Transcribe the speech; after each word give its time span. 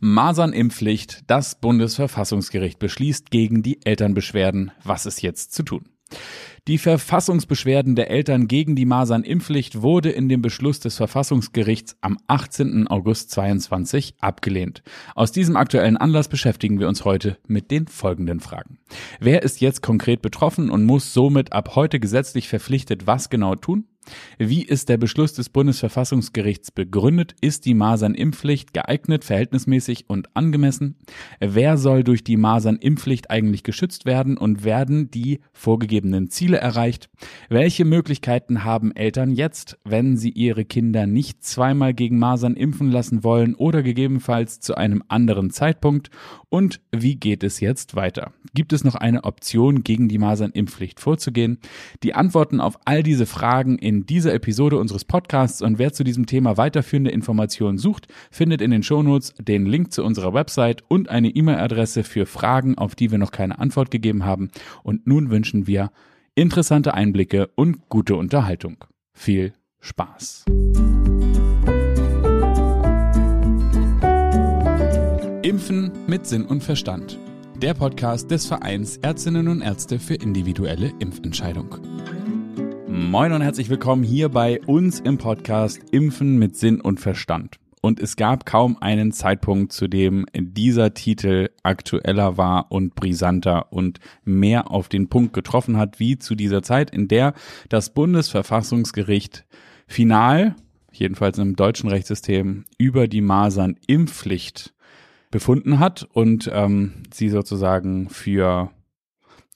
Masernimpflicht. 0.00 1.24
Das 1.26 1.60
Bundesverfassungsgericht 1.60 2.78
beschließt 2.78 3.30
gegen 3.30 3.62
die 3.62 3.84
Elternbeschwerden. 3.84 4.70
Was 4.84 5.06
ist 5.06 5.22
jetzt 5.22 5.52
zu 5.52 5.62
tun? 5.62 5.88
Die 6.68 6.78
Verfassungsbeschwerden 6.78 7.96
der 7.96 8.10
Eltern 8.10 8.46
gegen 8.46 8.76
die 8.76 8.84
Masernimpflicht 8.84 9.80
wurde 9.80 10.10
in 10.10 10.28
dem 10.28 10.42
Beschluss 10.42 10.80
des 10.80 10.96
Verfassungsgerichts 10.96 11.96
am 12.02 12.18
18. 12.26 12.88
August 12.88 13.30
22 13.30 14.14
abgelehnt. 14.20 14.82
Aus 15.14 15.32
diesem 15.32 15.56
aktuellen 15.56 15.96
Anlass 15.96 16.28
beschäftigen 16.28 16.78
wir 16.78 16.88
uns 16.88 17.06
heute 17.06 17.38
mit 17.46 17.70
den 17.70 17.86
folgenden 17.88 18.40
Fragen. 18.40 18.78
Wer 19.18 19.42
ist 19.42 19.62
jetzt 19.62 19.82
konkret 19.82 20.20
betroffen 20.20 20.70
und 20.70 20.84
muss 20.84 21.14
somit 21.14 21.52
ab 21.54 21.74
heute 21.74 22.00
gesetzlich 22.00 22.48
verpflichtet 22.48 23.06
was 23.06 23.30
genau 23.30 23.54
tun? 23.54 23.86
Wie 24.38 24.62
ist 24.62 24.88
der 24.88 24.96
Beschluss 24.96 25.32
des 25.34 25.48
Bundesverfassungsgerichts 25.48 26.70
begründet? 26.70 27.34
Ist 27.40 27.64
die 27.64 27.74
Masernimpflicht 27.74 28.72
geeignet, 28.72 29.24
verhältnismäßig 29.24 30.04
und 30.08 30.34
angemessen? 30.36 30.96
Wer 31.40 31.78
soll 31.78 32.04
durch 32.04 32.24
die 32.24 32.36
Masernimpflicht 32.36 33.30
eigentlich 33.30 33.62
geschützt 33.62 34.04
werden 34.06 34.36
und 34.36 34.64
werden 34.64 35.10
die 35.10 35.40
vorgegebenen 35.52 36.30
Ziele 36.30 36.58
erreicht? 36.58 37.10
Welche 37.48 37.84
Möglichkeiten 37.84 38.64
haben 38.64 38.94
Eltern 38.94 39.32
jetzt, 39.32 39.78
wenn 39.84 40.16
sie 40.16 40.30
ihre 40.30 40.64
Kinder 40.64 41.06
nicht 41.06 41.42
zweimal 41.44 41.94
gegen 41.94 42.18
Masern 42.18 42.54
impfen 42.54 42.90
lassen 42.90 43.24
wollen 43.24 43.54
oder 43.54 43.82
gegebenenfalls 43.82 44.60
zu 44.60 44.76
einem 44.76 45.02
anderen 45.08 45.50
Zeitpunkt? 45.50 46.10
Und 46.50 46.80
wie 46.92 47.16
geht 47.16 47.42
es 47.42 47.60
jetzt 47.60 47.94
weiter? 47.94 48.32
Gibt 48.54 48.72
es 48.72 48.84
noch 48.84 48.94
eine 48.94 49.24
Option, 49.24 49.84
gegen 49.84 50.08
die 50.08 50.18
Masernimpflicht 50.18 51.00
vorzugehen? 51.00 51.58
Die 52.02 52.14
Antworten 52.14 52.60
auf 52.60 52.78
all 52.84 53.02
diese 53.02 53.26
Fragen 53.26 53.78
in 53.78 53.97
dieser 54.06 54.34
Episode 54.34 54.78
unseres 54.78 55.04
Podcasts 55.04 55.62
und 55.62 55.78
wer 55.78 55.92
zu 55.92 56.04
diesem 56.04 56.26
Thema 56.26 56.56
weiterführende 56.56 57.10
Informationen 57.10 57.78
sucht, 57.78 58.08
findet 58.30 58.60
in 58.60 58.70
den 58.70 58.82
Shownotes 58.82 59.34
den 59.40 59.66
Link 59.66 59.92
zu 59.92 60.04
unserer 60.04 60.34
Website 60.34 60.82
und 60.88 61.08
eine 61.08 61.28
E-Mail-Adresse 61.28 62.04
für 62.04 62.26
Fragen, 62.26 62.76
auf 62.76 62.94
die 62.94 63.10
wir 63.10 63.18
noch 63.18 63.32
keine 63.32 63.58
Antwort 63.58 63.90
gegeben 63.90 64.24
haben. 64.24 64.50
Und 64.82 65.06
nun 65.06 65.30
wünschen 65.30 65.66
wir 65.66 65.90
interessante 66.34 66.94
Einblicke 66.94 67.50
und 67.54 67.88
gute 67.88 68.16
Unterhaltung. 68.16 68.76
Viel 69.12 69.52
Spaß! 69.80 70.44
Impfen 75.42 75.92
mit 76.06 76.26
Sinn 76.26 76.44
und 76.44 76.62
Verstand. 76.62 77.18
Der 77.56 77.74
Podcast 77.74 78.30
des 78.30 78.46
Vereins 78.46 78.98
Ärztinnen 78.98 79.48
und 79.48 79.62
Ärzte 79.62 79.98
für 79.98 80.14
individuelle 80.14 80.92
Impfentscheidung. 81.00 81.76
Moin 82.98 83.32
und 83.32 83.42
herzlich 83.42 83.70
willkommen 83.70 84.02
hier 84.02 84.28
bei 84.28 84.60
uns 84.66 84.98
im 84.98 85.18
Podcast 85.18 85.80
Impfen 85.92 86.36
mit 86.36 86.56
Sinn 86.56 86.80
und 86.80 86.98
Verstand. 86.98 87.58
Und 87.80 88.00
es 88.00 88.16
gab 88.16 88.44
kaum 88.44 88.76
einen 88.82 89.12
Zeitpunkt, 89.12 89.72
zu 89.72 89.86
dem 89.86 90.26
dieser 90.34 90.92
Titel 90.92 91.48
aktueller 91.62 92.36
war 92.36 92.70
und 92.70 92.96
brisanter 92.96 93.72
und 93.72 94.00
mehr 94.24 94.72
auf 94.72 94.88
den 94.88 95.08
Punkt 95.08 95.32
getroffen 95.32 95.78
hat, 95.78 96.00
wie 96.00 96.18
zu 96.18 96.34
dieser 96.34 96.62
Zeit, 96.62 96.90
in 96.90 97.06
der 97.06 97.34
das 97.68 97.94
Bundesverfassungsgericht 97.94 99.46
final, 99.86 100.56
jedenfalls 100.92 101.38
im 101.38 101.54
deutschen 101.54 101.88
Rechtssystem, 101.88 102.64
über 102.78 103.06
die 103.06 103.22
Masern-Impfpflicht 103.22 104.74
befunden 105.30 105.78
hat 105.78 106.06
und 106.12 106.50
ähm, 106.52 107.04
sie 107.14 107.28
sozusagen 107.28 108.10
für, 108.10 108.70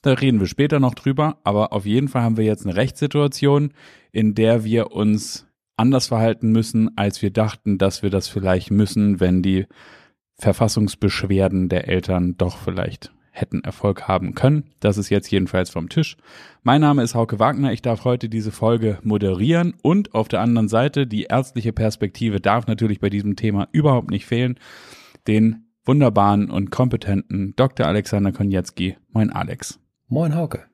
da 0.03 0.13
reden 0.13 0.39
wir 0.39 0.47
später 0.47 0.79
noch 0.79 0.93
drüber, 0.93 1.37
aber 1.43 1.73
auf 1.73 1.85
jeden 1.85 2.09
Fall 2.09 2.21
haben 2.21 2.37
wir 2.37 2.43
jetzt 2.43 2.65
eine 2.65 2.75
Rechtssituation, 2.75 3.73
in 4.11 4.35
der 4.35 4.63
wir 4.63 4.91
uns 4.91 5.47
anders 5.77 6.07
verhalten 6.07 6.51
müssen, 6.51 6.95
als 6.97 7.21
wir 7.21 7.31
dachten, 7.31 7.77
dass 7.77 8.03
wir 8.03 8.09
das 8.09 8.27
vielleicht 8.27 8.69
müssen, 8.69 9.19
wenn 9.19 9.41
die 9.41 9.65
Verfassungsbeschwerden 10.37 11.69
der 11.69 11.87
Eltern 11.87 12.35
doch 12.37 12.57
vielleicht 12.57 13.13
hätten 13.31 13.63
Erfolg 13.63 14.07
haben 14.07 14.35
können. 14.35 14.65
Das 14.79 14.97
ist 14.97 15.09
jetzt 15.09 15.31
jedenfalls 15.31 15.71
vom 15.71 15.89
Tisch. 15.89 16.17
Mein 16.61 16.81
Name 16.81 17.01
ist 17.01 17.15
Hauke 17.15 17.39
Wagner. 17.39 17.71
Ich 17.71 17.81
darf 17.81 18.03
heute 18.03 18.29
diese 18.29 18.51
Folge 18.51 18.99
moderieren 19.01 19.73
und 19.81 20.13
auf 20.13 20.27
der 20.27 20.41
anderen 20.41 20.67
Seite 20.67 21.07
die 21.07 21.23
ärztliche 21.23 21.73
Perspektive 21.73 22.39
darf 22.39 22.67
natürlich 22.67 22.99
bei 22.99 23.09
diesem 23.09 23.35
Thema 23.35 23.67
überhaupt 23.71 24.11
nicht 24.11 24.25
fehlen. 24.25 24.59
Den 25.27 25.65
wunderbaren 25.85 26.51
und 26.51 26.69
kompetenten 26.71 27.55
Dr. 27.55 27.87
Alexander 27.87 28.31
Konietzki. 28.31 28.97
Moin 29.11 29.31
Alex. 29.31 29.82
Moin 30.07 30.35
Hauke. 30.35 30.65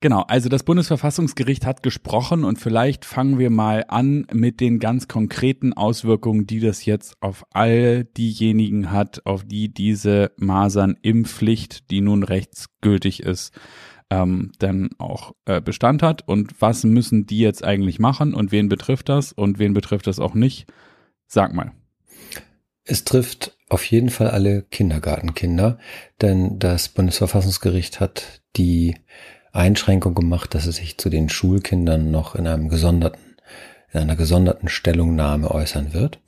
Genau, 0.00 0.22
also 0.28 0.50
das 0.50 0.62
Bundesverfassungsgericht 0.62 1.64
hat 1.64 1.82
gesprochen 1.82 2.44
und 2.44 2.58
vielleicht 2.60 3.06
fangen 3.06 3.38
wir 3.38 3.48
mal 3.48 3.86
an 3.88 4.26
mit 4.30 4.60
den 4.60 4.78
ganz 4.78 5.08
konkreten 5.08 5.72
Auswirkungen, 5.72 6.46
die 6.46 6.60
das 6.60 6.84
jetzt 6.84 7.16
auf 7.22 7.46
all 7.50 8.04
diejenigen 8.04 8.92
hat, 8.92 9.24
auf 9.24 9.44
die 9.44 9.72
diese 9.72 10.32
Masernimpfpflicht, 10.36 11.90
die 11.90 12.02
nun 12.02 12.22
rechtsgültig 12.24 13.20
ist, 13.22 13.54
ähm, 14.10 14.52
dann 14.58 14.90
auch 14.98 15.32
äh, 15.46 15.62
Bestand 15.62 16.02
hat. 16.02 16.28
Und 16.28 16.60
was 16.60 16.84
müssen 16.84 17.24
die 17.24 17.38
jetzt 17.38 17.64
eigentlich 17.64 17.98
machen 17.98 18.34
und 18.34 18.52
wen 18.52 18.68
betrifft 18.68 19.08
das 19.08 19.32
und 19.32 19.58
wen 19.58 19.72
betrifft 19.72 20.06
das 20.06 20.18
auch 20.18 20.34
nicht? 20.34 20.66
Sag 21.26 21.54
mal. 21.54 21.72
Es 22.84 23.04
trifft 23.04 23.56
auf 23.68 23.84
jeden 23.84 24.10
Fall 24.10 24.30
alle 24.30 24.62
Kindergartenkinder, 24.62 25.78
denn 26.20 26.58
das 26.58 26.88
Bundesverfassungsgericht 26.90 27.98
hat 27.98 28.42
die 28.56 28.96
Einschränkung 29.52 30.14
gemacht, 30.14 30.54
dass 30.54 30.66
es 30.66 30.76
sich 30.76 30.98
zu 30.98 31.08
den 31.08 31.28
Schulkindern 31.28 32.10
noch 32.10 32.34
in 32.34 32.46
einem 32.46 32.68
gesonderten, 32.68 33.36
in 33.92 34.00
einer 34.00 34.16
gesonderten 34.16 34.68
Stellungnahme 34.68 35.50
äußern 35.50 35.94
wird. 35.94 36.20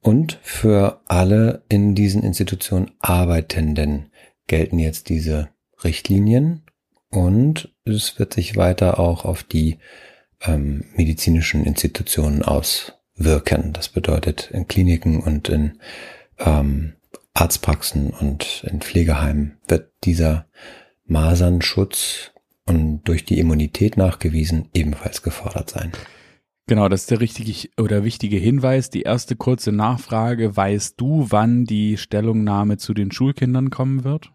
Und 0.00 0.38
für 0.42 1.00
alle 1.06 1.62
in 1.68 1.94
diesen 1.94 2.22
Institutionen 2.22 2.90
Arbeitenden 2.98 4.10
gelten 4.46 4.78
jetzt 4.78 5.08
diese 5.08 5.48
Richtlinien 5.84 6.62
und 7.10 7.72
es 7.84 8.18
wird 8.18 8.34
sich 8.34 8.56
weiter 8.56 8.98
auch 8.98 9.24
auf 9.24 9.42
die 9.42 9.78
ähm, 10.40 10.84
medizinischen 10.96 11.64
Institutionen 11.64 12.42
aus 12.42 12.94
wirken. 13.14 13.72
Das 13.72 13.88
bedeutet, 13.88 14.50
in 14.50 14.66
Kliniken 14.66 15.20
und 15.20 15.48
in 15.48 15.78
ähm, 16.38 16.94
Arztpraxen 17.34 18.10
und 18.10 18.64
in 18.68 18.80
Pflegeheimen 18.80 19.58
wird 19.68 19.92
dieser 20.04 20.46
Masernschutz 21.04 22.32
und 22.66 23.02
durch 23.04 23.24
die 23.24 23.38
Immunität 23.38 23.96
nachgewiesen 23.96 24.68
ebenfalls 24.72 25.22
gefordert 25.22 25.70
sein. 25.70 25.92
Genau, 26.66 26.88
das 26.88 27.02
ist 27.02 27.10
der 27.10 27.20
richtige 27.20 27.68
oder 27.76 28.04
wichtige 28.04 28.36
Hinweis. 28.36 28.88
Die 28.88 29.02
erste 29.02 29.34
kurze 29.36 29.72
Nachfrage. 29.72 30.56
Weißt 30.56 30.94
du, 31.00 31.26
wann 31.30 31.64
die 31.64 31.96
Stellungnahme 31.96 32.78
zu 32.78 32.94
den 32.94 33.10
Schulkindern 33.10 33.70
kommen 33.70 34.04
wird? 34.04 34.30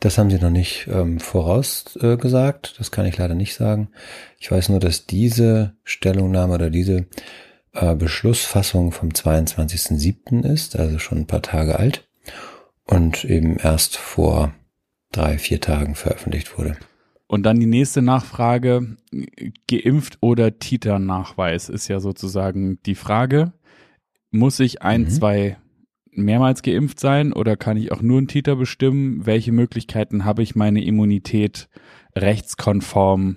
Das 0.00 0.18
haben 0.18 0.28
sie 0.28 0.38
noch 0.38 0.50
nicht 0.50 0.88
ähm, 0.88 1.20
vorausgesagt. 1.20 2.72
Äh, 2.74 2.78
das 2.78 2.90
kann 2.90 3.06
ich 3.06 3.16
leider 3.16 3.34
nicht 3.34 3.54
sagen. 3.54 3.88
Ich 4.38 4.50
weiß 4.50 4.68
nur, 4.68 4.80
dass 4.80 5.06
diese 5.06 5.74
Stellungnahme 5.84 6.54
oder 6.54 6.68
diese 6.68 7.06
äh, 7.72 7.94
Beschlussfassung 7.94 8.92
vom 8.92 9.10
22.07. 9.10 10.44
ist, 10.44 10.76
also 10.76 10.98
schon 10.98 11.18
ein 11.18 11.26
paar 11.26 11.42
Tage 11.42 11.78
alt 11.78 12.06
und 12.84 13.24
eben 13.24 13.56
erst 13.56 13.96
vor 13.96 14.52
drei, 15.16 15.38
vier 15.38 15.60
Tagen 15.60 15.94
veröffentlicht 15.94 16.58
wurde. 16.58 16.76
Und 17.26 17.44
dann 17.44 17.58
die 17.58 17.66
nächste 17.66 18.02
Nachfrage, 18.02 18.96
geimpft 19.68 20.18
oder 20.20 20.58
Titernachweis 20.58 21.68
ist 21.68 21.88
ja 21.88 21.98
sozusagen 21.98 22.78
die 22.86 22.94
Frage. 22.94 23.52
Muss 24.30 24.60
ich 24.60 24.82
ein, 24.82 25.02
mhm. 25.02 25.08
zwei 25.08 25.56
mehrmals 26.10 26.62
geimpft 26.62 27.00
sein 27.00 27.32
oder 27.32 27.56
kann 27.56 27.76
ich 27.76 27.92
auch 27.92 28.02
nur 28.02 28.18
einen 28.18 28.28
Titer 28.28 28.56
bestimmen? 28.56 29.26
Welche 29.26 29.52
Möglichkeiten 29.52 30.24
habe 30.24 30.42
ich, 30.42 30.54
meine 30.54 30.84
Immunität 30.84 31.68
rechtskonform 32.14 33.36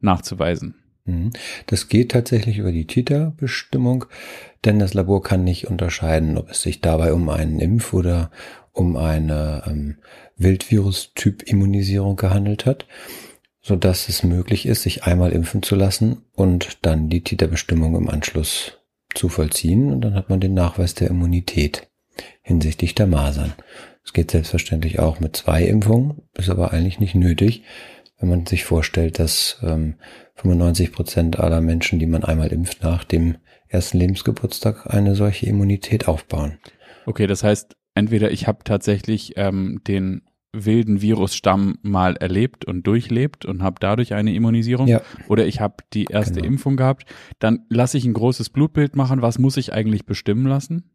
nachzuweisen? 0.00 0.79
Mhm. 1.04 1.30
Das 1.66 1.88
geht 1.88 2.12
tatsächlich 2.12 2.58
über 2.58 2.72
die 2.72 2.86
Titerbestimmung, 2.86 4.06
denn 4.64 4.78
das 4.78 4.94
Labor 4.94 5.22
kann 5.22 5.44
nicht 5.44 5.68
unterscheiden, 5.68 6.36
ob 6.38 6.50
es 6.50 6.62
sich 6.62 6.80
dabei 6.80 7.12
um 7.12 7.28
einen 7.28 7.60
Impf- 7.60 7.94
oder 7.94 8.30
um 8.72 8.96
eine 8.96 9.64
ähm, 9.66 9.96
Wildvirus-Typ-Immunisierung 10.36 12.16
gehandelt 12.16 12.66
hat, 12.66 12.86
so 13.60 13.76
dass 13.76 14.08
es 14.08 14.22
möglich 14.22 14.66
ist, 14.66 14.82
sich 14.82 15.04
einmal 15.04 15.32
impfen 15.32 15.62
zu 15.62 15.74
lassen 15.74 16.24
und 16.34 16.78
dann 16.82 17.08
die 17.08 17.22
Titerbestimmung 17.22 17.96
im 17.96 18.08
Anschluss 18.08 18.78
zu 19.14 19.28
vollziehen 19.28 19.92
und 19.92 20.02
dann 20.02 20.14
hat 20.14 20.30
man 20.30 20.40
den 20.40 20.54
Nachweis 20.54 20.94
der 20.94 21.08
Immunität 21.08 21.88
hinsichtlich 22.42 22.94
der 22.94 23.06
Masern. 23.06 23.52
Es 24.04 24.12
geht 24.12 24.30
selbstverständlich 24.30 24.98
auch 24.98 25.20
mit 25.20 25.36
zwei 25.36 25.64
Impfungen, 25.64 26.22
ist 26.34 26.48
aber 26.48 26.72
eigentlich 26.72 27.00
nicht 27.00 27.14
nötig, 27.14 27.62
wenn 28.20 28.28
man 28.28 28.46
sich 28.46 28.64
vorstellt, 28.64 29.18
dass 29.18 29.58
ähm, 29.62 29.94
95 30.36 30.92
Prozent 30.92 31.40
aller 31.40 31.60
Menschen, 31.60 31.98
die 31.98 32.06
man 32.06 32.24
einmal 32.24 32.52
impft, 32.52 32.82
nach 32.82 33.04
dem 33.04 33.36
ersten 33.68 33.98
Lebensgeburtstag 33.98 34.92
eine 34.92 35.14
solche 35.14 35.46
Immunität 35.46 36.08
aufbauen. 36.08 36.58
Okay, 37.06 37.26
das 37.26 37.42
heißt, 37.42 37.76
entweder 37.94 38.30
ich 38.30 38.46
habe 38.46 38.64
tatsächlich 38.64 39.34
ähm, 39.36 39.80
den 39.86 40.22
wilden 40.52 41.00
Virusstamm 41.00 41.78
mal 41.82 42.16
erlebt 42.16 42.64
und 42.64 42.86
durchlebt 42.86 43.44
und 43.44 43.62
habe 43.62 43.76
dadurch 43.80 44.14
eine 44.14 44.34
Immunisierung 44.34 44.88
ja. 44.88 45.00
oder 45.28 45.46
ich 45.46 45.60
habe 45.60 45.76
die 45.92 46.04
erste 46.04 46.34
genau. 46.40 46.46
Impfung 46.46 46.76
gehabt, 46.76 47.04
dann 47.38 47.66
lasse 47.68 47.96
ich 47.98 48.04
ein 48.04 48.14
großes 48.14 48.50
Blutbild 48.50 48.96
machen. 48.96 49.22
Was 49.22 49.38
muss 49.38 49.56
ich 49.56 49.72
eigentlich 49.72 50.06
bestimmen 50.06 50.46
lassen? 50.46 50.90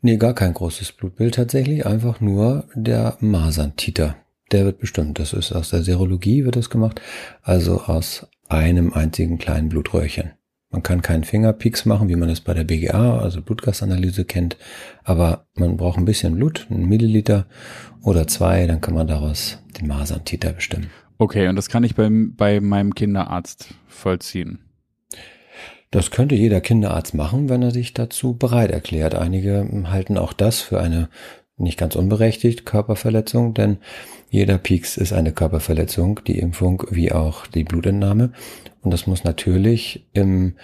Nee, 0.00 0.16
gar 0.16 0.34
kein 0.34 0.54
großes 0.54 0.92
Blutbild 0.92 1.36
tatsächlich, 1.36 1.86
einfach 1.86 2.20
nur 2.20 2.64
der 2.74 3.16
Maserntiter. 3.20 4.16
Der 4.52 4.64
wird 4.64 4.78
bestimmt. 4.78 5.18
Das 5.18 5.32
ist 5.32 5.52
aus 5.52 5.70
der 5.70 5.82
Serologie 5.82 6.44
wird 6.44 6.56
das 6.56 6.70
gemacht, 6.70 7.00
also 7.42 7.80
aus 7.82 8.26
einem 8.48 8.92
einzigen 8.92 9.38
kleinen 9.38 9.68
Blutröhrchen. 9.68 10.32
Man 10.70 10.82
kann 10.82 11.00
keinen 11.00 11.24
Fingerpeaks 11.24 11.84
machen, 11.84 12.08
wie 12.08 12.16
man 12.16 12.28
es 12.28 12.40
bei 12.40 12.52
der 12.52 12.64
BGA, 12.64 13.18
also 13.18 13.40
Blutgasanalyse 13.40 14.24
kennt, 14.24 14.56
aber 15.04 15.46
man 15.54 15.76
braucht 15.76 15.96
ein 15.98 16.04
bisschen 16.04 16.34
Blut, 16.34 16.66
einen 16.70 16.88
Milliliter 16.88 17.46
oder 18.02 18.26
zwei, 18.26 18.66
dann 18.66 18.80
kann 18.80 18.94
man 18.94 19.06
daraus 19.06 19.62
den 19.80 19.86
Maserntiter 19.86 20.52
bestimmen. 20.52 20.90
Okay, 21.18 21.48
und 21.48 21.56
das 21.56 21.68
kann 21.68 21.84
ich 21.84 21.94
beim, 21.94 22.34
bei 22.36 22.60
meinem 22.60 22.94
Kinderarzt 22.94 23.74
vollziehen. 23.86 24.58
Das 25.90 26.10
könnte 26.10 26.34
jeder 26.34 26.60
Kinderarzt 26.60 27.14
machen, 27.14 27.48
wenn 27.48 27.62
er 27.62 27.70
sich 27.70 27.94
dazu 27.94 28.36
bereit 28.36 28.70
erklärt. 28.70 29.14
Einige 29.14 29.66
halten 29.84 30.18
auch 30.18 30.32
das 30.32 30.60
für 30.60 30.80
eine 30.80 31.08
nicht 31.56 31.78
ganz 31.78 31.96
unberechtigt 31.96 32.66
Körperverletzung, 32.66 33.54
denn 33.54 33.78
jeder 34.30 34.58
Pieks 34.58 34.96
ist 34.96 35.12
eine 35.12 35.32
Körperverletzung, 35.32 36.20
die 36.26 36.38
Impfung 36.38 36.82
wie 36.90 37.12
auch 37.12 37.46
die 37.46 37.64
Blutentnahme. 37.64 38.32
Und 38.82 38.92
das 38.92 39.06
muss 39.06 39.24
natürlich 39.24 40.06
im 40.12 40.54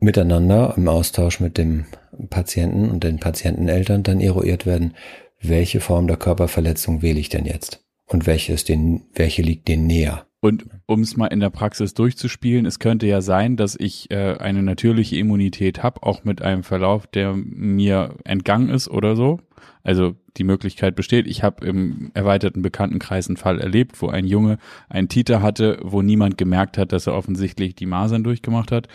Miteinander, 0.00 0.74
im 0.76 0.88
Austausch 0.88 1.40
mit 1.40 1.58
dem 1.58 1.86
Patienten 2.30 2.90
und 2.90 3.02
den 3.02 3.18
Patienteneltern 3.18 4.04
dann 4.04 4.20
eruiert 4.20 4.64
werden, 4.64 4.94
welche 5.40 5.80
Form 5.80 6.06
der 6.06 6.16
Körperverletzung 6.16 7.02
wähle 7.02 7.18
ich 7.18 7.28
denn 7.28 7.44
jetzt? 7.44 7.84
Und 8.06 8.26
welche, 8.26 8.52
ist 8.52 8.68
den, 8.68 9.02
welche 9.14 9.42
liegt 9.42 9.68
denen 9.68 9.86
näher? 9.86 10.24
Und 10.40 10.66
um 10.86 11.00
es 11.00 11.16
mal 11.16 11.26
in 11.26 11.40
der 11.40 11.50
Praxis 11.50 11.94
durchzuspielen, 11.94 12.64
es 12.64 12.78
könnte 12.78 13.06
ja 13.06 13.20
sein, 13.20 13.56
dass 13.56 13.76
ich 13.78 14.10
äh, 14.10 14.36
eine 14.38 14.62
natürliche 14.62 15.16
Immunität 15.16 15.82
habe, 15.82 16.02
auch 16.04 16.22
mit 16.22 16.42
einem 16.42 16.62
Verlauf, 16.62 17.08
der 17.08 17.34
mir 17.34 18.14
entgangen 18.24 18.68
ist 18.68 18.88
oder 18.88 19.16
so. 19.16 19.40
Also 19.82 20.16
die 20.36 20.44
Möglichkeit 20.44 20.96
besteht. 20.96 21.26
Ich 21.26 21.42
habe 21.42 21.66
im 21.66 22.10
erweiterten 22.14 22.62
Bekanntenkreis 22.62 23.28
einen 23.28 23.36
Fall 23.36 23.60
erlebt, 23.60 24.00
wo 24.02 24.08
ein 24.08 24.26
Junge 24.26 24.58
einen 24.88 25.08
Titer 25.08 25.42
hatte, 25.42 25.78
wo 25.82 26.02
niemand 26.02 26.38
gemerkt 26.38 26.78
hat, 26.78 26.92
dass 26.92 27.06
er 27.06 27.14
offensichtlich 27.14 27.74
die 27.74 27.86
Masern 27.86 28.24
durchgemacht 28.24 28.72
hat. 28.72 28.88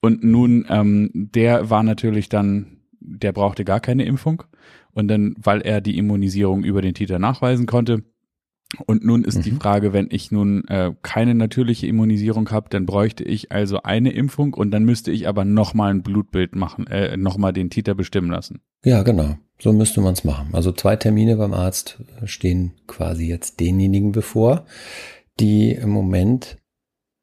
Und 0.00 0.24
nun, 0.24 0.66
ähm, 0.68 1.10
der 1.12 1.70
war 1.70 1.82
natürlich 1.82 2.28
dann, 2.28 2.78
der 3.00 3.32
brauchte 3.32 3.64
gar 3.64 3.80
keine 3.80 4.04
Impfung. 4.04 4.42
Und 4.92 5.08
dann, 5.08 5.34
weil 5.38 5.60
er 5.60 5.80
die 5.80 5.98
Immunisierung 5.98 6.64
über 6.64 6.82
den 6.82 6.94
Titer 6.94 7.18
nachweisen 7.18 7.66
konnte, 7.66 8.02
und 8.86 9.04
nun 9.04 9.24
ist 9.24 9.38
mhm. 9.38 9.42
die 9.42 9.50
Frage, 9.52 9.92
wenn 9.92 10.08
ich 10.10 10.30
nun 10.30 10.66
äh, 10.68 10.92
keine 11.02 11.34
natürliche 11.34 11.86
Immunisierung 11.86 12.50
habe, 12.50 12.68
dann 12.70 12.86
bräuchte 12.86 13.24
ich 13.24 13.50
also 13.50 13.82
eine 13.82 14.12
Impfung 14.12 14.54
und 14.54 14.70
dann 14.70 14.84
müsste 14.84 15.10
ich 15.10 15.26
aber 15.26 15.44
nochmal 15.44 15.92
ein 15.92 16.02
Blutbild 16.02 16.54
machen, 16.54 16.86
äh, 16.86 17.16
nochmal 17.16 17.52
den 17.52 17.70
Titer 17.70 17.94
bestimmen 17.94 18.30
lassen. 18.30 18.60
Ja, 18.84 19.02
genau. 19.02 19.36
So 19.58 19.72
müsste 19.72 20.00
man 20.00 20.14
es 20.14 20.24
machen. 20.24 20.50
Also 20.52 20.72
zwei 20.72 20.96
Termine 20.96 21.36
beim 21.36 21.52
Arzt 21.52 22.00
stehen 22.24 22.72
quasi 22.86 23.26
jetzt 23.26 23.60
denjenigen 23.60 24.12
bevor, 24.12 24.64
die 25.38 25.72
im 25.72 25.90
Moment 25.90 26.56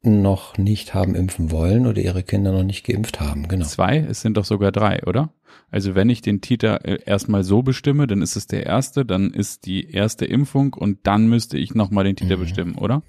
noch 0.04 0.58
nicht 0.58 0.94
haben 0.94 1.16
impfen 1.16 1.52
wollen 1.52 1.88
oder 1.88 2.02
ihre 2.02 2.24
Kinder 2.24 2.52
noch 2.52 2.64
nicht 2.64 2.86
geimpft 2.86 3.20
haben. 3.20 3.48
Genau. 3.48 3.66
Zwei? 3.66 3.98
Es 3.98 4.22
sind 4.22 4.38
doch 4.38 4.46
sogar 4.46 4.72
drei, 4.72 5.04
oder? 5.04 5.34
Also 5.70 5.96
wenn 5.96 6.10
ich 6.10 6.22
den 6.22 6.42
Titer 6.42 6.86
äh, 6.86 7.00
erstmal 7.06 7.44
so 7.44 7.62
bestimme, 7.62 8.08
dann 8.08 8.22
ist 8.22 8.36
es 8.36 8.48
der 8.48 8.66
erste, 8.66 9.06
dann 9.06 9.32
ist 9.32 9.66
die 9.66 9.92
erste 9.92 10.26
Impfung 10.26 10.74
und 10.74 11.00
dann 11.04 11.28
müsste 11.28 11.58
ich 11.58 11.76
nochmal 11.76 12.04
den 12.04 12.16
Titer 12.16 12.38
mhm. 12.38 12.42
bestimmen, 12.42 12.76
oder? 12.76 13.04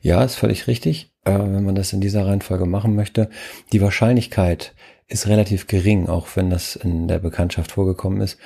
Ja, 0.00 0.24
ist 0.24 0.36
völlig 0.36 0.66
richtig, 0.66 1.12
äh, 1.24 1.32
wenn 1.32 1.64
man 1.64 1.74
das 1.74 1.92
in 1.92 2.00
dieser 2.00 2.26
Reihenfolge 2.26 2.66
machen 2.66 2.94
möchte. 2.94 3.28
Die 3.72 3.80
Wahrscheinlichkeit 3.80 4.74
ist 5.08 5.26
relativ 5.26 5.66
gering, 5.66 6.08
auch 6.08 6.28
wenn 6.36 6.50
das 6.50 6.76
in 6.76 7.08
der 7.08 7.18
Bekanntschaft 7.18 7.72
vorgekommen 7.72 8.20
ist, 8.20 8.38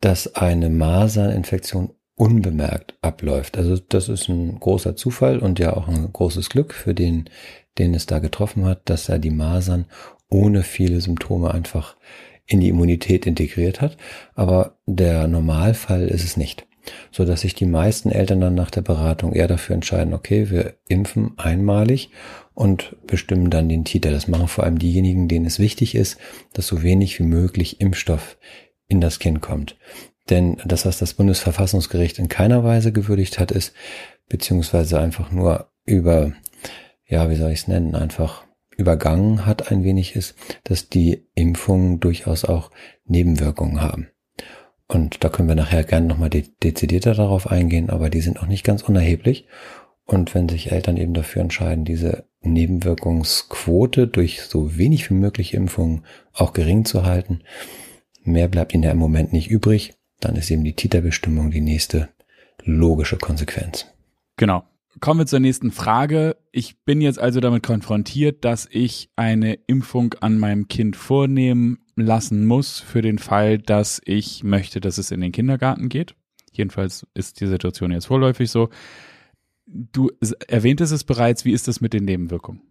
dass 0.00 0.36
eine 0.36 0.70
Maserninfektion 0.70 1.90
unbemerkt 2.16 2.94
abläuft. 3.02 3.56
Also 3.56 3.76
das 3.76 4.08
ist 4.08 4.28
ein 4.28 4.60
großer 4.60 4.96
Zufall 4.96 5.38
und 5.38 5.58
ja 5.58 5.76
auch 5.76 5.88
ein 5.88 6.12
großes 6.12 6.48
Glück 6.48 6.72
für 6.72 6.94
den, 6.94 7.28
den 7.78 7.94
es 7.94 8.06
da 8.06 8.20
getroffen 8.20 8.64
hat, 8.64 8.82
dass 8.88 9.08
er 9.08 9.18
die 9.18 9.30
Masern 9.30 9.86
ohne 10.28 10.62
viele 10.62 11.00
Symptome 11.00 11.52
einfach 11.52 11.96
in 12.46 12.60
die 12.60 12.68
Immunität 12.68 13.26
integriert 13.26 13.80
hat. 13.80 13.96
Aber 14.34 14.78
der 14.86 15.26
Normalfall 15.28 16.08
ist 16.08 16.24
es 16.24 16.36
nicht. 16.36 16.66
So 17.10 17.24
dass 17.24 17.40
sich 17.40 17.54
die 17.54 17.64
meisten 17.64 18.10
Eltern 18.10 18.42
dann 18.42 18.54
nach 18.54 18.70
der 18.70 18.82
Beratung 18.82 19.32
eher 19.32 19.48
dafür 19.48 19.74
entscheiden, 19.74 20.12
okay, 20.12 20.50
wir 20.50 20.74
impfen 20.86 21.32
einmalig 21.38 22.10
und 22.52 22.96
bestimmen 23.06 23.48
dann 23.48 23.70
den 23.70 23.86
Titer. 23.86 24.10
Das 24.10 24.28
machen 24.28 24.48
vor 24.48 24.64
allem 24.64 24.78
diejenigen, 24.78 25.26
denen 25.26 25.46
es 25.46 25.58
wichtig 25.58 25.94
ist, 25.94 26.18
dass 26.52 26.66
so 26.66 26.82
wenig 26.82 27.18
wie 27.18 27.24
möglich 27.24 27.80
Impfstoff 27.80 28.36
in 28.86 29.00
das 29.00 29.18
Kind 29.18 29.40
kommt. 29.40 29.76
Denn 30.30 30.56
das, 30.64 30.86
was 30.86 30.98
das 30.98 31.14
Bundesverfassungsgericht 31.14 32.18
in 32.18 32.28
keiner 32.28 32.64
Weise 32.64 32.92
gewürdigt 32.92 33.38
hat, 33.38 33.50
ist, 33.50 33.74
beziehungsweise 34.28 34.98
einfach 34.98 35.30
nur 35.30 35.70
über, 35.84 36.32
ja, 37.06 37.28
wie 37.28 37.36
soll 37.36 37.50
ich 37.50 37.60
es 37.60 37.68
nennen, 37.68 37.94
einfach 37.94 38.44
übergangen 38.76 39.46
hat 39.46 39.70
ein 39.70 39.84
wenig 39.84 40.16
ist, 40.16 40.34
dass 40.64 40.88
die 40.88 41.26
Impfungen 41.34 42.00
durchaus 42.00 42.44
auch 42.44 42.70
Nebenwirkungen 43.04 43.80
haben. 43.80 44.08
Und 44.86 45.24
da 45.24 45.28
können 45.28 45.48
wir 45.48 45.54
nachher 45.54 45.84
gerne 45.84 46.06
nochmal 46.06 46.30
de 46.30 46.44
dezidierter 46.62 47.14
darauf 47.14 47.50
eingehen, 47.50 47.90
aber 47.90 48.10
die 48.10 48.20
sind 48.20 48.42
auch 48.42 48.46
nicht 48.46 48.64
ganz 48.64 48.82
unerheblich. 48.82 49.46
Und 50.06 50.34
wenn 50.34 50.48
sich 50.48 50.70
Eltern 50.70 50.98
eben 50.98 51.14
dafür 51.14 51.40
entscheiden, 51.40 51.86
diese 51.86 52.24
Nebenwirkungsquote 52.42 54.06
durch 54.06 54.42
so 54.42 54.76
wenig 54.76 55.08
wie 55.08 55.14
möglich 55.14 55.54
Impfungen 55.54 56.04
auch 56.34 56.52
gering 56.52 56.84
zu 56.84 57.06
halten, 57.06 57.40
mehr 58.22 58.48
bleibt 58.48 58.74
ihnen 58.74 58.82
ja 58.82 58.90
im 58.90 58.98
Moment 58.98 59.32
nicht 59.32 59.50
übrig, 59.50 59.94
dann 60.24 60.36
ist 60.36 60.50
eben 60.50 60.64
die 60.64 60.74
Titerbestimmung 60.74 61.50
die 61.50 61.60
nächste 61.60 62.08
logische 62.64 63.16
Konsequenz. 63.16 63.86
Genau. 64.36 64.64
Kommen 65.00 65.20
wir 65.20 65.26
zur 65.26 65.40
nächsten 65.40 65.72
Frage. 65.72 66.36
Ich 66.52 66.78
bin 66.84 67.00
jetzt 67.00 67.18
also 67.18 67.40
damit 67.40 67.64
konfrontiert, 67.64 68.44
dass 68.44 68.68
ich 68.70 69.10
eine 69.16 69.54
Impfung 69.66 70.14
an 70.20 70.38
meinem 70.38 70.68
Kind 70.68 70.96
vornehmen 70.96 71.78
lassen 71.96 72.46
muss 72.46 72.80
für 72.80 73.02
den 73.02 73.18
Fall, 73.18 73.58
dass 73.58 74.00
ich 74.04 74.44
möchte, 74.44 74.80
dass 74.80 74.98
es 74.98 75.10
in 75.10 75.20
den 75.20 75.32
Kindergarten 75.32 75.88
geht. 75.88 76.14
Jedenfalls 76.52 77.06
ist 77.14 77.40
die 77.40 77.48
Situation 77.48 77.90
jetzt 77.90 78.06
vorläufig 78.06 78.50
so. 78.50 78.70
Du 79.66 80.10
erwähntest 80.46 80.92
es 80.92 81.02
bereits. 81.04 81.44
Wie 81.44 81.52
ist 81.52 81.66
es 81.66 81.80
mit 81.80 81.92
den 81.92 82.04
Nebenwirkungen? 82.04 82.62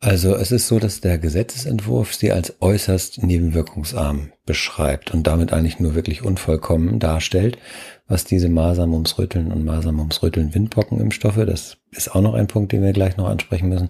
Also 0.00 0.36
es 0.36 0.52
ist 0.52 0.68
so, 0.68 0.78
dass 0.78 1.00
der 1.00 1.18
Gesetzesentwurf 1.18 2.14
sie 2.14 2.30
als 2.30 2.54
äußerst 2.60 3.20
nebenwirkungsarm 3.24 4.30
beschreibt 4.46 5.12
und 5.12 5.26
damit 5.26 5.52
eigentlich 5.52 5.80
nur 5.80 5.96
wirklich 5.96 6.22
unvollkommen 6.22 7.00
darstellt, 7.00 7.58
was 8.06 8.24
diese 8.24 8.48
Masern, 8.48 8.90
Mumps, 8.90 9.18
Rütteln 9.18 9.50
und 9.50 9.64
Masern, 9.64 9.96
Mumps, 9.96 10.22
Rütteln, 10.22 10.54
Windpockenimpfstoffe, 10.54 11.44
das 11.44 11.78
ist 11.90 12.14
auch 12.14 12.20
noch 12.20 12.34
ein 12.34 12.46
Punkt, 12.46 12.70
den 12.70 12.82
wir 12.84 12.92
gleich 12.92 13.16
noch 13.16 13.28
ansprechen 13.28 13.70
müssen, 13.70 13.88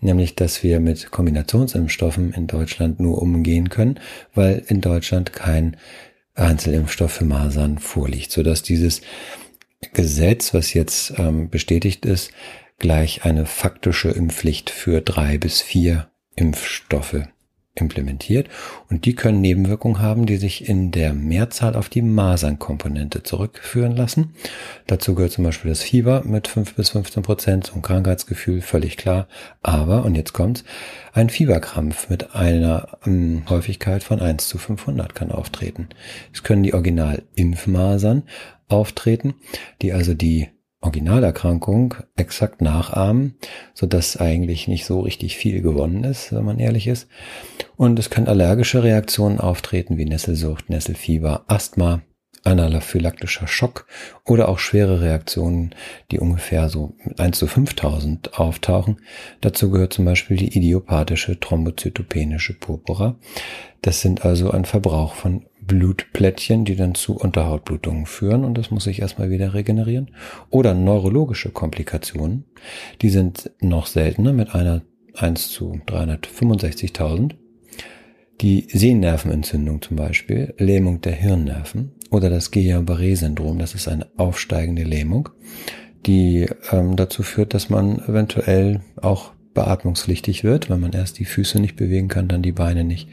nämlich, 0.00 0.34
dass 0.34 0.64
wir 0.64 0.80
mit 0.80 1.12
Kombinationsimpfstoffen 1.12 2.32
in 2.32 2.48
Deutschland 2.48 2.98
nur 2.98 3.22
umgehen 3.22 3.68
können, 3.68 4.00
weil 4.34 4.60
in 4.66 4.80
Deutschland 4.80 5.32
kein 5.32 5.76
Einzelimpfstoff 6.34 7.12
für 7.12 7.24
Masern 7.24 7.78
vorliegt, 7.78 8.32
sodass 8.32 8.62
dieses 8.62 9.02
Gesetz, 9.92 10.52
was 10.52 10.74
jetzt 10.74 11.14
ähm, 11.16 11.48
bestätigt 11.48 12.06
ist, 12.06 12.32
gleich 12.78 13.24
eine 13.24 13.46
faktische 13.46 14.10
Impfpflicht 14.10 14.70
für 14.70 15.00
drei 15.00 15.38
bis 15.38 15.62
vier 15.62 16.08
Impfstoffe 16.36 17.28
implementiert 17.76 18.48
und 18.88 19.04
die 19.04 19.14
können 19.14 19.40
Nebenwirkungen 19.40 20.00
haben, 20.00 20.26
die 20.26 20.36
sich 20.36 20.68
in 20.68 20.92
der 20.92 21.12
Mehrzahl 21.12 21.74
auf 21.74 21.88
die 21.88 22.02
Masernkomponente 22.02 23.24
zurückführen 23.24 23.96
lassen. 23.96 24.34
Dazu 24.86 25.14
gehört 25.14 25.32
zum 25.32 25.44
Beispiel 25.44 25.70
das 25.70 25.82
Fieber 25.82 26.22
mit 26.24 26.46
5 26.46 26.74
bis 26.74 26.90
15 26.90 27.22
Prozent, 27.22 27.72
ein 27.74 27.82
Krankheitsgefühl, 27.82 28.60
völlig 28.60 28.96
klar. 28.96 29.26
Aber, 29.60 30.04
und 30.04 30.14
jetzt 30.14 30.32
kommt's, 30.32 30.64
ein 31.12 31.30
Fieberkrampf 31.30 32.08
mit 32.08 32.34
einer 32.34 32.98
ähm, 33.06 33.42
Häufigkeit 33.48 34.04
von 34.04 34.20
1 34.20 34.48
zu 34.48 34.58
500 34.58 35.14
kann 35.14 35.32
auftreten. 35.32 35.88
Es 36.32 36.44
können 36.44 36.62
die 36.62 36.74
Original-Impfmasern 36.74 38.22
auftreten, 38.68 39.34
die 39.82 39.92
also 39.92 40.14
die 40.14 40.48
Originalerkrankung 40.84 41.94
exakt 42.16 42.60
nachahmen, 42.60 43.36
so 43.72 43.86
dass 43.86 44.16
eigentlich 44.16 44.68
nicht 44.68 44.84
so 44.84 45.00
richtig 45.00 45.36
viel 45.36 45.62
gewonnen 45.62 46.04
ist, 46.04 46.32
wenn 46.32 46.44
man 46.44 46.58
ehrlich 46.58 46.86
ist. 46.86 47.08
Und 47.76 47.98
es 47.98 48.10
können 48.10 48.28
allergische 48.28 48.82
Reaktionen 48.82 49.40
auftreten 49.40 49.96
wie 49.96 50.04
Nesselsucht, 50.04 50.70
Nesselfieber, 50.70 51.44
Asthma, 51.48 52.02
anaphylaktischer 52.44 53.46
Schock 53.46 53.86
oder 54.26 54.48
auch 54.48 54.58
schwere 54.58 55.00
Reaktionen, 55.00 55.74
die 56.10 56.20
ungefähr 56.20 56.68
so 56.68 56.94
mit 57.02 57.18
1 57.18 57.38
zu 57.38 57.46
5000 57.46 58.38
auftauchen. 58.38 58.98
Dazu 59.40 59.70
gehört 59.70 59.94
zum 59.94 60.04
Beispiel 60.04 60.36
die 60.36 60.56
idiopathische 60.56 61.40
thrombozytopenische 61.40 62.54
Purpura. 62.54 63.16
Das 63.82 64.00
sind 64.00 64.24
also 64.24 64.50
ein 64.50 64.64
Verbrauch 64.64 65.14
von 65.14 65.46
Blutplättchen, 65.66 66.64
die 66.64 66.76
dann 66.76 66.94
zu 66.94 67.16
Unterhautblutungen 67.16 68.06
führen 68.06 68.44
und 68.44 68.58
das 68.58 68.70
muss 68.70 68.84
sich 68.84 69.00
erstmal 69.00 69.30
wieder 69.30 69.54
regenerieren. 69.54 70.10
Oder 70.50 70.74
neurologische 70.74 71.50
Komplikationen, 71.50 72.44
die 73.02 73.10
sind 73.10 73.50
noch 73.60 73.86
seltener 73.86 74.32
mit 74.32 74.54
einer 74.54 74.82
1 75.14 75.50
zu 75.50 75.80
365.000. 75.86 77.34
Die 78.40 78.66
Sehnervenentzündung 78.70 79.80
zum 79.80 79.96
Beispiel, 79.96 80.54
Lähmung 80.58 81.00
der 81.00 81.12
Hirnnerven 81.12 81.92
oder 82.10 82.30
das 82.30 82.50
Guillain-Barré-Syndrom, 82.50 83.58
das 83.58 83.74
ist 83.74 83.86
eine 83.86 84.06
aufsteigende 84.16 84.82
Lähmung, 84.82 85.28
die 86.04 86.48
ähm, 86.72 86.96
dazu 86.96 87.22
führt, 87.22 87.54
dass 87.54 87.70
man 87.70 88.00
eventuell 88.00 88.80
auch 89.00 89.32
beatmungspflichtig 89.54 90.42
wird, 90.42 90.68
wenn 90.68 90.80
man 90.80 90.92
erst 90.92 91.18
die 91.20 91.24
Füße 91.24 91.60
nicht 91.60 91.76
bewegen 91.76 92.08
kann, 92.08 92.28
dann 92.28 92.42
die 92.42 92.52
Beine 92.52 92.84
nicht 92.84 93.08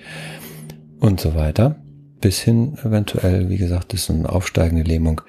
und 0.99 1.19
so 1.19 1.35
weiter. 1.35 1.80
Bis 2.21 2.39
hin 2.39 2.77
eventuell, 2.83 3.49
wie 3.49 3.57
gesagt, 3.57 3.93
ist 3.93 4.09
eine 4.09 4.29
aufsteigende 4.29 4.83
Lähmung 4.83 5.21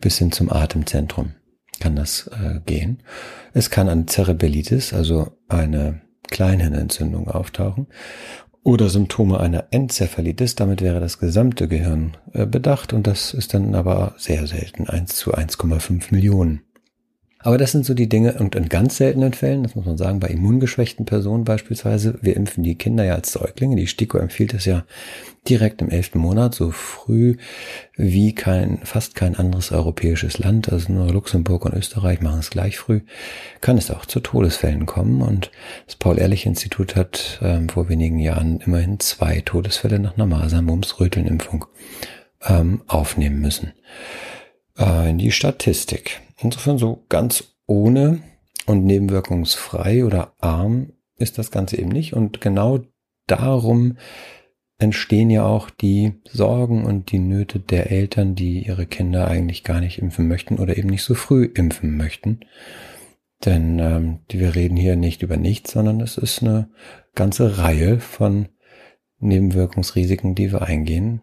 bis 0.00 0.18
hin 0.18 0.32
zum 0.32 0.52
Atemzentrum 0.52 1.34
kann 1.82 1.96
das 1.96 2.28
äh, 2.28 2.60
gehen. 2.64 3.02
Es 3.52 3.68
kann 3.68 3.88
eine 3.88 4.06
Cerebellitis, 4.06 4.92
also 4.92 5.32
eine 5.48 6.00
Kleinhirnentzündung 6.30 7.28
auftauchen 7.28 7.88
oder 8.62 8.88
Symptome 8.88 9.40
einer 9.40 9.64
Enzephalitis. 9.72 10.54
Damit 10.54 10.80
wäre 10.80 11.00
das 11.00 11.18
gesamte 11.18 11.66
Gehirn 11.66 12.16
äh, 12.32 12.46
bedacht 12.46 12.92
und 12.92 13.08
das 13.08 13.34
ist 13.34 13.52
dann 13.52 13.74
aber 13.74 14.14
sehr 14.16 14.46
selten, 14.46 14.86
1 14.86 15.16
zu 15.16 15.34
1,5 15.34 16.14
Millionen. 16.14 16.62
Aber 17.42 17.58
das 17.58 17.72
sind 17.72 17.84
so 17.84 17.94
die 17.94 18.08
Dinge 18.08 18.34
und 18.34 18.54
in 18.54 18.68
ganz 18.68 18.96
seltenen 18.96 19.32
Fällen, 19.32 19.62
das 19.62 19.74
muss 19.74 19.84
man 19.84 19.98
sagen, 19.98 20.20
bei 20.20 20.28
immungeschwächten 20.28 21.06
Personen 21.06 21.44
beispielsweise, 21.44 22.18
wir 22.22 22.36
impfen 22.36 22.62
die 22.62 22.76
Kinder 22.76 23.04
ja 23.04 23.14
als 23.14 23.32
Säuglinge. 23.32 23.76
Die 23.76 23.88
STIKO 23.88 24.18
empfiehlt 24.18 24.54
es 24.54 24.64
ja 24.64 24.84
direkt 25.48 25.82
im 25.82 25.90
elften 25.90 26.18
Monat, 26.18 26.54
so 26.54 26.70
früh 26.70 27.36
wie 27.96 28.32
kein, 28.34 28.78
fast 28.84 29.16
kein 29.16 29.34
anderes 29.34 29.72
europäisches 29.72 30.38
Land, 30.38 30.70
also 30.70 30.92
nur 30.92 31.12
Luxemburg 31.12 31.64
und 31.64 31.74
Österreich 31.74 32.20
machen 32.20 32.38
es 32.38 32.50
gleich 32.50 32.78
früh, 32.78 33.00
kann 33.60 33.76
es 33.76 33.90
auch 33.90 34.06
zu 34.06 34.20
Todesfällen 34.20 34.86
kommen. 34.86 35.20
Und 35.20 35.50
das 35.86 35.96
Paul-Ehrlich-Institut 35.96 36.94
hat 36.94 37.40
ähm, 37.42 37.68
vor 37.68 37.88
wenigen 37.88 38.20
Jahren 38.20 38.60
immerhin 38.60 39.00
zwei 39.00 39.40
Todesfälle 39.40 39.98
nach 39.98 40.14
einer 40.14 40.26
Masern-Mumps-Röteln-Impfung 40.26 41.66
ähm, 42.46 42.82
aufnehmen 42.86 43.40
müssen. 43.40 43.72
Äh, 44.78 45.10
in 45.10 45.18
die 45.18 45.32
Statistik. 45.32 46.20
Insofern 46.42 46.78
so 46.78 47.04
ganz 47.08 47.54
ohne 47.66 48.20
und 48.66 48.84
nebenwirkungsfrei 48.84 50.04
oder 50.04 50.34
arm 50.38 50.92
ist 51.16 51.38
das 51.38 51.50
Ganze 51.50 51.78
eben 51.78 51.90
nicht. 51.90 52.14
Und 52.14 52.40
genau 52.40 52.80
darum 53.26 53.96
entstehen 54.78 55.30
ja 55.30 55.44
auch 55.44 55.70
die 55.70 56.14
Sorgen 56.28 56.84
und 56.84 57.12
die 57.12 57.20
Nöte 57.20 57.60
der 57.60 57.90
Eltern, 57.92 58.34
die 58.34 58.66
ihre 58.66 58.86
Kinder 58.86 59.28
eigentlich 59.28 59.62
gar 59.62 59.80
nicht 59.80 59.98
impfen 59.98 60.26
möchten 60.26 60.58
oder 60.58 60.76
eben 60.76 60.88
nicht 60.88 61.04
so 61.04 61.14
früh 61.14 61.44
impfen 61.44 61.96
möchten. 61.96 62.40
Denn 63.44 63.78
ähm, 63.78 64.18
wir 64.28 64.54
reden 64.54 64.76
hier 64.76 64.96
nicht 64.96 65.22
über 65.22 65.36
nichts, 65.36 65.72
sondern 65.72 66.00
es 66.00 66.18
ist 66.18 66.42
eine 66.42 66.70
ganze 67.14 67.58
Reihe 67.58 68.00
von 68.00 68.48
Nebenwirkungsrisiken, 69.18 70.34
die 70.34 70.52
wir 70.52 70.62
eingehen. 70.62 71.22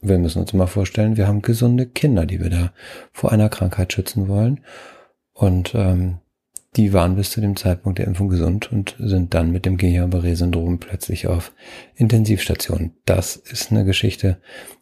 Wir 0.00 0.18
müssen 0.18 0.40
uns 0.40 0.52
mal 0.52 0.66
vorstellen, 0.66 1.16
wir 1.16 1.28
haben 1.28 1.42
gesunde 1.42 1.86
Kinder, 1.86 2.26
die 2.26 2.40
wir 2.40 2.50
da 2.50 2.72
vor 3.12 3.32
einer 3.32 3.48
Krankheit 3.48 3.92
schützen 3.92 4.28
wollen. 4.28 4.60
Und 5.32 5.74
ähm, 5.74 6.18
die 6.76 6.92
waren 6.92 7.16
bis 7.16 7.30
zu 7.30 7.40
dem 7.40 7.56
Zeitpunkt 7.56 7.98
der 7.98 8.06
Impfung 8.06 8.28
gesund 8.28 8.70
und 8.72 8.94
sind 8.98 9.34
dann 9.34 9.50
mit 9.50 9.66
dem 9.66 9.76
Guillain-Barré-Syndrom 9.76 10.78
plötzlich 10.78 11.26
auf 11.26 11.52
Intensivstation. 11.96 12.92
Das 13.04 13.36
ist 13.36 13.70
eine 13.70 13.84
Geschichte, 13.84 14.40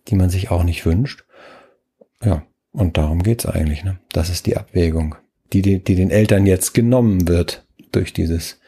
die 0.09 0.15
man 0.15 0.31
sich 0.31 0.51
auch 0.51 0.65
nicht 0.65 0.85
wünscht. 0.85 1.25
Ja, 2.23 2.45
und 2.73 2.97
darum 2.97 3.23
geht's 3.23 3.47
eigentlich. 3.47 3.85
Ne? 3.85 3.99
Das 4.13 4.29
ist 4.29 4.47
die 4.47 4.57
Abwägung, 4.57 5.17
die, 5.53 5.63
die, 5.63 5.83
die 5.83 5.95
den 5.95 6.11
Eltern 6.11 6.47
jetzt 6.47 6.75
genommen 6.75 7.27
wird 7.27 7.67
durch 7.91 8.13
dieses 8.13 8.61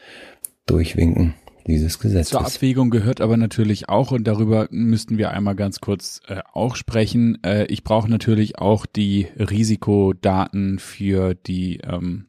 Durchwinken 0.65 1.35
dieses 1.71 1.99
Gesetzes. 1.99 2.29
Zur 2.29 2.45
Abwägung 2.45 2.89
gehört 2.89 3.21
aber 3.21 3.37
natürlich 3.37 3.89
auch, 3.89 4.11
und 4.11 4.25
darüber 4.25 4.67
müssten 4.71 5.17
wir 5.17 5.31
einmal 5.31 5.55
ganz 5.55 5.79
kurz 5.79 6.21
äh, 6.27 6.41
auch 6.53 6.75
sprechen, 6.75 7.43
äh, 7.43 7.65
ich 7.65 7.83
brauche 7.83 8.09
natürlich 8.09 8.59
auch 8.59 8.85
die 8.85 9.27
Risikodaten 9.37 10.79
für 10.79 11.33
die 11.33 11.77
ähm, 11.77 12.27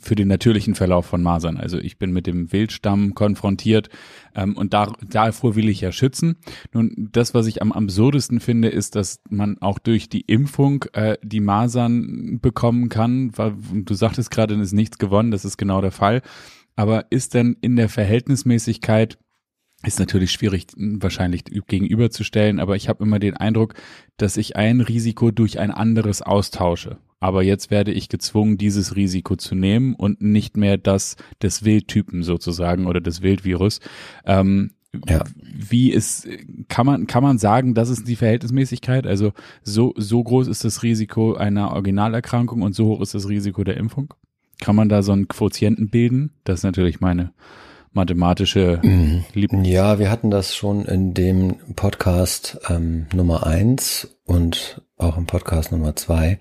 für 0.00 0.14
den 0.14 0.28
natürlichen 0.28 0.74
Verlauf 0.74 1.06
von 1.06 1.22
Masern. 1.22 1.56
Also 1.56 1.78
ich 1.78 1.98
bin 1.98 2.12
mit 2.12 2.26
dem 2.26 2.52
Wildstamm 2.52 3.14
konfrontiert 3.14 3.88
ähm, 4.34 4.56
und 4.56 4.74
da, 4.74 4.92
davor 5.08 5.56
will 5.56 5.68
ich 5.68 5.80
ja 5.80 5.92
schützen. 5.92 6.36
Nun, 6.72 7.08
das, 7.12 7.34
was 7.34 7.46
ich 7.46 7.62
am 7.62 7.72
absurdesten 7.72 8.40
finde, 8.40 8.68
ist, 8.68 8.96
dass 8.96 9.20
man 9.28 9.58
auch 9.60 9.78
durch 9.78 10.08
die 10.08 10.20
Impfung 10.20 10.84
äh, 10.92 11.16
die 11.22 11.40
Masern 11.40 12.38
bekommen 12.40 12.88
kann. 12.88 13.32
Du 13.72 13.94
sagtest 13.94 14.30
gerade, 14.30 14.54
es 14.54 14.68
ist 14.68 14.72
nichts 14.72 14.98
gewonnen, 14.98 15.30
das 15.30 15.44
ist 15.44 15.56
genau 15.56 15.80
der 15.80 15.92
Fall. 15.92 16.22
Aber 16.78 17.06
ist 17.10 17.34
denn 17.34 17.56
in 17.60 17.74
der 17.74 17.88
Verhältnismäßigkeit 17.88 19.18
ist 19.84 19.98
natürlich 19.98 20.30
schwierig 20.30 20.68
wahrscheinlich 20.76 21.42
gegenüberzustellen, 21.44 22.60
aber 22.60 22.76
ich 22.76 22.88
habe 22.88 23.02
immer 23.02 23.18
den 23.18 23.36
Eindruck, 23.36 23.74
dass 24.16 24.36
ich 24.36 24.54
ein 24.54 24.80
Risiko 24.80 25.32
durch 25.32 25.58
ein 25.58 25.72
anderes 25.72 26.22
austausche. 26.22 26.98
Aber 27.18 27.42
jetzt 27.42 27.72
werde 27.72 27.90
ich 27.90 28.08
gezwungen, 28.08 28.58
dieses 28.58 28.94
Risiko 28.94 29.34
zu 29.34 29.56
nehmen 29.56 29.96
und 29.96 30.22
nicht 30.22 30.56
mehr 30.56 30.78
das 30.78 31.16
des 31.42 31.64
Wildtypen 31.64 32.22
sozusagen 32.22 32.86
oder 32.86 33.00
des 33.00 33.22
Wildvirus. 33.22 33.80
Ähm, 34.24 34.70
ja. 35.08 35.24
Wie 35.34 35.90
ist, 35.90 36.28
kann 36.68 36.86
man, 36.86 37.08
kann 37.08 37.24
man 37.24 37.38
sagen, 37.38 37.74
das 37.74 37.88
ist 37.88 38.06
die 38.06 38.14
Verhältnismäßigkeit? 38.14 39.04
Also 39.04 39.32
so, 39.64 39.94
so 39.96 40.22
groß 40.22 40.46
ist 40.46 40.62
das 40.62 40.84
Risiko 40.84 41.34
einer 41.34 41.72
Originalerkrankung 41.72 42.62
und 42.62 42.76
so 42.76 42.86
hoch 42.86 43.00
ist 43.00 43.14
das 43.14 43.28
Risiko 43.28 43.64
der 43.64 43.78
Impfung? 43.78 44.14
Kann 44.60 44.76
man 44.76 44.88
da 44.88 45.02
so 45.02 45.12
einen 45.12 45.28
Quotienten 45.28 45.88
bilden? 45.88 46.32
Das 46.44 46.60
ist 46.60 46.64
natürlich 46.64 47.00
meine 47.00 47.32
mathematische 47.92 48.80
mhm. 48.82 49.24
Lieb 49.34 49.52
Ja, 49.62 49.98
wir 49.98 50.10
hatten 50.10 50.30
das 50.30 50.54
schon 50.54 50.84
in 50.84 51.14
dem 51.14 51.56
Podcast 51.74 52.58
ähm, 52.68 53.06
Nummer 53.14 53.46
eins 53.46 54.18
und 54.24 54.82
auch 54.96 55.16
im 55.16 55.26
Podcast 55.26 55.72
Nummer 55.72 55.96
zwei, 55.96 56.38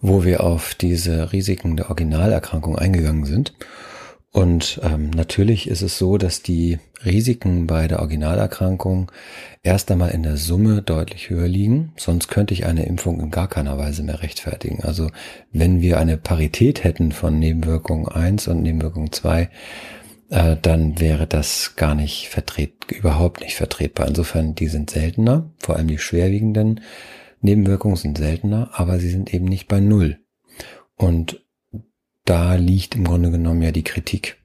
wo 0.00 0.24
wir 0.24 0.42
auf 0.42 0.74
diese 0.74 1.32
Risiken 1.32 1.76
der 1.76 1.90
Originalerkrankung 1.90 2.76
eingegangen 2.76 3.24
sind. 3.24 3.54
Und 4.30 4.80
ähm, 4.82 5.10
natürlich 5.10 5.68
ist 5.68 5.80
es 5.80 5.96
so, 5.96 6.18
dass 6.18 6.42
die 6.42 6.78
Risiken 7.04 7.66
bei 7.66 7.88
der 7.88 8.00
Originalerkrankung 8.00 9.10
erst 9.62 9.90
einmal 9.90 10.10
in 10.10 10.22
der 10.22 10.36
Summe 10.36 10.82
deutlich 10.82 11.30
höher 11.30 11.48
liegen. 11.48 11.92
Sonst 11.96 12.28
könnte 12.28 12.52
ich 12.52 12.66
eine 12.66 12.84
Impfung 12.84 13.20
in 13.20 13.30
gar 13.30 13.48
keiner 13.48 13.78
Weise 13.78 14.02
mehr 14.02 14.22
rechtfertigen. 14.22 14.82
Also 14.82 15.10
wenn 15.50 15.80
wir 15.80 15.98
eine 15.98 16.18
Parität 16.18 16.84
hätten 16.84 17.12
von 17.12 17.38
Nebenwirkung 17.38 18.08
1 18.08 18.48
und 18.48 18.62
Nebenwirkung 18.62 19.12
2, 19.12 19.48
äh, 20.30 20.56
dann 20.60 21.00
wäre 21.00 21.26
das 21.26 21.76
gar 21.76 21.94
nicht 21.94 22.28
vertret, 22.28 22.90
überhaupt 22.90 23.40
nicht 23.40 23.54
vertretbar. 23.54 24.08
Insofern, 24.08 24.54
die 24.54 24.68
sind 24.68 24.90
seltener, 24.90 25.50
vor 25.58 25.76
allem 25.76 25.88
die 25.88 25.98
schwerwiegenden 25.98 26.82
Nebenwirkungen 27.40 27.96
sind 27.96 28.18
seltener, 28.18 28.70
aber 28.74 28.98
sie 28.98 29.10
sind 29.10 29.32
eben 29.32 29.46
nicht 29.46 29.68
bei 29.68 29.80
Null. 29.80 30.18
Und 30.96 31.44
da 32.28 32.56
liegt 32.56 32.94
im 32.94 33.04
Grunde 33.04 33.30
genommen 33.30 33.62
ja 33.62 33.72
die 33.72 33.84
Kritik, 33.84 34.36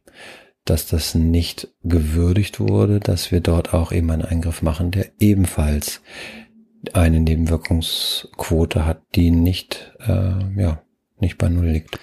dass 0.63 0.87
das 0.87 1.15
nicht 1.15 1.67
gewürdigt 1.83 2.61
wurde, 2.61 3.01
dass 3.01 3.31
wir 3.31 3.41
dort 3.41 3.73
auch 3.73 3.91
eben 3.91 4.09
einen 4.09 4.21
Eingriff 4.21 4.61
machen, 4.61 4.91
der 4.91 5.11
ebenfalls 5.19 6.01
eine 6.93 7.19
Nebenwirkungsquote 7.19 8.85
hat, 8.85 9.01
die 9.15 9.31
nicht, 9.31 9.93
äh, 9.99 10.61
ja, 10.61 10.81
nicht 11.19 11.37
bei 11.37 11.49
Null 11.49 11.67
liegt. 11.67 11.99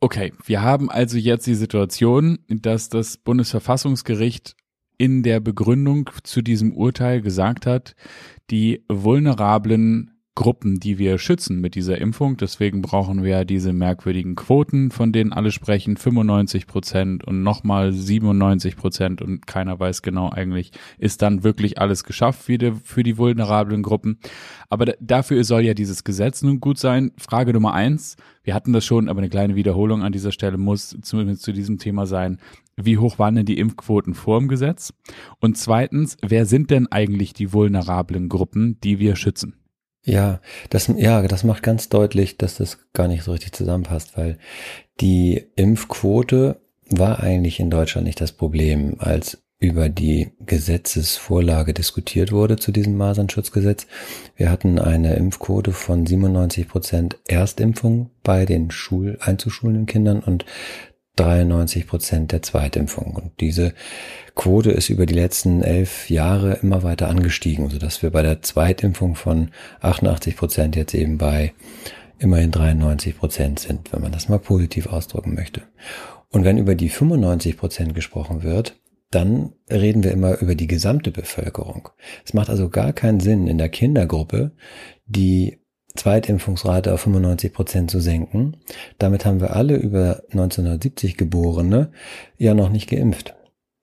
Okay, 0.00 0.32
wir 0.46 0.62
haben 0.62 0.90
also 0.90 1.18
jetzt 1.18 1.46
die 1.46 1.54
Situation, 1.54 2.38
dass 2.48 2.88
das 2.88 3.18
Bundesverfassungsgericht 3.18 4.56
in 4.96 5.22
der 5.22 5.40
Begründung 5.40 6.08
zu 6.22 6.40
diesem 6.40 6.72
Urteil 6.74 7.20
gesagt 7.20 7.66
hat, 7.66 7.94
die 8.50 8.84
vulnerablen 8.88 10.19
Gruppen, 10.40 10.80
die 10.80 10.96
wir 10.96 11.18
schützen 11.18 11.60
mit 11.60 11.74
dieser 11.74 11.98
Impfung. 11.98 12.38
Deswegen 12.38 12.80
brauchen 12.80 13.22
wir 13.22 13.44
diese 13.44 13.74
merkwürdigen 13.74 14.36
Quoten, 14.36 14.90
von 14.90 15.12
denen 15.12 15.34
alle 15.34 15.50
sprechen, 15.50 15.98
95 15.98 16.66
Prozent 16.66 17.22
und 17.24 17.42
nochmal 17.42 17.92
97 17.92 18.74
Prozent 18.74 19.20
und 19.20 19.46
keiner 19.46 19.78
weiß 19.78 20.00
genau 20.00 20.30
eigentlich, 20.30 20.72
ist 20.96 21.20
dann 21.20 21.44
wirklich 21.44 21.78
alles 21.78 22.04
geschafft 22.04 22.40
für 22.44 22.56
die, 22.56 22.72
für 22.72 23.02
die 23.02 23.18
vulnerablen 23.18 23.82
Gruppen. 23.82 24.18
Aber 24.70 24.86
dafür 24.98 25.44
soll 25.44 25.60
ja 25.60 25.74
dieses 25.74 26.04
Gesetz 26.04 26.40
nun 26.40 26.58
gut 26.58 26.78
sein. 26.78 27.12
Frage 27.18 27.52
Nummer 27.52 27.74
eins, 27.74 28.16
wir 28.42 28.54
hatten 28.54 28.72
das 28.72 28.86
schon, 28.86 29.10
aber 29.10 29.18
eine 29.18 29.28
kleine 29.28 29.56
Wiederholung 29.56 30.02
an 30.02 30.12
dieser 30.12 30.32
Stelle 30.32 30.56
muss 30.56 30.96
zumindest 31.02 31.42
zu 31.42 31.52
diesem 31.52 31.76
Thema 31.76 32.06
sein. 32.06 32.38
Wie 32.76 32.96
hoch 32.96 33.18
waren 33.18 33.34
denn 33.34 33.44
die 33.44 33.58
Impfquoten 33.58 34.14
vor 34.14 34.38
dem 34.38 34.48
Gesetz? 34.48 34.94
Und 35.38 35.58
zweitens, 35.58 36.16
wer 36.22 36.46
sind 36.46 36.70
denn 36.70 36.86
eigentlich 36.86 37.34
die 37.34 37.52
vulnerablen 37.52 38.30
Gruppen, 38.30 38.78
die 38.80 38.98
wir 38.98 39.16
schützen? 39.16 39.59
Ja, 40.02 40.40
das, 40.70 40.88
ja, 40.96 41.22
das 41.22 41.44
macht 41.44 41.62
ganz 41.62 41.88
deutlich, 41.88 42.38
dass 42.38 42.56
das 42.56 42.78
gar 42.92 43.06
nicht 43.06 43.22
so 43.22 43.32
richtig 43.32 43.52
zusammenpasst, 43.52 44.16
weil 44.16 44.38
die 45.00 45.46
Impfquote 45.56 46.60
war 46.88 47.20
eigentlich 47.20 47.60
in 47.60 47.70
Deutschland 47.70 48.06
nicht 48.06 48.20
das 48.20 48.32
Problem, 48.32 48.96
als 48.98 49.42
über 49.60 49.90
die 49.90 50.32
Gesetzesvorlage 50.40 51.74
diskutiert 51.74 52.32
wurde 52.32 52.56
zu 52.56 52.72
diesem 52.72 52.96
Masernschutzgesetz. 52.96 53.86
Wir 54.34 54.50
hatten 54.50 54.78
eine 54.78 55.14
Impfquote 55.16 55.72
von 55.72 56.06
97 56.06 56.66
Prozent 56.66 57.18
Erstimpfung 57.28 58.08
bei 58.22 58.46
den 58.46 58.70
Schul 58.70 59.18
einzuschulenden 59.20 59.84
Kindern 59.84 60.20
und 60.20 60.46
93 61.20 61.86
Prozent 61.86 62.32
der 62.32 62.42
Zweitimpfung. 62.42 63.14
Und 63.14 63.32
diese 63.40 63.74
Quote 64.34 64.70
ist 64.70 64.88
über 64.88 65.06
die 65.06 65.14
letzten 65.14 65.62
elf 65.62 66.08
Jahre 66.08 66.54
immer 66.62 66.82
weiter 66.82 67.08
angestiegen, 67.08 67.68
sodass 67.68 68.02
wir 68.02 68.10
bei 68.10 68.22
der 68.22 68.42
Zweitimpfung 68.42 69.14
von 69.14 69.50
88 69.80 70.36
Prozent 70.36 70.76
jetzt 70.76 70.94
eben 70.94 71.18
bei 71.18 71.52
immerhin 72.18 72.50
93 72.50 73.18
Prozent 73.18 73.58
sind, 73.60 73.92
wenn 73.92 74.02
man 74.02 74.12
das 74.12 74.28
mal 74.28 74.38
positiv 74.38 74.86
ausdrücken 74.86 75.34
möchte. 75.34 75.62
Und 76.30 76.44
wenn 76.44 76.58
über 76.58 76.74
die 76.74 76.88
95 76.88 77.56
Prozent 77.56 77.94
gesprochen 77.94 78.42
wird, 78.42 78.80
dann 79.10 79.52
reden 79.68 80.04
wir 80.04 80.12
immer 80.12 80.38
über 80.40 80.54
die 80.54 80.68
gesamte 80.68 81.10
Bevölkerung. 81.10 81.88
Es 82.24 82.32
macht 82.32 82.48
also 82.48 82.68
gar 82.68 82.92
keinen 82.92 83.20
Sinn, 83.20 83.48
in 83.48 83.58
der 83.58 83.68
Kindergruppe 83.68 84.52
die 85.06 85.59
Zweitimpfungsrate 85.94 86.92
auf 86.94 87.00
95 87.02 87.52
Prozent 87.52 87.90
zu 87.90 88.00
senken. 88.00 88.56
Damit 88.98 89.24
haben 89.24 89.40
wir 89.40 89.56
alle 89.56 89.76
über 89.76 90.22
1970 90.30 91.16
Geborene 91.16 91.90
ja 92.38 92.54
noch 92.54 92.68
nicht 92.68 92.88
geimpft. 92.88 93.34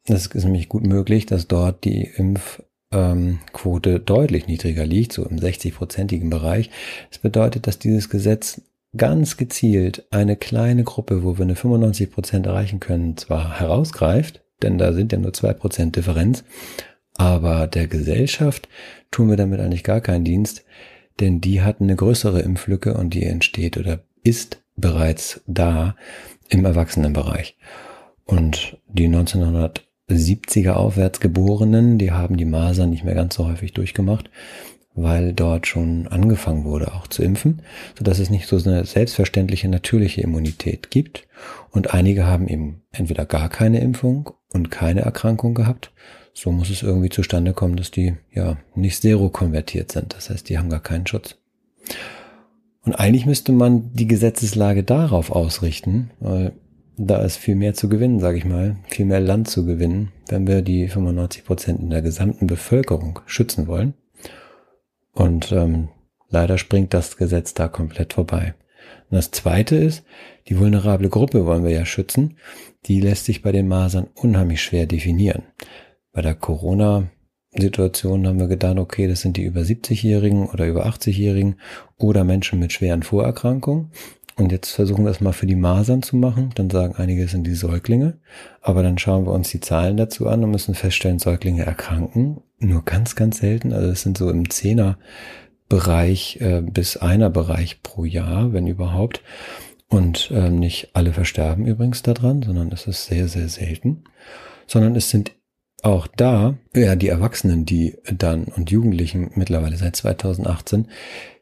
Es 0.06 0.28
ist 0.28 0.44
nämlich 0.46 0.70
gut 0.70 0.86
möglich, 0.86 1.26
dass 1.26 1.48
dort 1.48 1.84
die 1.84 2.10
Impfquote 2.16 4.00
deutlich 4.00 4.48
niedriger 4.48 4.86
liegt, 4.86 5.12
so 5.14 5.26
im 5.26 5.38
60-prozentigen 5.38 6.30
Bereich. 6.30 6.70
Das 7.10 7.20
bedeutet, 7.20 7.68
dass 7.68 7.78
dieses 7.78 8.10
Gesetz 8.10 8.62
ganz 8.96 9.36
gezielt 9.36 10.08
eine 10.12 10.38
kleine 10.38 10.86
Gruppe, 10.86 11.24
wo 11.24 11.38
wir 11.38 11.44
eine 11.44 11.56
95 11.56 12.12
Prozent 12.12 12.46
erreichen 12.46 12.80
können, 12.80 13.18
zwar 13.18 13.60
herausgreift, 13.60 14.42
denn 14.62 14.78
da 14.78 14.94
sind 14.94 15.12
ja 15.12 15.18
nur 15.18 15.34
zwei 15.34 15.54
Prozent 15.54 15.98
Differenz. 15.98 16.46
Aber 17.16 17.68
der 17.68 17.88
Gesellschaft 17.88 18.70
tun 19.12 19.30
wir 19.30 19.38
damit 19.38 19.60
eigentlich 19.60 19.84
gar 19.84 20.02
keinen 20.02 20.24
Dienst, 20.24 20.64
denn 21.20 21.42
die 21.42 21.62
hat 21.62 21.82
eine 21.82 21.96
größere 21.96 22.42
Impflücke 22.42 22.94
und 22.94 23.14
die 23.14 23.24
entsteht 23.24 23.78
oder 23.78 24.00
ist 24.24 24.62
bereits 24.76 25.42
da 25.48 25.96
im 26.50 26.66
Erwachsenenbereich. 26.66 27.58
Und 28.26 28.78
die 28.88 29.08
1970er 29.08 30.72
aufwärts 30.72 31.20
Geborenen, 31.20 31.98
die 31.98 32.12
haben 32.12 32.38
die 32.38 32.46
Masern 32.46 32.90
nicht 32.90 33.04
mehr 33.04 33.16
ganz 33.16 33.36
so 33.36 33.48
häufig 33.48 33.74
durchgemacht, 33.74 34.30
weil 34.94 35.34
dort 35.34 35.68
schon 35.68 36.08
angefangen 36.08 36.66
wurde, 36.66 36.94
auch 36.94 37.08
zu 37.08 37.24
impfen, 37.24 37.62
so 37.98 38.04
dass 38.04 38.20
es 38.20 38.30
nicht 38.30 38.48
so 38.48 38.58
eine 38.58 38.84
selbstverständliche 38.86 39.70
natürliche 39.70 40.22
Immunität 40.22 40.90
gibt. 40.90 41.28
Und 41.72 41.94
einige 41.94 42.26
haben 42.26 42.48
eben 42.48 42.82
entweder 42.92 43.26
gar 43.26 43.50
keine 43.50 43.80
Impfung 43.80 44.32
und 44.52 44.72
keine 44.72 45.02
Erkrankung 45.02 45.54
gehabt. 45.54 45.92
So 46.38 46.52
muss 46.52 46.70
es 46.70 46.84
irgendwie 46.84 47.10
zustande 47.10 47.52
kommen, 47.54 47.78
dass 47.78 47.90
die 47.90 48.16
ja 48.32 48.58
nicht 48.76 49.02
serokonvertiert 49.02 49.92
sind. 49.92 50.14
Das 50.14 50.30
heißt, 50.30 50.48
die 50.48 50.60
haben 50.60 50.70
gar 50.70 50.84
keinen 50.84 51.08
Schutz. 51.08 51.36
Und 52.84 52.94
eigentlich 52.94 53.26
müsste 53.26 53.52
man 53.52 53.92
die 53.94 54.06
Gesetzeslage 54.06 54.84
darauf 54.84 55.32
ausrichten, 55.32 56.12
weil 56.20 56.54
da 56.96 57.24
ist 57.24 57.38
viel 57.38 57.56
mehr 57.56 57.74
zu 57.74 57.90
gewinnen, 57.90 58.20
sage 58.20 58.38
ich 58.38 58.46
mal, 58.46 58.76
viel 58.88 59.08
mehr 59.08 59.20
Land 59.20 59.50
zu 59.50 59.66
gewinnen, 59.66 60.12
wenn 60.30 60.46
wir 60.46 60.62
die 60.62 60.88
95 60.88 61.44
Prozent 61.44 61.80
in 61.80 61.90
der 61.90 62.04
gesamten 62.04 62.46
Bevölkerung 62.46 63.20
schützen 63.26 63.66
wollen. 63.66 63.96
Und 65.14 65.52
ähm, 65.52 65.90
leider 66.30 66.60
springt 66.60 66.94
das 66.94 67.18
Gesetz 67.18 67.56
da 67.56 67.68
komplett 67.68 68.14
vorbei. 68.14 68.54
Und 69.10 69.16
das 69.16 69.32
Zweite 69.32 69.76
ist, 69.76 70.04
die 70.50 70.60
vulnerable 70.60 71.10
Gruppe 71.10 71.48
wollen 71.48 71.64
wir 71.64 71.72
ja 71.72 71.86
schützen. 71.86 72.38
Die 72.86 73.02
lässt 73.02 73.26
sich 73.26 73.42
bei 73.42 73.52
den 73.52 73.68
Masern 73.68 74.06
unheimlich 74.14 74.62
schwer 74.62 74.86
definieren. 74.86 75.42
Bei 76.18 76.24
der 76.24 76.34
Corona-Situation 76.34 78.26
haben 78.26 78.40
wir 78.40 78.48
gedacht, 78.48 78.80
okay, 78.80 79.08
das 79.08 79.22
sind 79.22 79.38
die 79.38 79.44
über 79.44 79.62
70-Jährigen 79.62 80.48
oder 80.48 80.66
über 80.66 80.88
80-Jährigen 80.88 81.58
oder 81.96 82.24
Menschen 82.24 82.58
mit 82.58 82.74
schweren 82.74 83.04
Vorerkrankungen. 83.04 83.92
Und 84.36 84.52
jetzt 84.52 84.72
versuchen 84.72 85.04
wir 85.04 85.12
es 85.12 85.22
mal 85.22 85.32
für 85.32 85.46
die 85.46 85.56
Masern 85.56 86.02
zu 86.02 86.16
machen. 86.16 86.50
Dann 86.56 86.72
sagen 86.72 86.96
einige, 86.98 87.24
es 87.24 87.30
sind 87.30 87.46
die 87.46 87.54
Säuglinge. 87.54 88.18
Aber 88.64 88.82
dann 88.82 88.98
schauen 88.98 89.28
wir 89.28 89.32
uns 89.32 89.52
die 89.52 89.60
Zahlen 89.60 89.96
dazu 89.96 90.28
an 90.28 90.44
und 90.44 90.50
müssen 90.50 90.74
feststellen, 90.74 91.20
Säuglinge 91.20 91.68
erkranken. 91.68 92.42
Nur 92.58 92.84
ganz, 92.84 93.16
ganz 93.16 93.38
selten. 93.38 93.72
Also 93.72 93.90
es 93.90 94.02
sind 94.02 94.18
so 94.18 94.32
im 94.32 94.50
Zehner 94.50 94.98
Bereich 95.70 96.42
äh, 96.42 96.64
bis 96.64 96.98
einer 96.98 97.30
Bereich 97.30 97.84
pro 97.84 98.06
Jahr, 98.06 98.54
wenn 98.54 98.66
überhaupt. 98.66 99.22
Und 99.88 100.32
äh, 100.32 100.50
nicht 100.50 100.90
alle 100.96 101.14
versterben 101.14 101.68
übrigens 101.68 102.02
daran, 102.02 102.42
sondern 102.42 102.72
es 102.72 102.88
ist 102.88 103.06
sehr, 103.06 103.28
sehr 103.28 103.50
selten. 103.50 104.04
Sondern 104.66 104.96
es 104.96 105.12
sind 105.12 105.37
auch 105.84 106.08
da, 106.08 106.56
ja, 106.76 106.96
die 106.96 107.08
Erwachsenen, 107.08 107.66
die 107.66 107.98
dann 108.12 108.46
und 108.46 108.72
Jugendlichen 108.72 109.32
mittlerweile 109.36 109.78
seit 109.78 109.96
2018, 109.96 110.88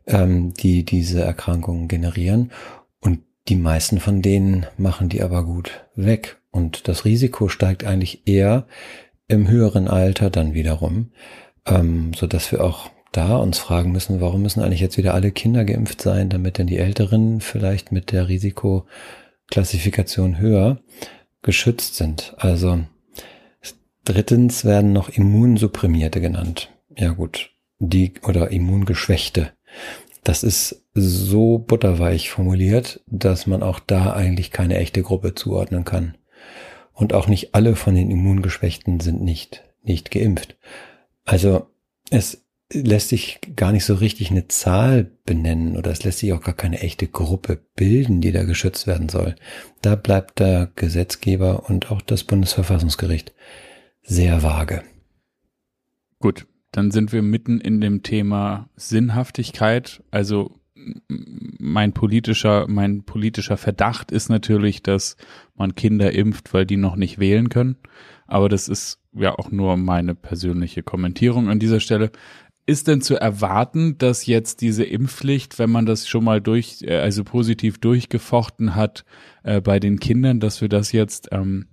ähm, 0.08 0.54
die 0.54 0.84
diese 0.84 1.22
Erkrankungen 1.22 1.88
generieren. 1.88 2.52
Und 3.00 3.20
die 3.48 3.56
meisten 3.56 4.00
von 4.00 4.22
denen 4.22 4.66
machen 4.78 5.10
die 5.10 5.24
aber 5.24 5.46
gut 5.46 5.86
weg. 5.96 6.38
Und 6.52 6.88
das 6.88 7.06
Risiko 7.06 7.48
steigt 7.48 7.86
eigentlich 7.86 8.28
eher 8.28 8.68
im 9.28 9.48
höheren 9.48 9.88
Alter 9.88 10.30
dann 10.30 10.54
wiederum, 10.54 11.10
ähm, 11.66 12.14
so 12.14 12.28
dass 12.28 12.52
wir 12.52 12.64
auch 12.64 12.92
da 13.12 13.38
uns 13.38 13.58
fragen 13.58 13.92
müssen, 13.92 14.22
warum 14.22 14.42
müssen 14.42 14.62
eigentlich 14.62 14.82
jetzt 14.82 14.98
wieder 14.98 15.14
alle 15.14 15.32
Kinder 15.32 15.64
geimpft 15.64 16.02
sein, 16.02 16.30
damit 16.30 16.58
denn 16.58 16.68
die 16.68 16.78
Älteren 16.78 17.40
vielleicht 17.40 17.94
mit 17.94 18.12
der 18.12 18.28
Risikoklassifikation 18.28 20.38
höher 20.38 20.82
geschützt 21.42 21.96
sind. 21.96 22.36
Also 22.38 22.82
drittens 24.06 24.64
werden 24.64 24.94
noch 24.94 25.10
Immunsupprimierte 25.10 26.22
genannt. 26.22 26.72
Ja 26.96 27.12
gut, 27.12 27.52
die 27.80 28.14
oder 28.24 28.52
Immungeschwächte. 28.52 29.52
Das 30.24 30.44
ist 30.44 30.84
so 30.94 31.60
butterweich 31.60 32.30
formuliert, 32.30 33.02
dass 33.08 33.46
man 33.46 33.62
auch 33.62 33.80
da 33.80 34.14
eigentlich 34.14 34.52
keine 34.52 34.78
echte 34.78 35.04
Gruppe 35.04 35.36
zuordnen 35.36 35.86
kann. 35.86 36.18
Und 36.94 37.14
auch 37.14 37.28
nicht 37.28 37.54
alle 37.54 37.76
von 37.76 37.94
den 37.94 38.10
Immungeschwächten 38.10 39.02
sind 39.02 39.22
nicht, 39.22 39.64
nicht 39.84 40.12
geimpft. 40.12 40.56
Also 41.26 41.68
es 42.10 42.46
lässt 42.72 43.10
sich 43.10 43.40
gar 43.56 43.72
nicht 43.72 43.86
so 43.86 43.96
richtig 43.96 44.32
eine 44.32 44.48
Zahl 44.48 45.12
benennen 45.26 45.78
oder 45.78 45.92
es 45.92 46.04
lässt 46.04 46.20
sich 46.20 46.34
auch 46.34 46.42
gar 46.42 46.56
keine 46.56 46.80
echte 46.80 47.08
Gruppe 47.08 47.60
bilden, 47.76 48.22
die 48.22 48.32
da 48.32 48.44
geschützt 48.44 48.88
werden 48.88 49.10
soll. 49.10 49.36
Da 49.82 49.96
bleibt 49.96 50.40
der 50.40 50.72
Gesetzgeber 50.76 51.70
und 51.70 51.92
auch 51.92 52.02
das 52.02 52.24
Bundesverfassungsgericht 52.24 53.34
sehr 54.06 54.44
vage. 54.44 54.84
Gut, 56.20 56.48
dann 56.72 56.92
sind 56.92 57.12
wir 57.12 57.22
mitten 57.22 57.60
in 57.60 57.82
dem 57.82 58.04
Thema 58.04 58.70
Sinnhaftigkeit. 58.76 60.04
Also 60.12 60.60
mein 60.76 61.94
politischer, 61.94 62.68
mein 62.68 63.04
politischer 63.04 63.58
Verdacht 63.58 64.12
ist 64.12 64.30
natürlich, 64.30 64.84
dass 64.84 65.18
man 65.56 65.76
Kinder 65.76 66.12
impft, 66.12 66.54
weil 66.54 66.66
die 66.66 66.78
noch 66.78 66.96
nicht 66.96 67.18
wählen 67.18 67.50
können. 67.50 67.78
Aber 68.28 68.50
das 68.50 68.68
ist 68.68 69.00
ja 69.14 69.38
auch 69.38 69.52
nur 69.52 69.78
meine 69.78 70.16
persönliche 70.16 70.84
Kommentierung 70.84 71.50
an 71.50 71.60
dieser 71.60 71.80
Stelle. 71.80 72.12
Ist 72.68 72.88
denn 72.88 73.02
zu 73.02 73.16
erwarten, 73.16 73.98
dass 73.98 74.26
jetzt 74.26 74.62
diese 74.62 74.84
Impfpflicht, 74.84 75.60
wenn 75.60 75.70
man 75.70 75.86
das 75.86 76.08
schon 76.08 76.24
mal 76.24 76.42
durch, 76.42 76.82
äh, 76.82 76.98
also 76.98 77.24
positiv 77.24 77.78
durchgefochten 77.78 78.76
hat 78.76 79.06
äh, 79.44 79.62
bei 79.62 79.80
den 79.80 80.00
Kindern, 80.00 80.40
dass 80.40 80.62
wir 80.62 80.70
das 80.70 80.92
jetzt 80.92 81.30
ähm, 81.32 81.68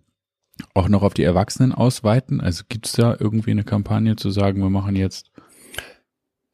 auch 0.74 0.88
noch 0.88 1.02
auf 1.02 1.14
die 1.14 1.24
Erwachsenen 1.24 1.72
ausweiten? 1.72 2.40
Also 2.40 2.64
gibt 2.68 2.86
es 2.86 2.92
da 2.92 3.16
irgendwie 3.18 3.50
eine 3.50 3.64
Kampagne 3.64 4.16
zu 4.16 4.30
sagen, 4.30 4.60
wir 4.60 4.70
machen 4.70 4.96
jetzt? 4.96 5.30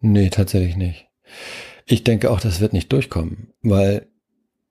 Nee, 0.01 0.31
tatsächlich 0.31 0.77
nicht. 0.77 1.09
Ich 1.87 2.05
denke 2.05 2.31
auch, 2.31 2.41
das 2.41 2.61
wird 2.61 2.73
nicht 2.73 2.93
durchkommen, 2.93 3.53
weil 3.63 4.09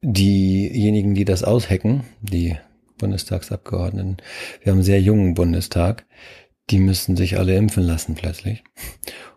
diejenigen, 0.02 1.16
die 1.16 1.26
das 1.26 1.44
aushacken, 1.44 2.04
die 2.22 2.56
Bundestagsabgeordneten, 2.98 4.18
wir 4.62 4.72
haben 4.72 4.78
einen 4.78 4.84
sehr 4.84 5.02
jungen 5.02 5.34
Bundestag, 5.34 6.06
die 6.70 6.80
müssen 6.80 7.16
sich 7.16 7.38
alle 7.38 7.56
impfen 7.56 7.84
lassen 7.84 8.16
plötzlich. 8.16 8.64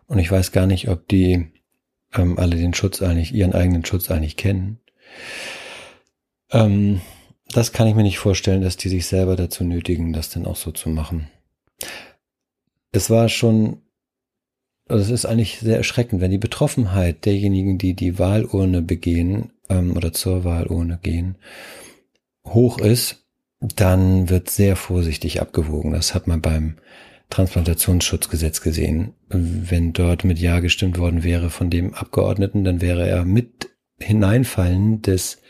Und 0.05 0.19
ich 0.19 0.31
weiß 0.31 0.51
gar 0.51 0.67
nicht, 0.67 0.89
ob 0.89 1.07
die 1.07 1.51
ähm, 2.13 2.37
alle 2.37 2.57
den 2.57 2.73
Schutz 2.73 3.01
eigentlich, 3.01 3.33
ihren 3.33 3.53
eigenen 3.53 3.85
Schutz 3.85 4.11
eigentlich 4.11 4.37
kennen. 4.37 4.79
Ähm, 6.51 7.01
das 7.51 7.71
kann 7.71 7.87
ich 7.87 7.95
mir 7.95 8.03
nicht 8.03 8.19
vorstellen, 8.19 8.61
dass 8.61 8.77
die 8.77 8.89
sich 8.89 9.05
selber 9.05 9.35
dazu 9.35 9.63
nötigen, 9.63 10.13
das 10.13 10.29
dann 10.29 10.45
auch 10.45 10.55
so 10.55 10.71
zu 10.71 10.89
machen. 10.89 11.29
Es 12.91 13.09
war 13.09 13.29
schon, 13.29 13.81
also 14.87 15.03
es 15.03 15.09
ist 15.09 15.25
eigentlich 15.25 15.59
sehr 15.59 15.77
erschreckend, 15.77 16.21
wenn 16.21 16.31
die 16.31 16.37
Betroffenheit 16.37 17.25
derjenigen, 17.25 17.77
die 17.77 17.93
die 17.93 18.19
Wahlurne 18.19 18.81
begehen 18.81 19.51
ähm, 19.69 19.95
oder 19.95 20.13
zur 20.13 20.43
Wahlurne 20.43 20.99
gehen, 21.01 21.37
hoch 22.45 22.79
ist, 22.79 23.25
dann 23.59 24.29
wird 24.29 24.49
sehr 24.49 24.75
vorsichtig 24.75 25.41
abgewogen. 25.41 25.91
Das 25.91 26.15
hat 26.15 26.27
man 26.27 26.41
beim 26.41 26.77
Transplantationsschutzgesetz 27.29 28.61
gesehen. 28.61 29.13
Wenn 29.29 29.93
dort 29.93 30.23
mit 30.23 30.39
Ja 30.39 30.59
gestimmt 30.59 30.97
worden 30.97 31.23
wäre 31.23 31.49
von 31.49 31.69
dem 31.69 31.93
Abgeordneten, 31.93 32.63
dann 32.63 32.81
wäre 32.81 33.07
er 33.07 33.23
mit 33.23 33.69
Hineinfallen 33.99 35.01
des 35.01 35.41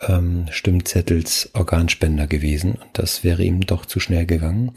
ähm, 0.00 0.46
Stimmzettels 0.50 1.50
Organspender 1.54 2.26
gewesen 2.26 2.72
und 2.72 2.90
das 2.92 3.24
wäre 3.24 3.42
ihm 3.42 3.60
doch 3.62 3.86
zu 3.86 4.00
schnell 4.00 4.26
gegangen. 4.26 4.72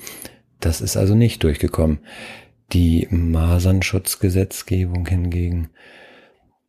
Das 0.59 0.81
ist 0.81 0.97
also 0.97 1.15
nicht 1.15 1.43
durchgekommen. 1.43 1.99
Die 2.73 3.07
Masernschutzgesetzgebung 3.09 5.05
hingegen 5.05 5.69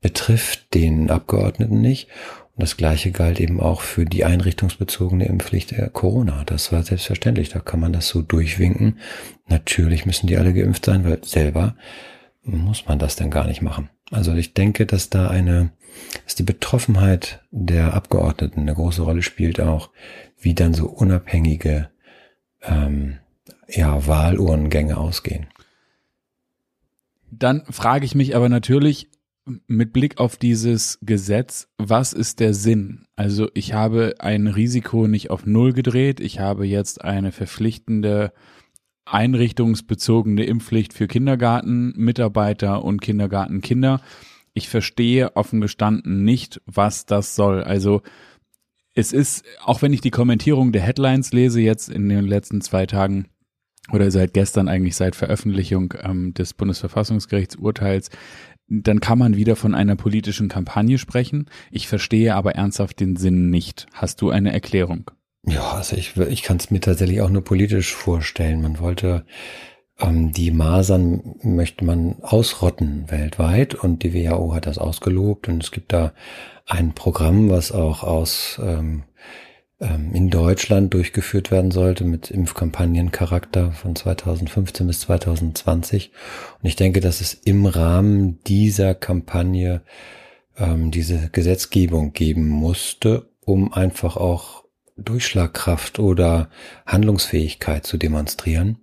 betrifft 0.00 0.74
den 0.74 1.10
Abgeordneten 1.10 1.80
nicht 1.80 2.08
Und 2.56 2.62
das 2.62 2.76
Gleiche 2.76 3.12
galt 3.12 3.40
eben 3.40 3.60
auch 3.60 3.80
für 3.80 4.04
die 4.04 4.24
einrichtungsbezogene 4.24 5.26
Impfpflicht 5.26 5.70
der 5.70 5.88
Corona. 5.88 6.42
Das 6.44 6.72
war 6.72 6.82
selbstverständlich. 6.82 7.48
Da 7.50 7.60
kann 7.60 7.80
man 7.80 7.92
das 7.92 8.08
so 8.08 8.20
durchwinken. 8.20 8.98
Natürlich 9.46 10.04
müssen 10.04 10.26
die 10.26 10.36
alle 10.36 10.52
geimpft 10.52 10.84
sein, 10.84 11.04
weil 11.04 11.24
selber 11.24 11.76
muss 12.42 12.86
man 12.86 12.98
das 12.98 13.16
denn 13.16 13.30
gar 13.30 13.46
nicht 13.46 13.62
machen. 13.62 13.88
Also 14.12 14.34
ich 14.34 14.52
denke, 14.52 14.84
dass 14.86 15.08
da 15.10 15.28
eine, 15.28 15.72
dass 16.24 16.34
die 16.34 16.42
Betroffenheit 16.42 17.42
der 17.50 17.94
Abgeordneten 17.94 18.60
eine 18.60 18.74
große 18.74 19.02
Rolle 19.02 19.22
spielt 19.22 19.58
auch, 19.58 19.90
wie 20.38 20.54
dann 20.54 20.74
so 20.74 20.86
unabhängige 20.86 21.88
ähm, 22.62 23.18
ja, 23.68 24.06
Wahlurnengänge 24.06 24.98
ausgehen. 24.98 25.46
Dann 27.30 27.64
frage 27.70 28.04
ich 28.04 28.14
mich 28.14 28.36
aber 28.36 28.50
natürlich 28.50 29.08
mit 29.66 29.94
Blick 29.94 30.18
auf 30.18 30.36
dieses 30.36 30.98
Gesetz, 31.00 31.68
was 31.78 32.12
ist 32.12 32.38
der 32.38 32.52
Sinn? 32.52 33.06
Also 33.16 33.48
ich 33.54 33.72
habe 33.72 34.16
ein 34.18 34.46
Risiko 34.46 35.08
nicht 35.08 35.30
auf 35.30 35.46
Null 35.46 35.72
gedreht, 35.72 36.20
ich 36.20 36.38
habe 36.38 36.66
jetzt 36.66 37.02
eine 37.02 37.32
verpflichtende 37.32 38.32
einrichtungsbezogene 39.04 40.44
Impfpflicht 40.44 40.92
für 40.92 41.08
Kindergartenmitarbeiter 41.08 42.84
und 42.84 43.00
Kindergartenkinder. 43.00 44.00
Ich 44.54 44.68
verstehe 44.68 45.36
offen 45.36 45.60
gestanden 45.60 46.24
nicht, 46.24 46.60
was 46.66 47.06
das 47.06 47.34
soll. 47.34 47.64
Also 47.64 48.02
es 48.94 49.12
ist, 49.12 49.44
auch 49.64 49.82
wenn 49.82 49.92
ich 49.92 50.02
die 50.02 50.10
Kommentierung 50.10 50.72
der 50.72 50.82
Headlines 50.82 51.32
lese 51.32 51.60
jetzt 51.60 51.88
in 51.88 52.08
den 52.08 52.26
letzten 52.26 52.60
zwei 52.60 52.86
Tagen 52.86 53.26
oder 53.90 54.10
seit 54.10 54.34
gestern 54.34 54.68
eigentlich 54.68 54.96
seit 54.96 55.16
Veröffentlichung 55.16 55.94
ähm, 56.02 56.34
des 56.34 56.54
Bundesverfassungsgerichtsurteils, 56.54 58.10
dann 58.68 59.00
kann 59.00 59.18
man 59.18 59.36
wieder 59.36 59.56
von 59.56 59.74
einer 59.74 59.96
politischen 59.96 60.48
Kampagne 60.48 60.98
sprechen. 60.98 61.50
Ich 61.70 61.88
verstehe 61.88 62.34
aber 62.34 62.54
ernsthaft 62.54 63.00
den 63.00 63.16
Sinn 63.16 63.50
nicht. 63.50 63.86
Hast 63.92 64.20
du 64.20 64.30
eine 64.30 64.52
Erklärung? 64.52 65.10
Ja, 65.44 65.72
also 65.72 65.96
ich, 65.96 66.16
ich 66.16 66.42
kann 66.42 66.58
es 66.58 66.70
mir 66.70 66.80
tatsächlich 66.80 67.20
auch 67.20 67.30
nur 67.30 67.42
politisch 67.42 67.94
vorstellen. 67.94 68.62
Man 68.62 68.78
wollte 68.78 69.24
ähm, 70.00 70.32
die 70.32 70.50
Masern 70.50 71.36
möchte 71.42 71.84
man 71.84 72.16
ausrotten 72.22 73.10
weltweit 73.10 73.74
und 73.74 74.02
die 74.02 74.14
WHO 74.14 74.54
hat 74.54 74.66
das 74.66 74.78
ausgelobt 74.78 75.48
und 75.48 75.62
es 75.62 75.70
gibt 75.70 75.92
da 75.92 76.12
ein 76.66 76.94
Programm, 76.94 77.50
was 77.50 77.72
auch 77.72 78.02
aus 78.02 78.60
ähm, 78.62 79.04
ähm, 79.80 80.14
in 80.14 80.30
Deutschland 80.30 80.94
durchgeführt 80.94 81.50
werden 81.50 81.72
sollte 81.72 82.04
mit 82.04 82.30
Impfkampagnencharakter 82.30 83.72
von 83.72 83.96
2015 83.96 84.86
bis 84.86 85.00
2020. 85.00 86.12
Und 86.62 86.68
ich 86.68 86.76
denke, 86.76 87.00
dass 87.00 87.20
es 87.20 87.34
im 87.34 87.66
Rahmen 87.66 88.38
dieser 88.44 88.94
Kampagne 88.94 89.82
ähm, 90.56 90.90
diese 90.92 91.30
Gesetzgebung 91.30 92.12
geben 92.12 92.48
musste, 92.48 93.26
um 93.44 93.72
einfach 93.72 94.16
auch 94.16 94.61
Durchschlagkraft 95.04 95.98
oder 95.98 96.48
Handlungsfähigkeit 96.86 97.86
zu 97.86 97.96
demonstrieren. 97.96 98.78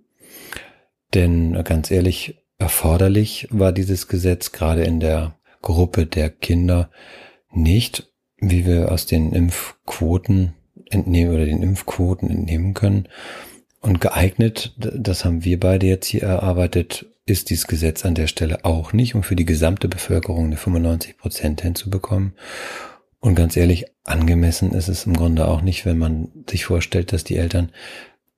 Denn 1.14 1.62
ganz 1.64 1.90
ehrlich, 1.90 2.44
erforderlich 2.58 3.48
war 3.50 3.72
dieses 3.72 4.08
Gesetz 4.08 4.52
gerade 4.52 4.84
in 4.84 5.00
der 5.00 5.36
Gruppe 5.62 6.06
der 6.06 6.30
Kinder 6.30 6.90
nicht, 7.52 8.10
wie 8.38 8.64
wir 8.64 8.92
aus 8.92 9.06
den 9.06 9.32
Impfquoten 9.32 10.54
entnehmen 10.90 11.34
oder 11.34 11.44
den 11.44 11.62
Impfquoten 11.62 12.30
entnehmen 12.30 12.74
können. 12.74 13.08
Und 13.80 14.00
geeignet, 14.00 14.74
das 14.76 15.24
haben 15.24 15.44
wir 15.44 15.58
beide 15.58 15.86
jetzt 15.86 16.06
hier 16.06 16.22
erarbeitet, 16.22 17.06
ist 17.26 17.50
dieses 17.50 17.66
Gesetz 17.66 18.04
an 18.04 18.14
der 18.14 18.26
Stelle 18.26 18.64
auch 18.64 18.92
nicht, 18.92 19.14
um 19.14 19.22
für 19.22 19.36
die 19.36 19.46
gesamte 19.46 19.88
Bevölkerung 19.88 20.46
eine 20.46 20.56
95 20.56 21.16
Prozent 21.16 21.62
hinzubekommen. 21.62 22.34
Und 23.20 23.34
ganz 23.34 23.56
ehrlich, 23.56 23.86
angemessen 24.10 24.72
ist 24.72 24.88
es 24.88 25.06
im 25.06 25.14
Grunde 25.14 25.48
auch 25.48 25.62
nicht, 25.62 25.86
wenn 25.86 25.98
man 25.98 26.28
sich 26.48 26.64
vorstellt, 26.64 27.12
dass 27.12 27.24
die 27.24 27.36
Eltern 27.36 27.70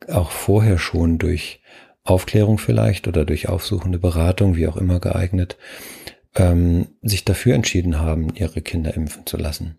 auch 0.08 0.30
vorher 0.30 0.78
schon 0.78 1.18
durch 1.18 1.60
Aufklärung 2.04 2.58
vielleicht 2.58 3.06
oder 3.08 3.24
durch 3.24 3.48
aufsuchende 3.48 3.98
Beratung, 3.98 4.56
wie 4.56 4.66
auch 4.66 4.76
immer 4.76 5.00
geeignet, 5.00 5.56
ähm, 6.34 6.88
sich 7.02 7.24
dafür 7.24 7.54
entschieden 7.54 7.98
haben, 7.98 8.34
ihre 8.34 8.60
Kinder 8.62 8.94
impfen 8.94 9.26
zu 9.26 9.36
lassen. 9.36 9.78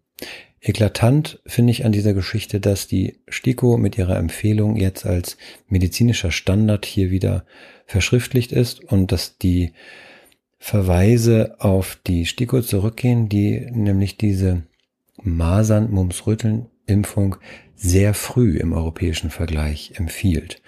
Eklatant 0.62 1.42
finde 1.46 1.72
ich 1.72 1.84
an 1.84 1.92
dieser 1.92 2.14
Geschichte, 2.14 2.62
dass 2.62 2.88
die 2.88 3.20
STIKO 3.28 3.78
mit 3.78 3.98
ihrer 3.98 4.18
Empfehlung 4.18 4.78
jetzt 4.78 5.06
als 5.06 5.38
medizinischer 5.68 6.32
Standard 6.32 6.86
hier 6.86 7.12
wieder 7.12 7.46
verschriftlicht 7.86 8.54
ist 8.54 8.82
und 8.82 9.12
dass 9.12 9.38
die 9.38 9.74
Verweise 10.60 11.58
auf 11.60 11.98
die 12.08 12.26
STIKO 12.26 12.62
zurückgehen, 12.62 13.28
die 13.28 13.68
nämlich 13.72 14.18
diese 14.18 14.64
Masern, 15.24 15.92
Mumps, 15.92 16.28
Rütteln, 16.28 16.68
Impfung 16.86 17.38
sehr 17.76 18.14
früh 18.14 18.58
im 18.58 18.74
europäischen 18.74 19.30
Vergleich 19.30 19.94
empfiehlt. 19.96 20.62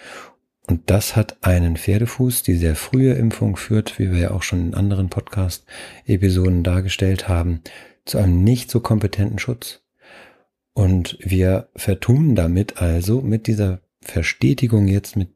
Und 0.68 0.90
das 0.90 1.16
hat 1.16 1.38
einen 1.42 1.78
Pferdefuß. 1.78 2.44
Die 2.44 2.56
sehr 2.56 2.76
frühe 2.76 3.14
Impfung 3.14 3.56
führt, 3.56 4.00
wie 4.00 4.12
wir 4.12 4.20
ja 4.20 4.32
auch 4.32 4.44
schon 4.44 4.68
in 4.68 4.74
anderen 4.74 5.10
Podcast-Episoden 5.10 6.64
dargestellt 6.64 7.28
haben, 7.28 7.62
zu 8.06 8.18
einem 8.18 8.44
nicht 8.44 8.72
so 8.72 8.80
kompetenten 8.80 9.40
Schutz. 9.40 9.82
Und 10.74 11.18
wir 11.22 11.70
vertun 11.76 12.36
damit 12.36 12.82
also 12.82 13.22
mit 13.22 13.48
dieser 13.48 13.82
Verstetigung 14.02 14.88
jetzt 14.88 15.16
mit 15.16 15.30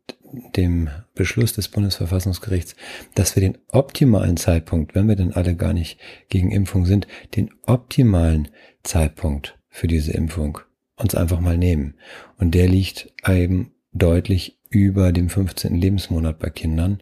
dem 0.56 0.90
Beschluss 1.16 1.54
des 1.54 1.68
Bundesverfassungsgerichts, 1.68 2.76
dass 3.16 3.36
wir 3.36 3.42
den 3.42 3.58
optimalen 3.70 4.38
Zeitpunkt, 4.38 4.96
wenn 4.96 5.08
wir 5.08 5.16
denn 5.16 5.34
alle 5.34 5.56
gar 5.56 5.74
nicht 5.74 6.00
gegen 6.30 6.52
Impfung 6.52 6.86
sind, 6.86 7.08
den 7.36 7.52
optimalen 7.66 8.50
Zeitpunkt 8.84 9.58
für 9.70 9.88
diese 9.88 10.12
Impfung 10.12 10.60
uns 10.96 11.16
einfach 11.16 11.40
mal 11.40 11.58
nehmen. 11.58 11.96
Und 12.38 12.56
der 12.56 12.68
liegt 12.68 13.14
eben 13.28 13.72
deutlich 13.94 14.58
über 14.70 15.12
dem 15.12 15.30
15. 15.30 15.76
Lebensmonat 15.76 16.40
bei 16.40 16.50
Kindern. 16.50 17.02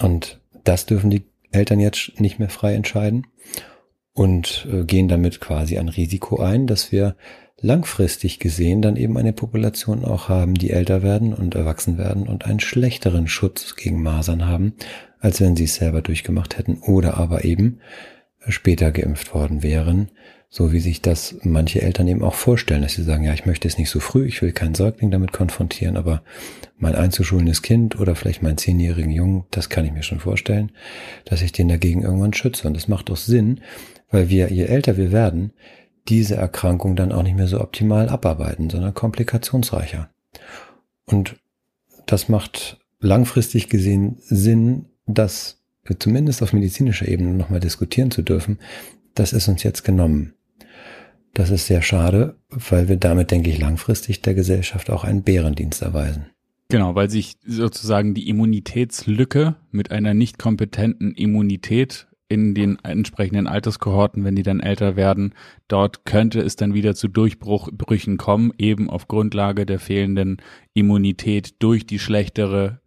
Und 0.00 0.40
das 0.64 0.86
dürfen 0.86 1.10
die 1.10 1.24
Eltern 1.50 1.80
jetzt 1.80 2.20
nicht 2.20 2.38
mehr 2.38 2.48
frei 2.48 2.74
entscheiden 2.74 3.26
und 4.12 4.66
äh, 4.70 4.84
gehen 4.84 5.08
damit 5.08 5.40
quasi 5.40 5.78
ein 5.78 5.88
Risiko 5.88 6.40
ein, 6.40 6.66
dass 6.66 6.92
wir 6.92 7.16
langfristig 7.60 8.38
gesehen 8.38 8.82
dann 8.82 8.96
eben 8.96 9.16
eine 9.16 9.32
Population 9.32 10.04
auch 10.04 10.28
haben, 10.28 10.54
die 10.54 10.70
älter 10.70 11.02
werden 11.02 11.34
und 11.34 11.54
erwachsen 11.54 11.98
werden 11.98 12.28
und 12.28 12.46
einen 12.46 12.60
schlechteren 12.60 13.26
Schutz 13.28 13.74
gegen 13.76 14.02
Masern 14.02 14.46
haben, 14.46 14.74
als 15.20 15.40
wenn 15.40 15.56
sie 15.56 15.64
es 15.64 15.74
selber 15.74 16.00
durchgemacht 16.02 16.56
hätten 16.58 16.78
oder 16.78 17.16
aber 17.16 17.44
eben 17.44 17.80
später 18.48 18.92
geimpft 18.92 19.34
worden 19.34 19.62
wären, 19.62 20.10
so 20.50 20.72
wie 20.72 20.80
sich 20.80 21.02
das 21.02 21.36
manche 21.42 21.82
Eltern 21.82 22.08
eben 22.08 22.22
auch 22.22 22.34
vorstellen, 22.34 22.80
dass 22.80 22.94
sie 22.94 23.02
sagen, 23.02 23.24
ja, 23.24 23.34
ich 23.34 23.44
möchte 23.44 23.68
es 23.68 23.76
nicht 23.76 23.90
so 23.90 24.00
früh, 24.00 24.26
ich 24.26 24.40
will 24.40 24.52
keinen 24.52 24.74
Säugling 24.74 25.10
damit 25.10 25.32
konfrontieren, 25.32 25.96
aber 25.96 26.22
mein 26.78 26.94
einzuschulendes 26.94 27.60
Kind 27.60 28.00
oder 28.00 28.14
vielleicht 28.14 28.42
meinen 28.42 28.56
zehnjährigen 28.56 29.10
Jungen, 29.10 29.44
das 29.50 29.68
kann 29.68 29.84
ich 29.84 29.92
mir 29.92 30.02
schon 30.02 30.20
vorstellen, 30.20 30.72
dass 31.26 31.42
ich 31.42 31.52
den 31.52 31.68
dagegen 31.68 32.02
irgendwann 32.02 32.32
schütze. 32.32 32.66
Und 32.66 32.74
das 32.74 32.88
macht 32.88 33.10
doch 33.10 33.16
Sinn, 33.16 33.60
weil 34.10 34.30
wir, 34.30 34.50
je 34.50 34.64
älter 34.64 34.96
wir 34.96 35.12
werden, 35.12 35.52
diese 36.08 36.36
Erkrankung 36.36 36.96
dann 36.96 37.12
auch 37.12 37.22
nicht 37.22 37.36
mehr 37.36 37.46
so 37.46 37.60
optimal 37.60 38.08
abarbeiten, 38.08 38.70
sondern 38.70 38.94
komplikationsreicher. 38.94 40.10
Und 41.04 41.36
das 42.06 42.28
macht 42.28 42.78
langfristig 43.00 43.68
gesehen 43.68 44.16
Sinn, 44.20 44.86
das 45.06 45.62
zumindest 45.98 46.42
auf 46.42 46.52
medizinischer 46.52 47.08
Ebene 47.08 47.32
nochmal 47.34 47.60
diskutieren 47.60 48.10
zu 48.10 48.22
dürfen. 48.22 48.58
Das 49.14 49.32
ist 49.32 49.48
uns 49.48 49.62
jetzt 49.62 49.84
genommen. 49.84 50.34
Das 51.34 51.50
ist 51.50 51.66
sehr 51.66 51.82
schade, 51.82 52.36
weil 52.50 52.88
wir 52.88 52.96
damit, 52.96 53.30
denke 53.30 53.50
ich, 53.50 53.58
langfristig 53.58 54.22
der 54.22 54.34
Gesellschaft 54.34 54.90
auch 54.90 55.04
einen 55.04 55.22
Bärendienst 55.22 55.82
erweisen. 55.82 56.26
Genau, 56.68 56.94
weil 56.94 57.08
sich 57.08 57.36
sozusagen 57.46 58.12
die 58.12 58.28
Immunitätslücke 58.28 59.56
mit 59.70 59.90
einer 59.90 60.12
nicht 60.12 60.38
kompetenten 60.38 61.14
Immunität 61.14 62.07
in 62.28 62.54
den 62.54 62.78
entsprechenden 62.84 63.46
Alterskohorten, 63.46 64.24
wenn 64.24 64.36
die 64.36 64.42
dann 64.42 64.60
älter 64.60 64.96
werden, 64.96 65.34
dort 65.66 66.04
könnte 66.04 66.40
es 66.40 66.56
dann 66.56 66.74
wieder 66.74 66.94
zu 66.94 67.08
Durchbrüchen 67.08 68.18
kommen, 68.18 68.52
eben 68.58 68.90
auf 68.90 69.08
Grundlage 69.08 69.64
der 69.64 69.78
fehlenden 69.78 70.36
Immunität 70.74 71.62
durch 71.62 71.86
die 71.86 71.98
schlechtere 71.98 72.80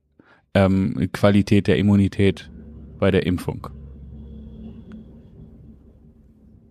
ähm, 0.53 1.09
Qualität 1.11 1.67
der 1.67 1.77
Immunität 1.77 2.51
bei 2.99 3.09
der 3.09 3.25
Impfung. 3.25 3.67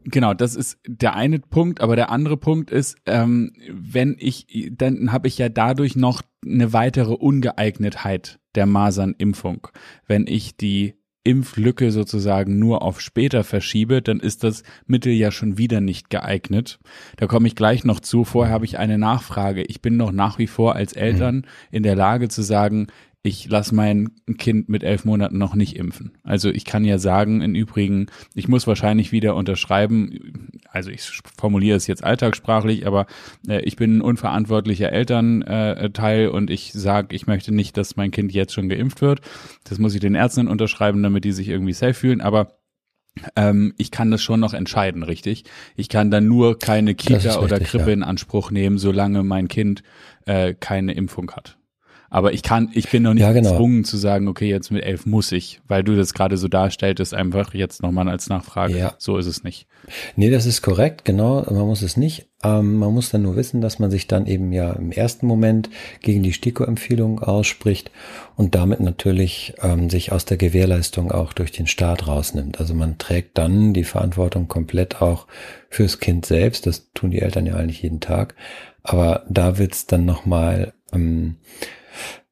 Genau, 0.05 0.35
das 0.35 0.57
ist 0.57 0.79
der 0.87 1.15
eine 1.15 1.39
Punkt, 1.41 1.81
aber 1.81 1.95
der 1.95 2.11
andere 2.11 2.37
Punkt 2.37 2.71
ist, 2.71 2.97
ähm, 3.07 3.53
wenn 3.71 4.17
ich, 4.19 4.73
dann 4.77 5.13
habe 5.13 5.29
ich 5.29 5.39
ja 5.39 5.49
dadurch 5.49 5.95
noch 5.95 6.23
eine 6.45 6.73
weitere 6.73 7.13
Ungeeignetheit 7.13 8.41
der 8.55 8.67
Masernimpfung. 8.67 9.69
Wenn 10.07 10.27
ich 10.27 10.57
die 10.57 10.95
Impflücke 11.23 11.93
sozusagen 11.93 12.59
nur 12.59 12.83
auf 12.83 13.01
später 13.01 13.45
verschiebe, 13.45 14.01
dann 14.01 14.21
ist 14.21 14.43
das 14.43 14.63
Mittel 14.87 15.13
ja 15.13 15.31
schon 15.31 15.59
wieder 15.59 15.81
nicht 15.81 16.09
geeignet. 16.09 16.79
Da 17.17 17.27
komme 17.27 17.47
ich 17.47 17.55
gleich 17.55 17.85
noch 17.85 18.01
zu. 18.01 18.25
Vorher 18.25 18.53
habe 18.53 18.65
ich 18.65 18.79
eine 18.79 18.97
Nachfrage. 18.97 19.63
Ich 19.63 19.83
bin 19.83 19.97
noch 19.97 20.13
nach 20.13 20.39
wie 20.39 20.47
vor 20.47 20.77
als 20.77 20.95
Eltern 20.95 21.37
mhm. 21.37 21.45
in 21.71 21.83
der 21.83 21.95
Lage 21.95 22.29
zu 22.29 22.43
sagen, 22.43 22.87
ich 23.23 23.49
lasse 23.49 23.75
mein 23.75 24.13
Kind 24.39 24.71
mit 24.71 24.83
elf 24.83 25.05
Monaten 25.05 25.37
noch 25.37 25.55
nicht 25.55 25.77
impfen. 25.77 26.13
Also 26.23 26.49
ich 26.49 26.65
kann 26.65 26.85
ja 26.85 26.99
sagen, 26.99 27.43
im 27.43 27.55
Übrigen, 27.55 28.07
ich 28.35 28.49
muss 28.49 28.67
wahrscheinlich 28.67 29.13
wieder 29.13 29.35
unterschreiben, 29.35 30.49
also 30.71 30.91
ich 30.91 31.21
formuliere 31.37 31.77
es 31.77 31.87
jetzt 31.87 32.03
alltagssprachlich, 32.03 32.87
aber 32.87 33.07
äh, 33.47 33.61
ich 33.61 33.77
bin 33.77 33.99
ein 33.99 34.01
unverantwortlicher 34.01 34.91
Elternteil 34.91 36.29
und 36.29 36.49
ich 36.49 36.73
sage, 36.73 37.15
ich 37.15 37.27
möchte 37.27 37.53
nicht, 37.53 37.77
dass 37.77 37.97
mein 37.97 38.11
Kind 38.11 38.33
jetzt 38.33 38.55
schon 38.55 38.71
geimpft 38.71 39.03
wird. 39.03 39.21
Das 39.65 39.79
muss 39.79 39.95
ich 39.95 40.01
den 40.01 40.15
Ärzten 40.15 40.49
unterschreiben, 40.49 41.03
damit 41.03 41.25
die 41.25 41.33
sich 41.33 41.49
irgendwie 41.49 41.75
safe 41.75 41.95
fühlen, 41.95 42.23
aber 42.23 42.57
ähm, 43.37 43.75
ich 43.77 43.91
kann 43.91 44.11
das 44.11 44.23
schon 44.23 44.41
noch 44.41 44.55
entscheiden, 44.55 45.03
richtig? 45.03 45.45
Ich 45.77 45.91
kann 45.91 46.11
dann 46.11 46.27
nur 46.27 46.59
keine 46.59 46.95
Kita 46.95 47.17
richtig, 47.17 47.37
oder 47.37 47.61
Krippe 47.61 47.89
ja. 47.89 47.93
in 47.93 48.03
Anspruch 48.03 48.51
nehmen, 48.51 48.79
solange 48.79 49.23
mein 49.25 49.49
Kind 49.49 49.83
äh, 50.25 50.55
keine 50.55 50.95
Impfung 50.95 51.31
hat. 51.33 51.59
Aber 52.11 52.33
ich 52.33 52.43
kann, 52.43 52.71
ich 52.75 52.91
bin 52.91 53.05
noch 53.05 53.15
nicht 53.15 53.23
ja, 53.23 53.33
genau. 53.33 53.51
gezwungen 53.51 53.85
zu 53.85 53.97
sagen, 53.97 54.27
okay, 54.27 54.49
jetzt 54.49 54.73
mit 54.73 54.83
elf 54.83 55.07
muss 55.07 55.31
ich, 55.31 55.61
weil 55.69 55.85
du 55.85 55.95
das 55.95 56.13
gerade 56.13 56.37
so 56.37 56.49
darstelltest, 56.49 57.15
einfach 57.15 57.55
jetzt 57.55 57.83
nochmal 57.83 58.09
als 58.09 58.29
Nachfrage. 58.29 58.77
Ja. 58.77 58.95
So 58.99 59.17
ist 59.17 59.27
es 59.27 59.45
nicht. 59.45 59.69
Nee, 60.17 60.29
das 60.29 60.45
ist 60.45 60.61
korrekt, 60.61 61.05
genau. 61.05 61.43
Man 61.49 61.67
muss 61.67 61.83
es 61.83 61.97
nicht. 61.97 62.27
Ähm, 62.43 62.77
man 62.79 62.93
muss 62.93 63.11
dann 63.11 63.23
nur 63.23 63.37
wissen, 63.37 63.61
dass 63.61 63.79
man 63.79 63.93
sich 63.93 64.09
dann 64.09 64.27
eben 64.27 64.53
ja 64.53 64.73
im 64.73 64.91
ersten 64.91 65.27
Moment 65.27 65.71
gegen 66.01 66.25
die 66.25 66.33
STIKO-Empfehlung 66.33 67.21
ausspricht 67.21 67.93
und 68.35 68.57
damit 68.57 68.81
natürlich 68.81 69.55
ähm, 69.63 69.89
sich 69.89 70.11
aus 70.11 70.25
der 70.25 70.37
Gewährleistung 70.37 71.13
auch 71.13 71.33
durch 71.33 71.53
den 71.53 71.69
Staat 71.69 72.09
rausnimmt. 72.09 72.59
Also 72.59 72.75
man 72.75 72.99
trägt 72.99 73.39
dann 73.39 73.73
die 73.73 73.85
Verantwortung 73.85 74.49
komplett 74.49 75.01
auch 75.01 75.29
fürs 75.69 76.01
Kind 76.01 76.27
selbst. 76.27 76.67
Das 76.67 76.91
tun 76.93 77.13
die 77.13 77.21
Eltern 77.21 77.47
ja 77.47 77.55
eigentlich 77.55 77.83
jeden 77.83 78.01
Tag. 78.01 78.35
Aber 78.83 79.25
da 79.29 79.59
wird's 79.59 79.87
dann 79.87 80.05
nochmal 80.05 80.73
ähm, 80.93 81.37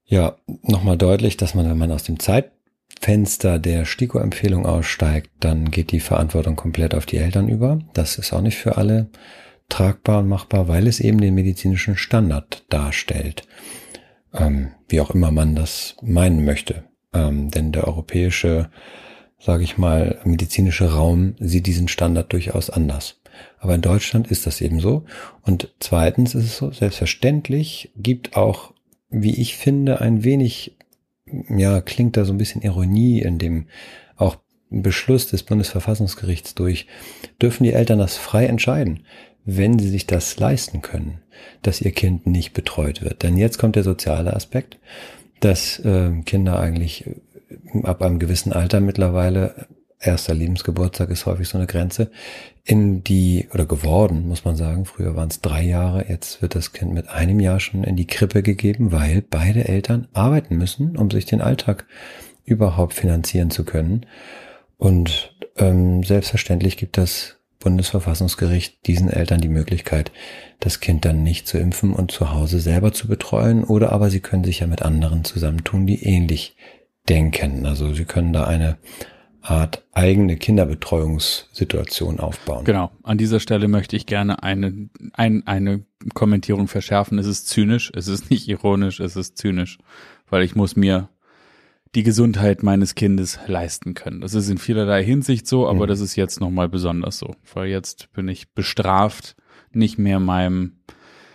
ja 0.08 0.36
nochmal 0.62 0.96
deutlich, 0.96 1.36
dass 1.36 1.54
man, 1.54 1.68
wenn 1.68 1.78
man 1.78 1.92
aus 1.92 2.02
dem 2.02 2.18
Zeitfenster 2.18 3.58
der 3.58 3.84
STIKO-Empfehlung 3.84 4.66
aussteigt, 4.66 5.30
dann 5.40 5.70
geht 5.70 5.92
die 5.92 6.00
Verantwortung 6.00 6.56
komplett 6.56 6.94
auf 6.94 7.06
die 7.06 7.18
Eltern 7.18 7.48
über. 7.48 7.78
Das 7.92 8.18
ist 8.18 8.32
auch 8.32 8.40
nicht 8.40 8.56
für 8.56 8.76
alle 8.76 9.10
tragbar 9.68 10.20
und 10.20 10.28
machbar, 10.28 10.66
weil 10.66 10.86
es 10.86 10.98
eben 10.98 11.20
den 11.20 11.34
medizinischen 11.34 11.96
Standard 11.96 12.64
darstellt. 12.70 13.42
Ähm, 14.32 14.72
wie 14.88 15.00
auch 15.00 15.10
immer 15.10 15.30
man 15.30 15.54
das 15.54 15.96
meinen 16.02 16.44
möchte. 16.44 16.84
Ähm, 17.12 17.50
denn 17.50 17.72
der 17.72 17.86
europäische, 17.86 18.70
sage 19.38 19.64
ich 19.64 19.78
mal, 19.78 20.20
medizinische 20.24 20.92
Raum 20.92 21.34
sieht 21.38 21.66
diesen 21.66 21.88
Standard 21.88 22.32
durchaus 22.32 22.70
anders. 22.70 23.20
Aber 23.58 23.74
in 23.74 23.82
Deutschland 23.82 24.28
ist 24.28 24.46
das 24.46 24.60
eben 24.60 24.80
so. 24.80 25.04
Und 25.42 25.72
zweitens 25.80 26.34
ist 26.34 26.44
es 26.44 26.56
so, 26.56 26.70
selbstverständlich 26.70 27.92
gibt 27.96 28.36
auch 28.36 28.72
wie 29.10 29.40
ich 29.40 29.56
finde, 29.56 30.00
ein 30.00 30.24
wenig, 30.24 30.76
ja, 31.48 31.80
klingt 31.80 32.16
da 32.16 32.24
so 32.24 32.32
ein 32.32 32.38
bisschen 32.38 32.62
Ironie 32.62 33.20
in 33.20 33.38
dem 33.38 33.66
auch 34.16 34.36
Beschluss 34.70 35.28
des 35.28 35.42
Bundesverfassungsgerichts 35.42 36.54
durch, 36.54 36.86
dürfen 37.40 37.64
die 37.64 37.72
Eltern 37.72 37.98
das 37.98 38.16
frei 38.16 38.46
entscheiden, 38.46 39.04
wenn 39.44 39.78
sie 39.78 39.88
sich 39.88 40.06
das 40.06 40.38
leisten 40.38 40.82
können, 40.82 41.20
dass 41.62 41.80
ihr 41.80 41.92
Kind 41.92 42.26
nicht 42.26 42.52
betreut 42.52 43.00
wird. 43.02 43.22
Denn 43.22 43.38
jetzt 43.38 43.58
kommt 43.58 43.76
der 43.76 43.82
soziale 43.82 44.34
Aspekt, 44.34 44.78
dass 45.40 45.78
äh, 45.78 46.10
Kinder 46.26 46.60
eigentlich 46.60 47.08
ab 47.82 48.02
einem 48.02 48.18
gewissen 48.18 48.52
Alter 48.52 48.80
mittlerweile 48.80 49.68
erster 50.00 50.34
Lebensgeburtstag 50.34 51.10
ist 51.10 51.26
häufig 51.26 51.48
so 51.48 51.58
eine 51.58 51.66
Grenze, 51.66 52.10
in 52.64 53.02
die, 53.02 53.48
oder 53.52 53.66
geworden, 53.66 54.28
muss 54.28 54.44
man 54.44 54.54
sagen, 54.54 54.84
früher 54.84 55.16
waren 55.16 55.28
es 55.28 55.40
drei 55.40 55.62
Jahre, 55.62 56.06
jetzt 56.08 56.42
wird 56.42 56.54
das 56.54 56.72
Kind 56.72 56.92
mit 56.92 57.08
einem 57.08 57.40
Jahr 57.40 57.60
schon 57.60 57.82
in 57.82 57.96
die 57.96 58.06
Krippe 58.06 58.42
gegeben, 58.42 58.92
weil 58.92 59.22
beide 59.22 59.66
Eltern 59.66 60.08
arbeiten 60.12 60.56
müssen, 60.56 60.96
um 60.96 61.10
sich 61.10 61.24
den 61.24 61.40
Alltag 61.40 61.86
überhaupt 62.44 62.94
finanzieren 62.94 63.50
zu 63.50 63.64
können. 63.64 64.06
Und 64.76 65.34
ähm, 65.56 66.04
selbstverständlich 66.04 66.76
gibt 66.76 66.98
das 66.98 67.36
Bundesverfassungsgericht 67.58 68.86
diesen 68.86 69.10
Eltern 69.10 69.40
die 69.40 69.48
Möglichkeit, 69.48 70.12
das 70.60 70.80
Kind 70.80 71.04
dann 71.04 71.22
nicht 71.22 71.48
zu 71.48 71.58
impfen 71.58 71.92
und 71.92 72.12
zu 72.12 72.32
Hause 72.32 72.60
selber 72.60 72.92
zu 72.92 73.08
betreuen, 73.08 73.64
oder 73.64 73.92
aber 73.92 74.10
sie 74.10 74.20
können 74.20 74.44
sich 74.44 74.60
ja 74.60 74.66
mit 74.66 74.82
anderen 74.82 75.24
zusammentun, 75.24 75.86
die 75.86 76.04
ähnlich 76.04 76.56
denken. 77.08 77.66
Also 77.66 77.92
sie 77.94 78.04
können 78.04 78.32
da 78.32 78.44
eine 78.44 78.78
Art 79.40 79.84
eigene 79.92 80.36
Kinderbetreuungssituation 80.36 82.20
aufbauen. 82.20 82.64
Genau. 82.64 82.90
An 83.02 83.18
dieser 83.18 83.40
Stelle 83.40 83.68
möchte 83.68 83.96
ich 83.96 84.06
gerne 84.06 84.42
eine, 84.42 84.90
ein, 85.12 85.46
eine 85.46 85.84
Kommentierung 86.14 86.68
verschärfen. 86.68 87.18
Es 87.18 87.26
ist 87.26 87.48
zynisch, 87.48 87.90
es 87.94 88.08
ist 88.08 88.30
nicht 88.30 88.48
ironisch, 88.48 89.00
es 89.00 89.16
ist 89.16 89.38
zynisch, 89.38 89.78
weil 90.28 90.42
ich 90.42 90.54
muss 90.54 90.76
mir 90.76 91.08
die 91.94 92.02
Gesundheit 92.02 92.62
meines 92.62 92.94
Kindes 92.94 93.38
leisten 93.46 93.94
können. 93.94 94.20
Das 94.20 94.34
ist 94.34 94.48
in 94.50 94.58
vielerlei 94.58 95.02
Hinsicht 95.02 95.46
so, 95.46 95.66
aber 95.66 95.84
mhm. 95.84 95.88
das 95.88 96.00
ist 96.00 96.16
jetzt 96.16 96.40
nochmal 96.40 96.68
besonders 96.68 97.18
so, 97.18 97.34
weil 97.54 97.68
jetzt 97.68 98.12
bin 98.12 98.28
ich 98.28 98.52
bestraft, 98.52 99.36
nicht 99.72 99.98
mehr 99.98 100.20
meinem, 100.20 100.80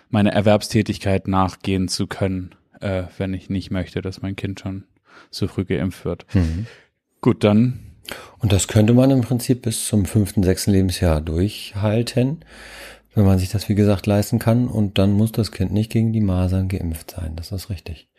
meiner 0.09 0.31
Erwerbstätigkeit 0.31 1.27
nachgehen 1.27 1.87
zu 1.87 2.07
können, 2.07 2.53
äh, 2.81 3.03
wenn 3.17 3.33
ich 3.33 3.49
nicht 3.49 3.71
möchte, 3.71 4.01
dass 4.01 4.21
mein 4.21 4.35
Kind 4.35 4.59
schon 4.59 4.83
so 5.31 5.47
früh 5.47 5.65
geimpft 5.65 6.05
wird. 6.05 6.25
Mhm. 6.35 6.67
Gut, 7.21 7.43
dann 7.43 7.92
und 8.39 8.51
das 8.51 8.67
könnte 8.67 8.93
man 8.93 9.09
im 9.09 9.21
Prinzip 9.21 9.61
bis 9.61 9.87
zum 9.87 10.05
fünften, 10.05 10.43
sechsten 10.43 10.71
Lebensjahr 10.71 11.21
durchhalten, 11.21 12.43
wenn 13.15 13.25
man 13.25 13.39
sich 13.39 13.49
das, 13.49 13.69
wie 13.69 13.75
gesagt, 13.75 14.05
leisten 14.05 14.39
kann. 14.39 14.67
Und 14.67 14.97
dann 14.97 15.13
muss 15.13 15.31
das 15.31 15.51
Kind 15.51 15.71
nicht 15.71 15.91
gegen 15.91 16.11
die 16.11 16.21
Masern 16.21 16.67
geimpft 16.67 17.11
sein. 17.11 17.35
Das 17.35 17.51
ist 17.51 17.69
richtig. 17.69 18.09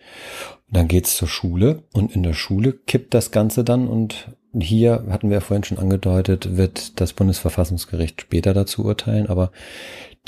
Und 0.68 0.76
dann 0.76 0.88
geht's 0.88 1.16
zur 1.16 1.28
Schule 1.28 1.82
und 1.92 2.14
in 2.14 2.22
der 2.22 2.32
Schule 2.32 2.72
kippt 2.72 3.12
das 3.12 3.30
Ganze 3.32 3.64
dann 3.64 3.88
und 3.88 4.30
hier 4.58 5.04
hatten 5.10 5.28
wir 5.30 5.34
ja 5.34 5.40
vorhin 5.40 5.64
schon 5.64 5.78
angedeutet, 5.78 6.56
wird 6.56 7.00
das 7.00 7.12
Bundesverfassungsgericht 7.12 8.20
später 8.20 8.54
dazu 8.54 8.84
urteilen, 8.84 9.26
aber 9.26 9.50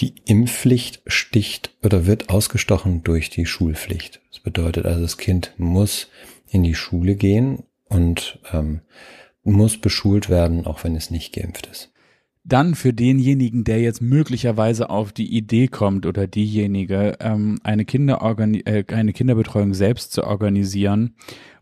die 0.00 0.14
Impfpflicht 0.26 1.00
sticht 1.06 1.70
oder 1.82 2.06
wird 2.06 2.28
ausgestochen 2.28 3.02
durch 3.02 3.30
die 3.30 3.46
Schulpflicht. 3.46 4.20
Das 4.30 4.40
bedeutet 4.40 4.84
also, 4.84 5.00
das 5.00 5.16
Kind 5.16 5.54
muss 5.56 6.08
in 6.48 6.64
die 6.64 6.74
Schule 6.74 7.14
gehen 7.14 7.62
und 7.88 8.40
ähm, 8.52 8.80
muss 9.46 9.78
beschult 9.78 10.28
werden, 10.28 10.66
auch 10.66 10.84
wenn 10.84 10.96
es 10.96 11.10
nicht 11.10 11.34
geimpft 11.34 11.66
ist. 11.66 11.92
Dann 12.44 12.76
für 12.76 12.92
denjenigen, 12.92 13.64
der 13.64 13.80
jetzt 13.80 14.00
möglicherweise 14.00 14.88
auf 14.88 15.12
die 15.12 15.36
Idee 15.36 15.66
kommt 15.66 16.06
oder 16.06 16.28
diejenige, 16.28 17.16
ähm, 17.20 17.58
eine, 17.64 17.84
Kinderorgani 17.84 18.60
äh, 18.60 18.84
eine 18.92 19.12
Kinderbetreuung 19.12 19.74
selbst 19.74 20.12
zu 20.12 20.24
organisieren 20.24 21.16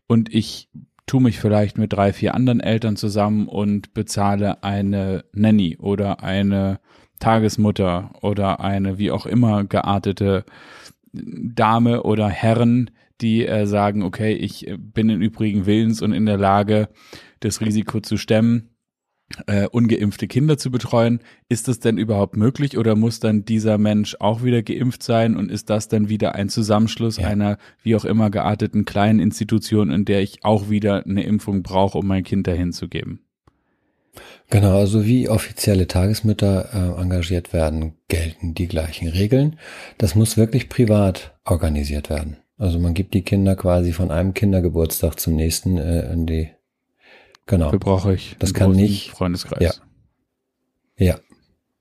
und 0.06 0.32
ich 0.32 0.68
tue 1.06 1.22
mich 1.22 1.38
vielleicht 1.38 1.78
mit 1.78 1.92
drei, 1.92 2.12
vier 2.12 2.34
anderen 2.34 2.60
Eltern 2.60 2.96
zusammen 2.96 3.48
und 3.48 3.94
bezahle 3.94 4.62
eine 4.62 5.24
Nanny 5.32 5.76
oder 5.78 6.22
eine 6.22 6.80
Tagesmutter 7.20 8.10
oder 8.20 8.60
eine 8.60 8.98
wie 8.98 9.10
auch 9.10 9.26
immer 9.26 9.64
geartete 9.64 10.44
Dame 11.12 12.02
oder 12.02 12.28
Herren, 12.28 12.90
die 13.20 13.46
äh, 13.46 13.66
sagen, 13.66 14.02
okay, 14.02 14.32
ich 14.32 14.70
bin 14.76 15.08
in 15.08 15.22
übrigen 15.22 15.66
Willens 15.66 16.02
und 16.02 16.12
in 16.12 16.26
der 16.26 16.36
Lage, 16.36 16.88
das 17.40 17.60
Risiko 17.60 18.00
zu 18.00 18.16
stemmen, 18.16 18.74
äh, 19.46 19.66
ungeimpfte 19.66 20.28
Kinder 20.28 20.58
zu 20.58 20.70
betreuen. 20.70 21.20
Ist 21.48 21.68
das 21.68 21.80
denn 21.80 21.98
überhaupt 21.98 22.36
möglich 22.36 22.76
oder 22.78 22.94
muss 22.94 23.20
dann 23.20 23.44
dieser 23.44 23.78
Mensch 23.78 24.16
auch 24.20 24.42
wieder 24.42 24.62
geimpft 24.62 25.02
sein 25.02 25.36
und 25.36 25.50
ist 25.50 25.70
das 25.70 25.88
dann 25.88 26.08
wieder 26.08 26.34
ein 26.34 26.48
Zusammenschluss 26.48 27.16
ja. 27.16 27.28
einer 27.28 27.58
wie 27.82 27.96
auch 27.96 28.04
immer 28.04 28.30
gearteten 28.30 28.84
kleinen 28.84 29.20
Institution, 29.20 29.90
in 29.90 30.04
der 30.04 30.22
ich 30.22 30.44
auch 30.44 30.70
wieder 30.70 31.04
eine 31.04 31.24
Impfung 31.24 31.62
brauche, 31.62 31.98
um 31.98 32.06
mein 32.06 32.24
Kind 32.24 32.46
dahin 32.46 32.72
zu 32.72 32.88
geben? 32.88 33.20
Genau, 34.50 34.78
also 34.78 35.04
wie 35.04 35.28
offizielle 35.28 35.88
Tagesmütter 35.88 36.68
äh, 36.72 37.00
engagiert 37.00 37.52
werden, 37.52 37.94
gelten 38.08 38.54
die 38.54 38.68
gleichen 38.68 39.08
Regeln. 39.08 39.58
Das 39.98 40.14
muss 40.14 40.36
wirklich 40.36 40.68
privat 40.68 41.34
organisiert 41.44 42.10
werden. 42.10 42.36
Also 42.56 42.78
man 42.78 42.94
gibt 42.94 43.14
die 43.14 43.22
Kinder 43.22 43.56
quasi 43.56 43.92
von 43.92 44.10
einem 44.10 44.34
Kindergeburtstag 44.34 45.18
zum 45.18 45.34
nächsten 45.34 45.78
äh, 45.78 46.12
in 46.12 46.26
die 46.26 46.50
Genau. 47.46 47.66
Dafür 47.66 47.78
brauche 47.78 48.14
ich 48.14 48.36
das 48.38 48.54
kann 48.54 48.72
nicht 48.72 49.10
Freundeskreis. 49.10 49.80
Ja. 50.96 51.06
Ja. 51.06 51.18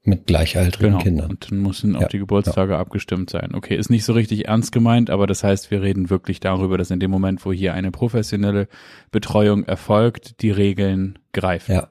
Mit 0.05 0.27
gleichaltrigen 0.27 0.91
genau. 0.91 1.03
Kindern. 1.03 1.29
Und 1.29 1.49
dann 1.49 1.61
müssen 1.61 1.95
auch 1.95 2.01
ja. 2.01 2.07
die 2.09 2.19
Geburtstage 2.19 2.73
ja. 2.73 2.79
abgestimmt 2.79 3.29
sein. 3.29 3.55
Okay, 3.55 3.77
ist 3.77 3.89
nicht 3.89 4.03
so 4.03 4.11
richtig 4.11 4.49
ernst 4.49 4.73
gemeint, 4.73 5.09
aber 5.09 5.27
das 5.27 5.45
heißt, 5.45 5.71
wir 5.71 5.81
reden 5.81 6.09
wirklich 6.09 6.41
darüber, 6.41 6.77
dass 6.77 6.91
in 6.91 6.99
dem 6.99 7.09
Moment, 7.09 7.45
wo 7.45 7.53
hier 7.53 7.73
eine 7.73 7.91
professionelle 7.91 8.67
Betreuung 9.11 9.63
erfolgt, 9.63 10.41
die 10.41 10.51
Regeln 10.51 11.19
greifen. 11.31 11.71
Ja. 11.71 11.87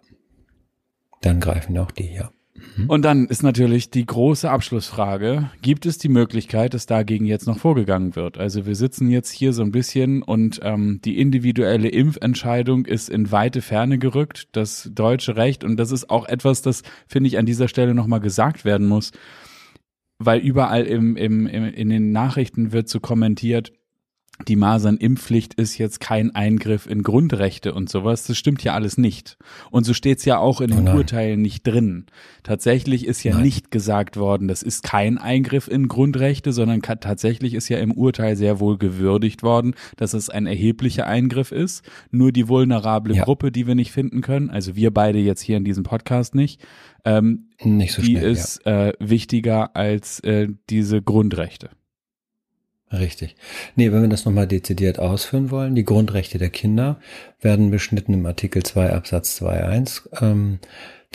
Dann 1.22 1.40
greifen 1.40 1.78
auch 1.78 1.90
die, 1.90 2.12
ja. 2.12 2.30
Mhm. 2.76 2.90
Und 2.90 3.04
dann 3.04 3.26
ist 3.26 3.42
natürlich 3.42 3.90
die 3.90 4.06
große 4.06 4.50
Abschlussfrage, 4.50 5.50
gibt 5.60 5.86
es 5.86 5.98
die 5.98 6.08
Möglichkeit, 6.08 6.74
dass 6.74 6.86
dagegen 6.86 7.24
jetzt 7.26 7.46
noch 7.46 7.58
vorgegangen 7.58 8.16
wird? 8.16 8.38
Also 8.38 8.66
wir 8.66 8.74
sitzen 8.74 9.10
jetzt 9.10 9.30
hier 9.30 9.52
so 9.52 9.62
ein 9.62 9.72
bisschen 9.72 10.22
und 10.22 10.60
ähm, 10.62 11.00
die 11.04 11.18
individuelle 11.18 11.88
Impfentscheidung 11.88 12.86
ist 12.86 13.08
in 13.08 13.30
weite 13.30 13.62
Ferne 13.62 13.98
gerückt, 13.98 14.48
das 14.52 14.90
deutsche 14.92 15.36
Recht 15.36 15.64
und 15.64 15.76
das 15.76 15.92
ist 15.92 16.10
auch 16.10 16.26
etwas, 16.26 16.62
das 16.62 16.82
finde 17.06 17.28
ich 17.28 17.38
an 17.38 17.46
dieser 17.46 17.68
Stelle 17.68 17.94
nochmal 17.94 18.20
gesagt 18.20 18.64
werden 18.64 18.86
muss, 18.86 19.12
weil 20.18 20.40
überall 20.40 20.84
im, 20.84 21.16
im, 21.16 21.46
im, 21.46 21.64
in 21.64 21.88
den 21.88 22.12
Nachrichten 22.12 22.72
wird 22.72 22.88
so 22.88 23.00
kommentiert, 23.00 23.72
die 24.48 24.56
Masernimpfpflicht 24.56 25.54
ist 25.54 25.78
jetzt 25.78 26.00
kein 26.00 26.34
Eingriff 26.34 26.86
in 26.86 27.02
Grundrechte 27.02 27.74
und 27.74 27.88
sowas. 27.88 28.24
Das 28.24 28.36
stimmt 28.36 28.64
ja 28.64 28.74
alles 28.74 28.98
nicht. 28.98 29.36
Und 29.70 29.84
so 29.84 29.94
steht's 29.94 30.24
ja 30.24 30.38
auch 30.38 30.60
in 30.60 30.70
den 30.70 30.88
oh 30.88 30.96
Urteilen 30.96 31.42
nicht 31.42 31.64
drin. 31.64 32.06
Tatsächlich 32.42 33.06
ist 33.06 33.22
ja 33.22 33.34
nein. 33.34 33.42
nicht 33.42 33.70
gesagt 33.70 34.16
worden, 34.16 34.48
das 34.48 34.62
ist 34.62 34.82
kein 34.82 35.18
Eingriff 35.18 35.68
in 35.68 35.86
Grundrechte, 35.86 36.52
sondern 36.52 36.82
tatsächlich 36.82 37.54
ist 37.54 37.68
ja 37.68 37.78
im 37.78 37.92
Urteil 37.92 38.36
sehr 38.36 38.58
wohl 38.58 38.78
gewürdigt 38.78 39.42
worden, 39.42 39.74
dass 39.96 40.12
es 40.12 40.28
ein 40.28 40.46
erheblicher 40.46 41.06
Eingriff 41.06 41.52
ist. 41.52 41.84
Nur 42.10 42.32
die 42.32 42.48
vulnerable 42.48 43.14
ja. 43.14 43.24
Gruppe, 43.24 43.52
die 43.52 43.66
wir 43.66 43.74
nicht 43.74 43.92
finden 43.92 44.22
können, 44.22 44.50
also 44.50 44.74
wir 44.74 44.92
beide 44.92 45.18
jetzt 45.18 45.42
hier 45.42 45.56
in 45.56 45.64
diesem 45.64 45.84
Podcast 45.84 46.34
nicht, 46.34 46.60
ähm, 47.04 47.50
nicht 47.62 47.92
so 47.92 48.02
die 48.02 48.16
schnell, 48.16 48.30
ist 48.30 48.60
ja. 48.64 48.88
äh, 48.88 48.92
wichtiger 48.98 49.76
als 49.76 50.20
äh, 50.20 50.48
diese 50.68 51.00
Grundrechte. 51.00 51.70
Richtig. 52.92 53.36
Nee, 53.74 53.90
wenn 53.90 54.02
wir 54.02 54.08
das 54.08 54.26
nochmal 54.26 54.46
dezidiert 54.46 54.98
ausführen 54.98 55.50
wollen, 55.50 55.74
die 55.74 55.84
Grundrechte 55.84 56.36
der 56.38 56.50
Kinder 56.50 57.00
werden 57.40 57.70
beschnitten 57.70 58.12
im 58.12 58.26
Artikel 58.26 58.62
2 58.62 58.92
Absatz 58.92 59.40
2.1 59.40 60.22
ähm, 60.22 60.58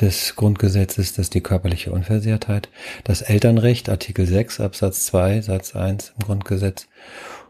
des 0.02 0.36
Grundgesetzes, 0.36 1.14
das 1.14 1.26
ist 1.26 1.34
die 1.36 1.42
körperliche 1.42 1.92
Unversehrtheit. 1.92 2.70
Das 3.04 3.22
Elternrecht, 3.22 3.90
Artikel 3.90 4.26
6 4.26 4.60
Absatz 4.60 5.06
2 5.06 5.42
Satz 5.42 5.76
1 5.76 6.14
im 6.20 6.26
Grundgesetz. 6.26 6.88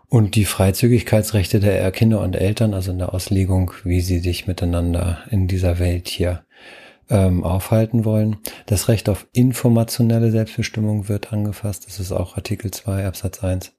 Und 0.10 0.36
die 0.36 0.46
Freizügigkeitsrechte 0.46 1.60
der 1.60 1.92
Kinder 1.92 2.22
und 2.22 2.36
Eltern, 2.36 2.74
also 2.74 2.92
in 2.92 2.98
der 2.98 3.14
Auslegung, 3.14 3.74
wie 3.84 4.00
sie 4.00 4.20
sich 4.20 4.48
miteinander 4.48 5.20
in 5.32 5.48
dieser 5.48 5.80
Welt 5.80 6.08
hier 6.08 6.44
ähm, 7.10 7.44
aufhalten 7.44 8.06
wollen. 8.06 8.38
Das 8.66 8.88
Recht 8.88 9.10
auf 9.10 9.28
informationelle 9.34 10.32
Selbstbestimmung 10.32 11.08
wird 11.08 11.34
angefasst. 11.34 11.86
Das 11.88 12.00
ist 12.00 12.12
auch 12.12 12.38
Artikel 12.38 12.72
2 12.72 13.06
Absatz 13.06 13.44
1 13.44 13.74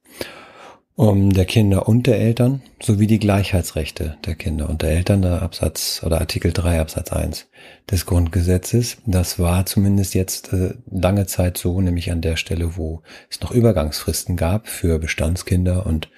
um, 0.99 1.31
der 1.31 1.45
Kinder 1.45 1.87
und 1.87 2.07
der 2.07 2.19
Eltern 2.19 2.61
sowie 2.83 3.07
die 3.07 3.19
Gleichheitsrechte 3.19 4.17
der 4.25 4.35
Kinder 4.35 4.67
und 4.67 4.81
der 4.81 4.89
Eltern, 4.89 5.21
der 5.21 5.41
Absatz 5.41 6.01
oder 6.05 6.19
Artikel 6.19 6.51
3 6.51 6.81
Absatz 6.81 7.13
1 7.13 7.47
des 7.89 8.05
Grundgesetzes. 8.05 8.97
Das 9.05 9.39
war 9.39 9.65
zumindest 9.65 10.13
jetzt 10.13 10.51
äh, 10.51 10.73
lange 10.91 11.25
Zeit 11.25 11.57
so, 11.57 11.79
nämlich 11.79 12.11
an 12.11 12.19
der 12.19 12.35
Stelle, 12.35 12.75
wo 12.75 13.01
es 13.29 13.39
noch 13.39 13.51
Übergangsfristen 13.51 14.35
gab 14.35 14.67
für 14.67 14.99
Bestandskinder 14.99 15.85
und 15.85 16.09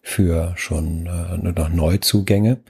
für 0.00 0.52
schon 0.54 1.06
äh, 1.06 1.36
noch 1.38 1.70
Neuzugänge. 1.70 2.60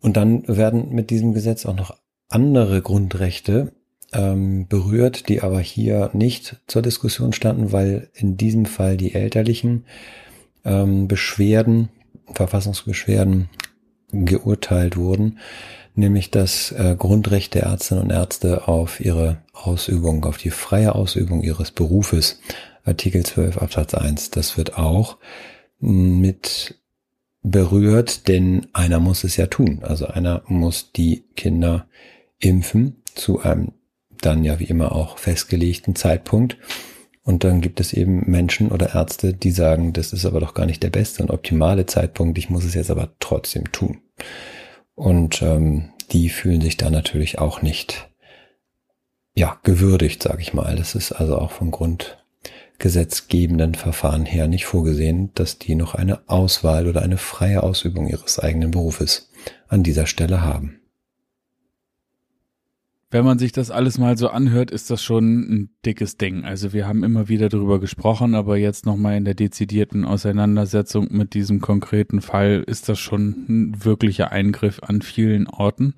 Und 0.00 0.16
dann 0.16 0.42
werden 0.48 0.92
mit 0.92 1.10
diesem 1.10 1.32
Gesetz 1.32 1.64
auch 1.64 1.76
noch 1.76 1.96
andere 2.34 2.82
Grundrechte 2.82 3.72
ähm, 4.12 4.66
berührt, 4.68 5.28
die 5.28 5.42
aber 5.42 5.60
hier 5.60 6.10
nicht 6.12 6.60
zur 6.66 6.82
Diskussion 6.82 7.32
standen, 7.32 7.72
weil 7.72 8.10
in 8.14 8.36
diesem 8.36 8.66
Fall 8.66 8.96
die 8.96 9.14
elterlichen 9.14 9.84
ähm, 10.64 11.08
Beschwerden, 11.08 11.88
Verfassungsbeschwerden 12.32 13.48
geurteilt 14.12 14.96
wurden, 14.96 15.38
nämlich 15.94 16.30
das 16.30 16.72
äh, 16.72 16.94
Grundrecht 16.98 17.54
der 17.54 17.64
Ärztinnen 17.64 18.04
und 18.04 18.10
Ärzte 18.10 18.68
auf 18.68 19.00
ihre 19.00 19.38
Ausübung, 19.52 20.24
auf 20.24 20.36
die 20.36 20.50
freie 20.50 20.94
Ausübung 20.94 21.42
ihres 21.42 21.70
Berufes. 21.70 22.40
Artikel 22.84 23.24
12 23.24 23.58
Absatz 23.58 23.94
1. 23.94 24.30
Das 24.30 24.56
wird 24.56 24.76
auch 24.76 25.18
mit 25.78 26.78
berührt, 27.42 28.28
denn 28.28 28.66
einer 28.72 29.00
muss 29.00 29.24
es 29.24 29.36
ja 29.36 29.46
tun. 29.46 29.80
Also 29.82 30.06
einer 30.06 30.42
muss 30.46 30.92
die 30.92 31.24
Kinder 31.36 31.86
impfen 32.42 33.02
zu 33.14 33.40
einem 33.40 33.72
dann 34.20 34.44
ja 34.44 34.60
wie 34.60 34.64
immer 34.64 34.92
auch 34.92 35.16
festgelegten 35.18 35.96
Zeitpunkt. 35.96 36.58
Und 37.24 37.44
dann 37.44 37.60
gibt 37.60 37.78
es 37.80 37.92
eben 37.92 38.28
Menschen 38.28 38.70
oder 38.70 38.94
Ärzte, 38.94 39.32
die 39.32 39.52
sagen, 39.52 39.92
das 39.92 40.12
ist 40.12 40.26
aber 40.26 40.40
doch 40.40 40.54
gar 40.54 40.66
nicht 40.66 40.82
der 40.82 40.90
beste 40.90 41.22
und 41.22 41.30
optimale 41.30 41.86
Zeitpunkt, 41.86 42.36
ich 42.38 42.50
muss 42.50 42.64
es 42.64 42.74
jetzt 42.74 42.90
aber 42.90 43.10
trotzdem 43.20 43.70
tun. 43.70 44.00
Und 44.94 45.40
ähm, 45.42 45.90
die 46.10 46.30
fühlen 46.30 46.60
sich 46.60 46.76
da 46.76 46.90
natürlich 46.90 47.38
auch 47.38 47.62
nicht 47.62 48.10
ja, 49.34 49.56
gewürdigt, 49.62 50.20
sage 50.22 50.42
ich 50.42 50.52
mal. 50.52 50.74
Das 50.76 50.96
ist 50.96 51.12
also 51.12 51.38
auch 51.38 51.52
vom 51.52 51.70
grundgesetzgebenden 51.70 53.76
Verfahren 53.76 54.26
her 54.26 54.48
nicht 54.48 54.66
vorgesehen, 54.66 55.30
dass 55.34 55.58
die 55.58 55.76
noch 55.76 55.94
eine 55.94 56.28
Auswahl 56.28 56.88
oder 56.88 57.02
eine 57.02 57.18
freie 57.18 57.62
Ausübung 57.62 58.08
ihres 58.08 58.40
eigenen 58.40 58.72
Berufes 58.72 59.30
an 59.68 59.84
dieser 59.84 60.06
Stelle 60.06 60.42
haben 60.42 60.81
wenn 63.12 63.26
man 63.26 63.38
sich 63.38 63.52
das 63.52 63.70
alles 63.70 63.98
mal 63.98 64.16
so 64.16 64.28
anhört, 64.28 64.70
ist 64.70 64.90
das 64.90 65.02
schon 65.02 65.40
ein 65.40 65.70
dickes 65.84 66.16
Ding. 66.16 66.44
Also 66.44 66.72
wir 66.72 66.86
haben 66.86 67.04
immer 67.04 67.28
wieder 67.28 67.50
darüber 67.50 67.78
gesprochen, 67.78 68.34
aber 68.34 68.56
jetzt 68.56 68.86
nochmal 68.86 69.18
in 69.18 69.26
der 69.26 69.34
dezidierten 69.34 70.06
Auseinandersetzung 70.06 71.08
mit 71.10 71.34
diesem 71.34 71.60
konkreten 71.60 72.22
Fall 72.22 72.64
ist 72.66 72.88
das 72.88 72.98
schon 72.98 73.44
ein 73.48 73.84
wirklicher 73.84 74.32
Eingriff 74.32 74.80
an 74.82 75.02
vielen 75.02 75.46
Orten. 75.46 75.94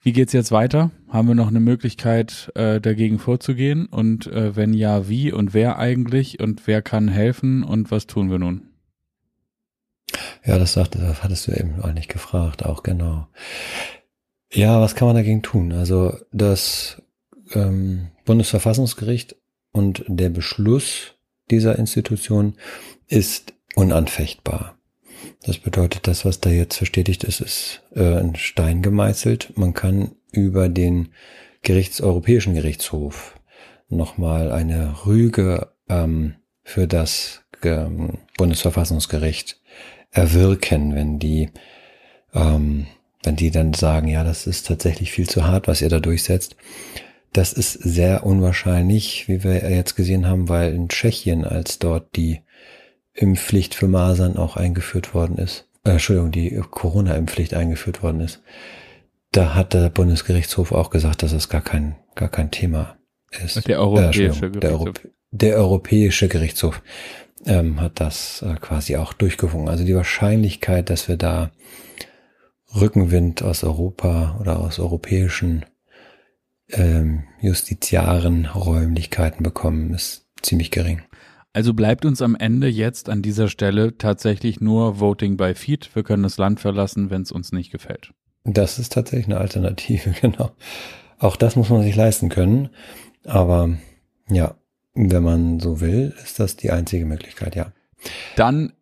Wie 0.00 0.12
geht's 0.12 0.32
jetzt 0.32 0.50
weiter? 0.50 0.92
Haben 1.10 1.28
wir 1.28 1.34
noch 1.34 1.48
eine 1.48 1.60
Möglichkeit, 1.60 2.50
äh, 2.54 2.80
dagegen 2.80 3.18
vorzugehen? 3.18 3.84
Und 3.84 4.28
äh, 4.28 4.56
wenn 4.56 4.72
ja, 4.72 5.10
wie 5.10 5.30
und 5.30 5.52
wer 5.52 5.78
eigentlich 5.78 6.40
und 6.40 6.66
wer 6.66 6.80
kann 6.80 7.08
helfen 7.08 7.62
und 7.62 7.90
was 7.90 8.06
tun 8.06 8.30
wir 8.30 8.38
nun? 8.38 8.62
Ja, 10.42 10.58
das 10.58 10.72
sagte, 10.72 11.00
das 11.00 11.22
hattest 11.22 11.48
du 11.48 11.52
eben 11.52 11.82
eigentlich 11.82 12.08
gefragt, 12.08 12.64
auch 12.64 12.82
genau. 12.82 13.26
Ja, 14.52 14.80
was 14.80 14.94
kann 14.94 15.08
man 15.08 15.16
dagegen 15.16 15.42
tun? 15.42 15.72
Also 15.72 16.16
das 16.32 17.02
ähm, 17.52 18.08
Bundesverfassungsgericht 18.24 19.36
und 19.72 20.04
der 20.06 20.30
Beschluss 20.30 21.14
dieser 21.50 21.78
Institution 21.78 22.54
ist 23.08 23.54
unanfechtbar. 23.74 24.78
Das 25.44 25.58
bedeutet, 25.58 26.06
das, 26.06 26.24
was 26.24 26.40
da 26.40 26.50
jetzt 26.50 26.76
verstetigt 26.76 27.24
ist, 27.24 27.40
ist 27.40 27.82
äh, 27.94 28.20
in 28.20 28.36
Stein 28.36 28.82
gemeißelt. 28.82 29.56
Man 29.56 29.74
kann 29.74 30.12
über 30.32 30.68
den 30.68 31.10
Gerichts, 31.62 32.00
Europäischen 32.00 32.54
Gerichtshof 32.54 33.38
nochmal 33.88 34.50
eine 34.50 35.06
Rüge 35.06 35.72
ähm, 35.88 36.34
für 36.62 36.86
das 36.86 37.44
ähm, 37.62 38.18
Bundesverfassungsgericht 38.36 39.60
erwirken, 40.10 40.94
wenn 40.94 41.18
die 41.18 41.50
ähm, 42.34 42.86
wenn 43.26 43.36
die 43.36 43.50
dann 43.50 43.74
sagen, 43.74 44.08
ja, 44.08 44.24
das 44.24 44.46
ist 44.46 44.66
tatsächlich 44.66 45.10
viel 45.10 45.28
zu 45.28 45.44
hart, 45.44 45.68
was 45.68 45.82
ihr 45.82 45.88
da 45.88 46.00
durchsetzt. 46.00 46.56
Das 47.32 47.52
ist 47.52 47.72
sehr 47.72 48.24
unwahrscheinlich, 48.24 49.28
wie 49.28 49.44
wir 49.44 49.68
jetzt 49.70 49.96
gesehen 49.96 50.26
haben, 50.26 50.48
weil 50.48 50.72
in 50.72 50.88
Tschechien, 50.88 51.44
als 51.44 51.78
dort 51.78 52.16
die 52.16 52.40
Impfpflicht 53.12 53.74
für 53.74 53.88
Masern 53.88 54.36
auch 54.36 54.56
eingeführt 54.56 55.12
worden 55.12 55.38
ist, 55.38 55.68
äh, 55.84 55.90
Entschuldigung, 55.90 56.30
die 56.30 56.62
Corona-Impfpflicht 56.70 57.52
eingeführt 57.52 58.02
worden 58.02 58.20
ist, 58.20 58.42
da 59.32 59.54
hat 59.54 59.74
der 59.74 59.90
Bundesgerichtshof 59.90 60.72
auch 60.72 60.90
gesagt, 60.90 61.22
dass 61.22 61.32
es 61.32 61.48
gar 61.48 61.60
kein, 61.62 61.96
gar 62.14 62.28
kein 62.28 62.50
Thema 62.50 62.96
ist. 63.30 63.66
Der 63.68 63.80
Europäische 63.80 64.24
äh, 64.24 64.28
Gerichtshof. 64.28 64.60
Der, 64.60 64.70
Europ 64.70 65.00
der 65.32 65.56
Europäische 65.56 66.28
Gerichtshof 66.28 66.80
ähm, 67.44 67.80
hat 67.80 68.00
das 68.00 68.42
äh, 68.42 68.54
quasi 68.60 68.96
auch 68.96 69.12
durchgewungen. 69.12 69.68
Also 69.68 69.84
die 69.84 69.96
Wahrscheinlichkeit, 69.96 70.90
dass 70.90 71.08
wir 71.08 71.16
da 71.16 71.50
Rückenwind 72.80 73.42
aus 73.42 73.64
Europa 73.64 74.36
oder 74.40 74.60
aus 74.60 74.78
europäischen 74.78 75.64
ähm, 76.70 77.24
justiziaren 77.40 78.46
Räumlichkeiten 78.46 79.42
bekommen, 79.42 79.94
ist 79.94 80.26
ziemlich 80.42 80.70
gering. 80.70 81.02
Also 81.52 81.72
bleibt 81.72 82.04
uns 82.04 82.20
am 82.20 82.36
Ende 82.36 82.68
jetzt 82.68 83.08
an 83.08 83.22
dieser 83.22 83.48
Stelle 83.48 83.96
tatsächlich 83.96 84.60
nur 84.60 85.00
Voting 85.00 85.36
by 85.36 85.54
Feed. 85.54 85.88
Wir 85.94 86.02
können 86.02 86.22
das 86.22 86.36
Land 86.36 86.60
verlassen, 86.60 87.08
wenn 87.08 87.22
es 87.22 87.32
uns 87.32 87.50
nicht 87.52 87.70
gefällt. 87.70 88.12
Das 88.44 88.78
ist 88.78 88.92
tatsächlich 88.92 89.26
eine 89.26 89.38
Alternative, 89.38 90.10
genau. 90.20 90.50
Auch 91.18 91.36
das 91.36 91.56
muss 91.56 91.70
man 91.70 91.82
sich 91.82 91.96
leisten 91.96 92.28
können. 92.28 92.68
Aber 93.24 93.70
ja, 94.28 94.54
wenn 94.94 95.22
man 95.22 95.60
so 95.60 95.80
will, 95.80 96.14
ist 96.22 96.38
das 96.40 96.56
die 96.56 96.70
einzige 96.70 97.06
Möglichkeit, 97.06 97.56
ja. 97.56 97.72
Dann. 98.36 98.72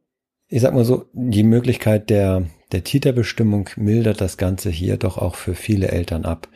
Ich 0.48 0.61
sag 0.61 0.74
mal 0.74 0.85
so, 0.85 1.07
die 1.12 1.42
Möglichkeit 1.42 2.11
der, 2.11 2.46
der 2.74 2.82
Titerbestimmung 2.82 3.70
mildert 3.76 4.20
das 4.20 4.37
Ganze 4.37 4.68
hier 4.68 4.96
doch 4.96 5.16
auch 5.16 5.37
für 5.37 5.54
viele 5.54 5.88
Eltern 5.88 6.24
ab. 6.24 6.48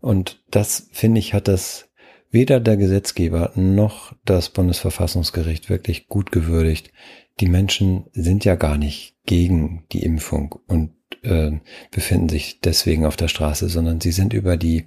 Und 0.00 0.42
das, 0.50 0.88
finde 0.92 1.18
ich, 1.18 1.32
hat 1.32 1.48
das 1.48 1.88
weder 2.30 2.60
der 2.60 2.76
Gesetzgeber 2.76 3.52
noch 3.54 4.14
das 4.26 4.50
Bundesverfassungsgericht 4.50 5.70
wirklich 5.70 6.08
gut 6.08 6.30
gewürdigt. 6.30 6.92
Die 7.40 7.46
Menschen 7.46 8.04
sind 8.12 8.44
ja 8.44 8.56
gar 8.56 8.76
nicht 8.76 9.16
gegen 9.24 9.86
die 9.92 10.02
Impfung 10.02 10.60
und 10.66 10.90
äh, 11.22 11.52
befinden 11.90 12.28
sich 12.28 12.60
deswegen 12.60 13.06
auf 13.06 13.16
der 13.16 13.28
Straße, 13.28 13.70
sondern 13.70 14.02
sie 14.02 14.12
sind 14.12 14.34
über 14.34 14.58
die 14.58 14.84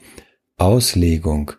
Auslegung 0.57 1.53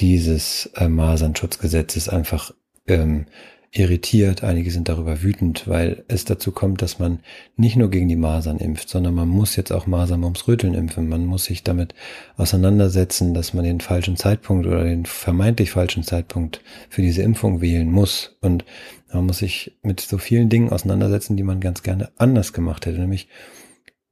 dieses 0.00 0.66
äh, 0.74 0.88
Masernschutzgesetzes 0.88 2.08
einfach 2.08 2.52
ähm, 2.88 3.26
irritiert, 3.72 4.42
einige 4.42 4.70
sind 4.72 4.88
darüber 4.88 5.22
wütend, 5.22 5.68
weil 5.68 6.04
es 6.08 6.24
dazu 6.24 6.50
kommt, 6.50 6.82
dass 6.82 6.98
man 6.98 7.20
nicht 7.56 7.76
nur 7.76 7.88
gegen 7.88 8.08
die 8.08 8.16
Masern 8.16 8.58
impft, 8.58 8.88
sondern 8.88 9.14
man 9.14 9.28
muss 9.28 9.54
jetzt 9.54 9.70
auch 9.70 9.86
Masern 9.86 10.24
ums 10.24 10.48
Röteln 10.48 10.74
impfen. 10.74 11.08
Man 11.08 11.24
muss 11.24 11.44
sich 11.44 11.62
damit 11.62 11.94
auseinandersetzen, 12.36 13.32
dass 13.32 13.54
man 13.54 13.64
den 13.64 13.80
falschen 13.80 14.16
Zeitpunkt 14.16 14.66
oder 14.66 14.82
den 14.82 15.06
vermeintlich 15.06 15.70
falschen 15.70 16.02
Zeitpunkt 16.02 16.62
für 16.88 17.02
diese 17.02 17.22
Impfung 17.22 17.60
wählen 17.60 17.90
muss. 17.90 18.36
Und 18.40 18.64
man 19.12 19.26
muss 19.26 19.38
sich 19.38 19.78
mit 19.82 20.00
so 20.00 20.18
vielen 20.18 20.48
Dingen 20.48 20.70
auseinandersetzen, 20.70 21.36
die 21.36 21.44
man 21.44 21.60
ganz 21.60 21.84
gerne 21.84 22.10
anders 22.16 22.52
gemacht 22.52 22.86
hätte, 22.86 22.98
nämlich 22.98 23.28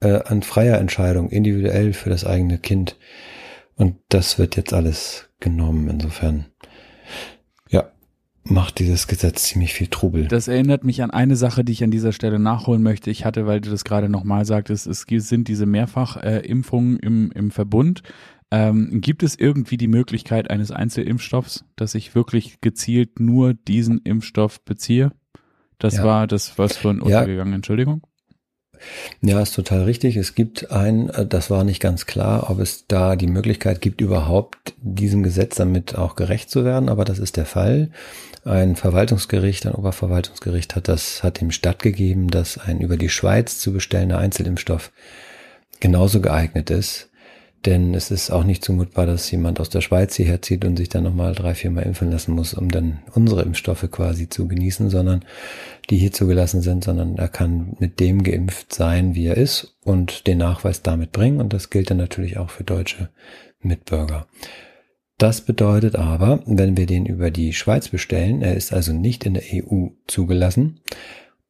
äh, 0.01 0.21
an 0.23 0.43
freier 0.43 0.79
Entscheidung, 0.79 1.31
individuell 1.31 1.95
für 1.95 2.11
das 2.11 2.25
eigene 2.25 2.59
Kind. 2.59 2.97
Und 3.75 3.97
das 4.09 4.39
wird 4.39 4.57
jetzt 4.57 4.73
alles 4.73 5.31
genommen. 5.41 5.89
Insofern, 5.89 6.47
macht 8.51 8.79
dieses 8.79 9.07
Gesetz 9.07 9.45
ziemlich 9.45 9.75
viel 9.75 9.89
Trubel. 9.89 10.29
Das 10.29 10.49
erinnert 10.49 10.85
mich 10.85 11.03
an 11.03 11.11
eine 11.11 11.37
Sache, 11.37 11.65
die 11.65 11.73
ich 11.73 11.85
an 11.85 11.91
dieser 11.91 12.13
Stelle 12.13 12.39
nachholen 12.39 12.83
möchte. 12.83 13.11
Ich 13.11 13.25
hatte, 13.25 13.47
weil 13.47 13.61
du 13.61 13.71
das 13.71 13.85
gerade 13.85 14.09
nochmal 14.09 14.45
sagtest, 14.45 14.87
es 14.87 15.07
sind 15.09 15.49
diese 15.49 15.67
Mehrfachimpfungen 15.67 16.99
im, 16.99 17.31
im 17.33 17.51
Verbund. 17.51 18.03
Ähm, 18.51 19.01
gibt 19.03 19.23
es 19.23 19.39
irgendwie 19.39 19.77
die 19.77 19.89
Möglichkeit 19.89 20.51
eines 20.51 20.71
Einzelimpfstoffs, 20.71 21.65
dass 21.77 21.95
ich 21.95 22.15
wirklich 22.15 22.61
gezielt 22.61 23.21
nur 23.21 23.53
diesen 23.53 23.99
Impfstoff 23.99 24.65
beziehe? 24.65 25.13
Das 25.79 25.99
ja. 25.99 26.05
war 26.05 26.27
das, 26.27 26.59
was 26.59 26.77
von 26.77 27.01
untergegangen, 27.01 27.53
ja. 27.53 27.57
Entschuldigung. 27.57 28.03
Ja, 29.21 29.41
ist 29.41 29.55
total 29.55 29.83
richtig. 29.85 30.17
Es 30.17 30.35
gibt 30.35 30.71
ein, 30.71 31.11
äh, 31.11 31.27
das 31.27 31.51
war 31.51 31.65
nicht 31.65 31.81
ganz 31.81 32.07
klar, 32.07 32.51
ob 32.51 32.61
es 32.61 32.87
da 32.87 33.17
die 33.17 33.27
Möglichkeit 33.27 33.81
gibt, 33.81 34.01
überhaupt 34.01 34.75
diesem 34.81 35.23
Gesetz 35.23 35.57
damit 35.57 35.97
auch 35.97 36.17
gerecht 36.17 36.51
zu 36.51 36.65
werden, 36.65 36.89
aber 36.89 37.05
das 37.05 37.19
ist 37.19 37.37
der 37.37 37.47
Fall. 37.47 37.91
Ein 38.45 38.77
Verwaltungsgericht, 38.77 39.67
ein 39.67 39.75
Oberverwaltungsgericht 39.75 40.77
hat 40.77 40.89
das, 40.89 41.23
hat 41.23 41.41
dem 41.41 41.51
stattgegeben, 41.51 42.29
dass 42.29 42.59
ein 42.59 42.81
über 42.81 42.97
die 42.97 43.09
Schweiz 43.09 43.59
zu 43.59 43.73
bestellender 43.73 44.19
Einzelimpfstoff 44.19 44.91
genauso 45.81 46.21
geeignet 46.21 46.71
ist 46.71 47.09
denn 47.67 47.95
es 47.95 48.11
ist 48.11 48.31
auch 48.31 48.45
nicht 48.45 48.65
zumutbar, 48.65 49.07
dass 49.07 49.31
jemand 49.31 49.59
aus 49.61 49.69
der 49.69 49.81
Schweiz 49.81 50.15
hierher 50.15 50.41
zieht 50.43 50.65
und 50.65 50.77
sich 50.77 50.89
dann 50.89 51.05
nochmal 51.05 51.35
drei, 51.35 51.55
vier 51.55 51.71
Mal 51.71 51.83
impfen 51.83 52.11
lassen 52.11 52.33
muss, 52.33 52.55
um 52.55 52.71
dann 52.71 53.01
unsere 53.15 53.43
Impfstoffe 53.43 53.91
quasi 53.91 54.29
zu 54.29 54.47
genießen, 54.47 54.91
sondern 54.91 55.25
die 55.91 55.99
hier 55.99 56.13
zugelassen 56.13 56.63
sind, 56.63 56.85
sondern 56.85 57.17
er 57.17 57.29
kann 57.29 57.77
mit 57.79 57.99
dem 58.01 58.23
geimpft 58.23 58.73
sein, 58.73 59.15
wie 59.15 59.27
er 59.27 59.37
ist 59.37 59.77
und 59.85 60.27
den 60.27 60.39
Nachweis 60.39 60.83
damit 60.83 61.13
bringen. 61.13 61.41
Und 61.41 61.53
das 61.53 61.71
gilt 61.71 61.91
dann 61.91 61.97
natürlich 61.97 62.37
auch 62.37 62.51
für 62.51 62.65
deutsche 62.65 63.11
Mitbürger. 63.61 64.27
Das 65.19 65.41
bedeutet 65.41 65.97
aber, 65.97 66.45
wenn 66.47 66.77
wir 66.77 66.87
den 66.87 67.05
über 67.05 67.33
die 67.33 67.53
Schweiz 67.53 67.89
bestellen, 67.89 68.41
er 68.41 68.55
ist 68.55 68.73
also 68.73 68.93
nicht 68.93 69.27
in 69.27 69.35
der 69.35 69.43
EU 69.53 69.89
zugelassen, 70.07 70.81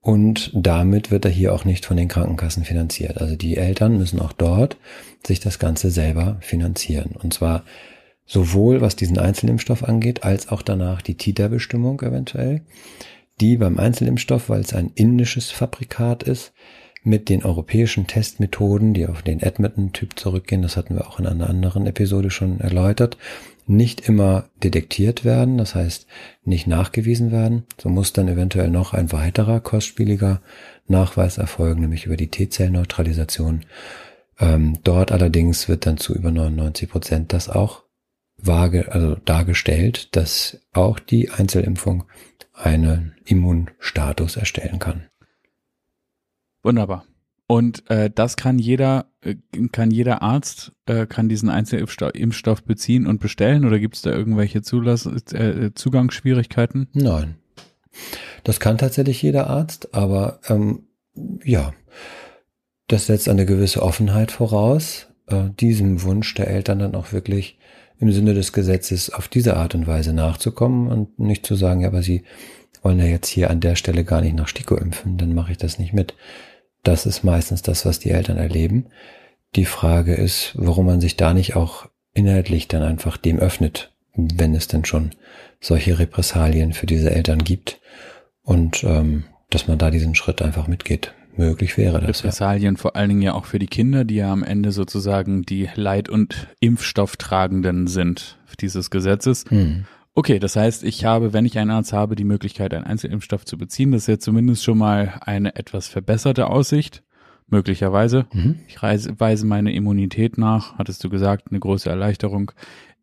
und 0.01 0.51
damit 0.55 1.11
wird 1.11 1.25
er 1.25 1.31
hier 1.31 1.53
auch 1.53 1.65
nicht 1.65 1.85
von 1.85 1.97
den 1.97 2.09
Krankenkassen 2.09 2.65
finanziert. 2.65 3.21
Also 3.21 3.37
die 3.37 3.57
Eltern 3.57 3.99
müssen 3.99 4.21
auch 4.21 4.33
dort 4.33 4.77
sich 5.27 5.41
das 5.41 5.59
Ganze 5.59 5.91
selber 5.91 6.39
finanzieren. 6.41 7.17
Und 7.21 7.35
zwar 7.35 7.65
sowohl 8.25 8.81
was 8.81 8.95
diesen 8.95 9.19
Einzelimpfstoff 9.19 9.83
angeht, 9.83 10.23
als 10.23 10.49
auch 10.49 10.63
danach 10.63 11.03
die 11.03 11.17
Titerbestimmung 11.17 12.01
eventuell, 12.01 12.63
die 13.41 13.57
beim 13.57 13.79
Einzelimpfstoff, 13.79 14.49
weil 14.49 14.61
es 14.61 14.75
ein 14.75 14.93
indisches 14.95 15.51
Fabrikat 15.51 16.23
ist, 16.23 16.53
mit 17.05 17.29
den 17.29 17.45
europäischen 17.45 18.07
Testmethoden, 18.07 18.93
die 18.93 19.07
auf 19.07 19.23
den 19.23 19.41
Edmonton-Typ 19.41 20.19
zurückgehen, 20.19 20.63
das 20.63 20.77
hatten 20.77 20.95
wir 20.95 21.07
auch 21.07 21.19
in 21.19 21.27
einer 21.27 21.49
anderen 21.49 21.87
Episode 21.87 22.31
schon 22.31 22.61
erläutert, 22.61 23.17
nicht 23.69 24.09
immer 24.09 24.49
detektiert 24.63 25.25
werden, 25.25 25.59
das 25.59 25.75
heißt 25.75 26.07
nicht 26.45 26.67
nachgewiesen 26.67 27.31
werden. 27.31 27.65
So 27.81 27.89
muss 27.89 28.13
dann 28.13 28.27
eventuell 28.27 28.71
noch 28.71 28.95
ein 28.95 29.13
weiterer 29.13 29.61
kostspieliger 29.61 30.41
Nachweis 30.87 31.39
erfolgen, 31.39 31.83
nämlich 31.83 32.07
über 32.07 32.17
die 32.17 32.29
T-Zellneutralisation. 32.29 33.67
Ähm, 34.41 34.79
dort 34.85 35.13
allerdings 35.13 35.69
wird 35.69 35.85
dann 35.85 35.99
zu 35.99 36.15
über 36.15 36.31
99 36.31 36.89
Prozent 36.89 37.33
das 37.33 37.49
auch 37.49 37.83
vage, 38.39 38.91
also 38.93 39.17
dargestellt, 39.17 40.17
dass 40.17 40.61
auch 40.73 40.99
die 40.99 41.31
Einzelimpfung 41.31 42.05
einen 42.55 43.15
Immunstatus 43.25 44.37
erstellen 44.37 44.79
kann. 44.79 45.09
Wunderbar. 46.63 47.05
Und 47.47 47.89
äh, 47.91 48.11
das 48.11 48.37
kann 48.37 48.59
jeder, 48.59 49.07
äh, 49.23 49.37
kann 49.73 49.91
jeder 49.91 50.23
Arzt, 50.23 50.73
äh, 50.89 51.07
kann 51.07 51.29
diesen 51.29 51.49
Einzelimpfstoff 51.49 52.63
beziehen 52.63 53.07
und 53.07 53.21
bestellen 53.21 53.65
oder 53.65 53.79
gibt 53.79 53.97
es 53.97 54.03
da 54.03 54.11
irgendwelche 54.11 54.63
Zulass 54.63 55.07
äh, 55.33 55.73
Zugangsschwierigkeiten? 55.75 56.89
Nein. 56.93 57.37
Das 58.45 58.61
kann 58.61 58.79
tatsächlich 58.79 59.23
jeder 59.23 59.49
Arzt, 59.49 59.95
aber 59.95 60.41
ähm, 60.49 60.85
ja, 61.45 61.73
das 62.87 63.07
setzt 63.07 63.29
eine 63.29 63.47
gewisse 63.47 63.83
Offenheit 63.83 64.31
voraus, 64.31 65.09
äh, 65.27 65.51
diesem 65.59 66.03
Wunsch 66.03 66.33
der 66.35 66.49
Eltern 66.49 66.79
dann 66.79 66.95
auch 66.95 67.13
wirklich 67.13 67.59
im 68.01 68.13
Sinne 68.13 68.35
des 68.35 68.53
Gesetzes 68.53 69.11
auf 69.11 69.29
diese 69.29 69.57
Art 69.57 69.75
und 69.75 69.87
Weise 69.87 70.13
nachzukommen 70.13 70.89
und 70.89 71.19
nicht 71.19 71.45
zu 71.45 71.55
sagen, 71.55 71.81
ja, 71.81 71.89
aber 71.89 72.03
sie 72.03 72.23
wollen 72.83 72.99
ja 72.99 73.07
jetzt 73.07 73.29
hier 73.29 73.51
an 73.51 73.61
der 73.61 73.75
Stelle 73.75 74.05
gar 74.05 74.21
nicht 74.21 74.37
nach 74.37 74.49
Stiko 74.49 74.77
impfen, 74.77 75.19
dann 75.19 75.35
mache 75.35 75.53
ich 75.53 75.59
das 75.59 75.79
nicht 75.79 75.93
mit. 75.93 76.15
Das 76.85 77.07
ist 77.07 77.25
meistens 77.25 77.63
das, 77.63 77.85
was 77.85 77.99
die 77.99 78.11
Eltern 78.11 78.37
erleben. 78.37 78.87
Die 79.57 79.65
Frage 79.65 80.15
ist, 80.15 80.53
warum 80.57 80.87
man 80.87 81.01
sich 81.01 81.17
da 81.17 81.35
nicht 81.35 81.57
auch 81.57 81.87
inhaltlich 82.15 82.69
dann 82.69 82.83
einfach 82.83 83.17
dem 83.17 83.39
öffnet, 83.39 83.93
wenn 84.15 84.55
es 84.55 84.69
denn 84.69 84.85
schon 84.85 85.11
solche 85.61 85.99
Repressalien 85.99 86.73
für 86.73 86.87
diese 86.87 87.11
Eltern 87.11 87.45
gibt 87.45 87.81
und 88.43 88.85
ähm, 88.85 89.25
dass 89.51 89.69
man 89.69 89.79
da 89.79 89.91
diesen 89.91 90.15
Schritt 90.15 90.43
einfach 90.43 90.67
mitgeht. 90.67 91.15
Möglich 91.37 91.77
wäre 91.77 92.01
das. 92.01 92.25
Repressalien 92.25 92.75
ja. 92.75 92.81
vor 92.81 92.97
allen 92.97 93.11
Dingen 93.11 93.23
ja 93.23 93.35
auch 93.35 93.45
für 93.45 93.61
die 93.61 93.69
Kinder, 93.69 94.05
die 94.05 94.17
ja 94.17 94.33
am 94.33 94.43
Ende 94.43 94.73
sozusagen 94.73 95.43
die 95.43 95.69
Leit- 95.77 96.09
und 96.09 96.49
Impfstofftragenden 96.59 97.87
sind 97.87 98.39
dieses 98.61 98.91
Gesetzes. 98.91 99.45
Hm. 99.49 99.85
Okay, 100.15 100.41
das 100.41 100.57
heißt, 100.57 100.83
ich 100.83 101.05
habe, 101.05 101.33
wenn 101.33 101.47
ich 101.47 101.57
einen 101.57 101.71
Arzt 101.71 101.93
habe, 101.93 102.17
die 102.17 102.25
Möglichkeit, 102.25 102.75
einen 102.75 102.85
Einzelimpfstoff 102.85 103.45
zu 103.45 103.57
beziehen. 103.57 103.93
Das 103.93 104.03
ist 104.03 104.07
ja 104.09 104.19
zumindest 104.19 104.65
schon 104.65 104.77
mal 104.77 105.21
eine 105.21 105.55
etwas 105.55 105.87
verbesserte 105.87 106.49
Aussicht, 106.49 107.05
möglicherweise. 107.49 108.27
Mhm. 108.33 108.61
Ich 108.69 108.83
reise, 108.83 109.19
weise 109.19 109.47
meine 109.47 109.73
Immunität 109.73 110.39
nach, 110.39 110.79
hattest 110.79 111.03
du 111.05 111.09
gesagt, 111.09 111.49
eine 111.51 111.61
große 111.61 111.89
Erleichterung. 111.89 112.53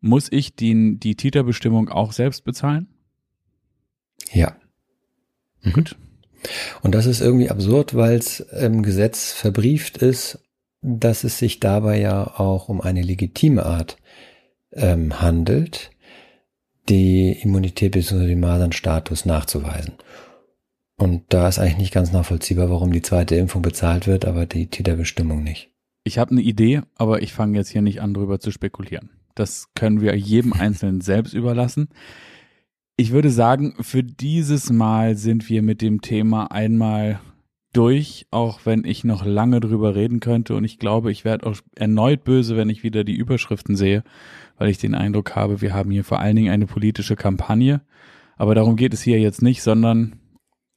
Muss 0.00 0.28
ich 0.30 0.54
die, 0.54 0.98
die 0.98 1.16
Titerbestimmung 1.16 1.88
auch 1.88 2.12
selbst 2.12 2.44
bezahlen? 2.44 2.88
Ja. 4.32 4.56
Mhm. 5.62 5.72
Gut. 5.72 5.96
Und 6.82 6.94
das 6.94 7.06
ist 7.06 7.20
irgendwie 7.20 7.50
absurd, 7.50 7.94
weil 7.94 8.16
es 8.16 8.40
im 8.40 8.82
Gesetz 8.82 9.32
verbrieft 9.32 9.98
ist, 9.98 10.38
dass 10.82 11.24
es 11.24 11.38
sich 11.38 11.58
dabei 11.58 12.00
ja 12.00 12.38
auch 12.38 12.68
um 12.68 12.80
eine 12.80 13.02
legitime 13.02 13.66
Art 13.66 13.96
ähm, 14.72 15.20
handelt 15.20 15.90
die 16.88 17.32
Immunität 17.32 17.92
bzw. 17.92 18.26
den 18.26 18.40
Masernstatus 18.40 19.24
nachzuweisen. 19.24 19.94
Und 20.96 21.24
da 21.28 21.48
ist 21.48 21.58
eigentlich 21.58 21.78
nicht 21.78 21.94
ganz 21.94 22.12
nachvollziehbar, 22.12 22.70
warum 22.70 22.92
die 22.92 23.02
zweite 23.02 23.36
Impfung 23.36 23.62
bezahlt 23.62 24.06
wird, 24.06 24.24
aber 24.24 24.46
die 24.46 24.68
Titerbestimmung 24.68 25.42
nicht. 25.42 25.70
Ich 26.04 26.18
habe 26.18 26.30
eine 26.30 26.40
Idee, 26.40 26.82
aber 26.96 27.22
ich 27.22 27.32
fange 27.32 27.58
jetzt 27.58 27.68
hier 27.68 27.82
nicht 27.82 28.00
an, 28.00 28.14
drüber 28.14 28.40
zu 28.40 28.50
spekulieren. 28.50 29.10
Das 29.34 29.68
können 29.74 30.00
wir 30.00 30.16
jedem 30.16 30.52
Einzelnen 30.58 31.00
selbst 31.00 31.34
überlassen. 31.34 31.88
Ich 32.96 33.12
würde 33.12 33.30
sagen, 33.30 33.74
für 33.80 34.02
dieses 34.02 34.70
Mal 34.70 35.16
sind 35.16 35.50
wir 35.50 35.62
mit 35.62 35.82
dem 35.82 36.00
Thema 36.00 36.50
einmal 36.50 37.20
durch, 37.74 38.26
auch 38.30 38.60
wenn 38.64 38.84
ich 38.86 39.04
noch 39.04 39.26
lange 39.26 39.60
drüber 39.60 39.94
reden 39.94 40.20
könnte. 40.20 40.54
Und 40.54 40.64
ich 40.64 40.78
glaube, 40.78 41.12
ich 41.12 41.26
werde 41.26 41.46
auch 41.46 41.56
erneut 41.74 42.24
böse, 42.24 42.56
wenn 42.56 42.70
ich 42.70 42.82
wieder 42.82 43.04
die 43.04 43.14
Überschriften 43.14 43.76
sehe 43.76 44.02
weil 44.58 44.70
ich 44.70 44.78
den 44.78 44.94
Eindruck 44.94 45.36
habe, 45.36 45.60
wir 45.60 45.74
haben 45.74 45.90
hier 45.90 46.04
vor 46.04 46.20
allen 46.20 46.36
Dingen 46.36 46.52
eine 46.52 46.66
politische 46.66 47.16
Kampagne. 47.16 47.82
Aber 48.36 48.54
darum 48.54 48.76
geht 48.76 48.94
es 48.94 49.02
hier 49.02 49.18
jetzt 49.18 49.42
nicht, 49.42 49.62
sondern 49.62 50.16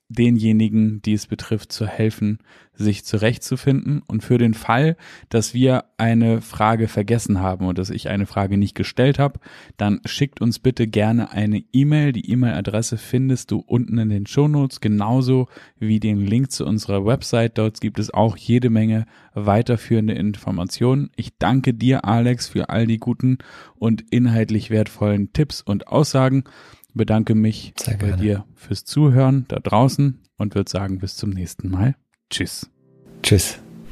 denjenigen, 0.10 1.02
die 1.04 1.14
es 1.14 1.28
betrifft, 1.28 1.72
zu 1.72 1.88
helfen, 1.88 2.40
sich 2.74 3.06
zurechtzufinden. 3.06 4.02
Und 4.08 4.24
für 4.24 4.40
den 4.40 4.56
Fall, 4.56 4.98
dass 5.30 5.54
wir 5.54 5.86
eine 5.98 6.42
Frage 6.42 6.88
vergessen 6.88 7.40
haben 7.40 7.68
und 7.68 7.78
dass 7.78 7.92
ich 7.92 8.10
eine 8.10 8.26
Frage 8.26 8.58
nicht 8.58 8.74
gestellt 8.74 9.20
habe, 9.20 9.40
dann 9.78 10.02
schickt 10.06 10.42
uns 10.42 10.58
bitte 10.58 10.88
gerne 10.88 11.32
eine 11.32 11.64
E-Mail. 11.72 12.12
Die 12.12 12.32
E-Mail-Adresse 12.32 12.98
findest 12.98 13.52
du 13.52 13.60
unten 13.60 14.00
in 14.00 14.10
den 14.10 14.26
Shownotes, 14.26 14.82
genauso 14.82 15.48
wie 15.78 16.00
den 16.00 16.26
Link 16.26 16.52
zu 16.52 16.66
unserer 16.66 17.06
Website. 17.06 17.58
Dort 17.58 17.80
gibt 17.80 18.00
es 18.00 18.12
auch 18.12 18.36
jede 18.36 18.72
Menge 18.72 19.06
weiterführende 19.34 20.14
Informationen. 20.14 21.12
Ich 21.16 21.38
danke 21.38 21.76
dir, 21.76 22.06
Alex, 22.06 22.48
für 22.48 22.70
all 22.70 22.88
die 22.88 22.98
guten 22.98 23.38
und 23.76 24.06
inhaltlich 24.10 24.72
wertvollen 24.72 25.34
Tipps 25.34 25.62
und 25.62 25.88
Aussagen 25.88 26.46
bedanke 26.94 27.36
mich 27.36 27.74
bei 28.00 28.12
dir 28.14 28.46
fürs 28.56 28.86
Zuhören 28.86 29.46
da 29.48 29.60
draußen 29.60 30.20
und 30.38 30.56
würde 30.56 30.70
sagen, 30.70 31.00
bis 31.00 31.16
zum 31.16 31.30
nächsten 31.30 31.70
Mal. 31.70 31.96
Tschüss. 32.30 32.70
Tschüss. 33.22 33.60